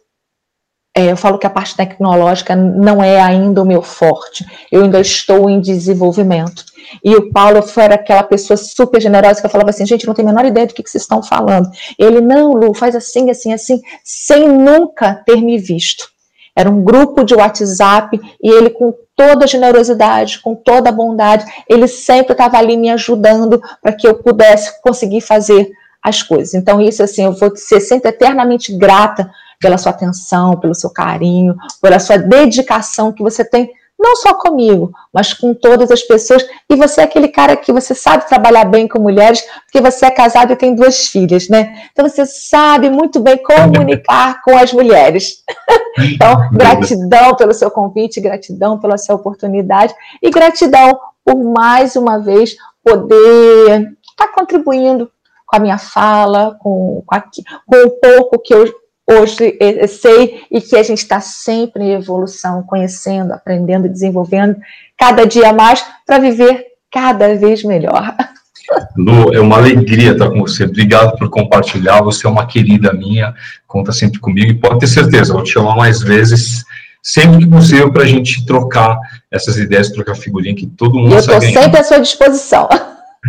é, 0.97 1.13
eu 1.13 1.17
falo 1.17 1.37
que 1.37 1.47
a 1.47 1.51
parte 1.51 1.77
tecnológica 1.77 2.57
não 2.57 3.05
é 3.05 3.21
ainda 3.21 3.63
o 3.63 3.67
meu 3.67 3.83
forte. 3.83 4.47
Eu 4.73 4.83
ainda 4.83 4.99
estou 4.99 5.51
em 5.51 5.61
desenvolvimento. 5.61 6.65
E 7.05 7.15
o 7.15 7.31
Paulo 7.31 7.61
foi 7.61 7.85
aquela 7.85 8.23
pessoa 8.23 8.57
super 8.57 8.99
generosa 8.99 9.39
que 9.39 9.47
eu 9.47 9.51
falava 9.51 9.69
assim, 9.69 9.85
gente, 9.85 10.07
não 10.07 10.15
tenho 10.15 10.27
a 10.27 10.33
menor 10.33 10.47
ideia 10.47 10.67
do 10.67 10.73
que, 10.73 10.83
que 10.83 10.89
vocês 10.89 11.03
estão 11.03 11.23
falando. 11.23 11.69
Ele, 11.99 12.23
não, 12.23 12.55
Lu, 12.55 12.73
faz 12.73 12.97
assim, 12.97 13.29
assim, 13.29 13.53
assim, 13.53 13.83
sem 14.03 14.49
nunca 14.49 15.23
ter 15.27 15.37
me 15.37 15.59
visto. 15.59 16.09
Era 16.57 16.71
um 16.71 16.83
grupo 16.83 17.25
de 17.25 17.35
WhatsApp 17.35 18.19
e 18.43 18.49
ele, 18.49 18.71
com 18.71 18.95
toda 19.15 19.47
generosidade, 19.47 20.41
com 20.41 20.55
toda 20.55 20.91
bondade, 20.91 21.45
ele 21.69 21.89
sempre 21.89 22.33
estava 22.33 22.57
ali 22.57 22.75
me 22.75 22.89
ajudando 22.89 23.61
para 23.83 23.93
que 23.93 24.09
eu 24.09 24.15
pudesse 24.15 24.81
conseguir 24.81 25.21
fazer 25.21 25.71
as 26.03 26.23
coisas. 26.23 26.55
Então, 26.55 26.81
isso, 26.81 27.03
assim, 27.03 27.25
eu 27.25 27.33
vou 27.33 27.55
ser 27.55 27.81
sempre 27.81 28.09
eternamente 28.09 28.75
grata 28.75 29.31
pela 29.61 29.79
sua 29.79 29.91
atenção, 29.91 30.59
pelo 30.59 30.75
seu 30.75 30.91
carinho, 30.91 31.57
pela 31.81 31.99
sua 31.99 32.19
dedicação 32.19 33.13
que 33.13 33.23
você 33.23 33.45
tem, 33.45 33.71
não 33.99 34.15
só 34.17 34.35
comigo, 34.35 34.93
mas 35.13 35.33
com 35.33 35.55
todas 35.55 35.91
as 35.91 36.03
pessoas. 36.03 36.47
E 36.69 36.77
você 36.77 37.01
é 37.01 37.05
aquele 37.05 37.29
cara 37.29 37.57
que 37.57 37.73
você 37.73 37.95
sabe 37.95 38.29
trabalhar 38.29 38.65
bem 38.67 38.87
com 38.87 38.99
mulheres, 38.99 39.43
porque 39.65 39.81
você 39.81 40.07
é 40.07 40.11
casado 40.11 40.53
e 40.53 40.57
tem 40.57 40.75
duas 40.75 41.09
filhas, 41.09 41.49
né? 41.49 41.89
Então 41.93 42.07
você 42.07 42.27
sabe 42.27 42.91
muito 42.91 43.21
bem 43.21 43.39
comunicar 43.43 44.43
com 44.43 44.57
as 44.57 44.73
mulheres. 44.73 45.43
então, 45.99 46.51
gratidão 46.53 47.35
pelo 47.35 47.55
seu 47.55 47.71
convite, 47.71 48.21
gratidão 48.21 48.79
pela 48.79 48.99
sua 48.99 49.17
oportunidade 49.17 49.95
e 50.23 50.31
gratidão 50.31 50.99
por 51.25 51.37
mais 51.37 51.97
uma 51.97 52.21
vez 52.21 52.57
poder 52.85 53.97
estar 54.11 54.29
contribuindo 54.29 55.11
com 55.47 55.57
a 55.57 55.59
minha 55.59 55.79
fala, 55.79 56.57
com, 56.61 57.03
com, 57.07 57.15
aqui, 57.15 57.43
com 57.67 57.77
o 57.77 57.91
pouco 57.91 58.39
que 58.39 58.53
eu 58.53 58.73
hoje 59.07 59.57
sei 59.89 60.43
e 60.51 60.61
que 60.61 60.77
a 60.77 60.83
gente 60.83 60.99
está 60.99 61.21
sempre 61.21 61.85
em 61.85 61.93
evolução, 61.93 62.63
conhecendo, 62.63 63.33
aprendendo, 63.33 63.89
desenvolvendo 63.89 64.57
cada 64.99 65.25
dia 65.25 65.53
mais 65.53 65.85
para 66.05 66.19
viver 66.19 66.67
cada 66.91 67.35
vez 67.37 67.63
melhor. 67.63 68.15
Lu, 68.97 69.33
é 69.33 69.41
uma 69.41 69.59
alegria 69.59 70.13
estar 70.13 70.29
com 70.29 70.41
você. 70.41 70.65
Obrigado 70.65 71.17
por 71.17 71.31
compartilhar. 71.31 72.03
Você 72.03 72.27
é 72.27 72.31
uma 72.31 72.47
querida 72.47 72.93
minha, 72.93 73.33
conta 73.67 73.93
sempre 73.93 74.19
comigo 74.19 74.51
e 74.51 74.55
pode 74.55 74.81
ter 74.81 74.89
certeza, 74.89 75.33
vou 75.33 75.45
te 75.45 75.53
chamar 75.53 75.77
mais 75.77 76.01
vezes, 76.01 76.65
sempre 77.01 77.39
que 77.39 77.47
possível, 77.47 77.93
para 77.93 78.03
a 78.03 78.07
gente 78.07 78.45
trocar 78.45 78.99
essas 79.31 79.57
ideias, 79.57 79.91
trocar 79.91 80.17
figurinha 80.17 80.57
que 80.57 80.67
todo 80.67 80.99
mundo 80.99 81.13
Eu 81.13 81.19
estou 81.21 81.41
sempre 81.41 81.79
à 81.79 81.85
sua 81.85 82.01
disposição. 82.01 82.69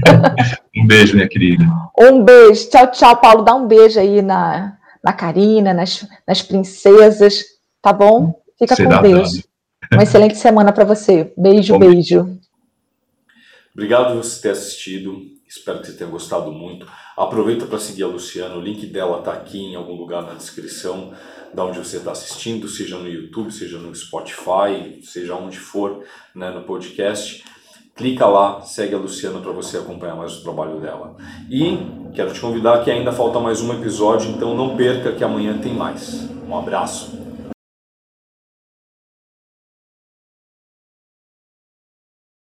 um 0.75 0.87
beijo, 0.87 1.15
minha 1.15 1.27
querida. 1.27 1.63
Um 1.99 2.23
beijo. 2.23 2.69
Tchau, 2.69 2.91
tchau, 2.91 3.17
Paulo. 3.17 3.43
Dá 3.43 3.53
um 3.53 3.67
beijo 3.67 3.99
aí 3.99 4.21
na, 4.21 4.76
na 5.07 5.13
Karina, 5.13 5.73
nas, 5.73 6.05
nas 6.27 6.41
princesas, 6.41 7.45
tá 7.81 7.93
bom? 7.93 8.41
Fica 8.59 8.75
Será 8.75 8.97
com 8.97 9.01
Deus. 9.03 9.35
Dado. 9.35 9.47
Uma 9.93 10.03
excelente 10.03 10.37
semana 10.37 10.73
para 10.73 10.83
você. 10.83 11.31
Beijo, 11.37 11.73
bom, 11.73 11.79
beijo. 11.79 12.37
Obrigado 13.73 14.13
por 14.13 14.23
você 14.23 14.41
ter 14.41 14.49
assistido. 14.49 15.21
Espero 15.47 15.79
que 15.79 15.87
você 15.87 15.93
tenha 15.93 16.09
gostado 16.09 16.51
muito. 16.51 16.85
Aproveita 17.15 17.65
para 17.65 17.79
seguir 17.79 18.03
a 18.03 18.07
Luciana. 18.07 18.55
O 18.55 18.61
link 18.61 18.85
dela 18.87 19.19
está 19.19 19.31
aqui 19.31 19.59
em 19.59 19.75
algum 19.75 19.93
lugar 19.93 20.23
na 20.23 20.33
descrição, 20.33 21.13
da 21.53 21.63
onde 21.63 21.79
você 21.79 21.97
está 21.97 22.11
assistindo, 22.11 22.67
seja 22.67 22.97
no 22.97 23.07
YouTube, 23.07 23.49
seja 23.49 23.77
no 23.77 23.95
Spotify, 23.95 24.99
seja 25.03 25.35
onde 25.35 25.57
for, 25.57 26.03
né, 26.35 26.51
no 26.51 26.63
podcast. 26.63 27.45
Clica 27.97 28.27
lá, 28.27 28.61
segue 28.61 28.93
a 28.93 28.97
Luciana 28.99 29.39
para 29.39 29.51
você 29.51 29.77
acompanhar 29.77 30.15
mais 30.15 30.37
o 30.37 30.43
trabalho 30.43 30.79
dela. 30.79 31.15
E 31.49 31.79
quero 32.13 32.31
te 32.31 32.39
convidar 32.39 32.83
que 32.83 32.91
ainda 32.91 33.11
falta 33.11 33.39
mais 33.39 33.59
um 33.59 33.73
episódio, 33.73 34.29
então 34.29 34.55
não 34.55 34.77
perca 34.77 35.13
que 35.13 35.23
amanhã 35.23 35.57
tem 35.57 35.73
mais. 35.73 36.29
Um 36.47 36.55
abraço. 36.55 37.26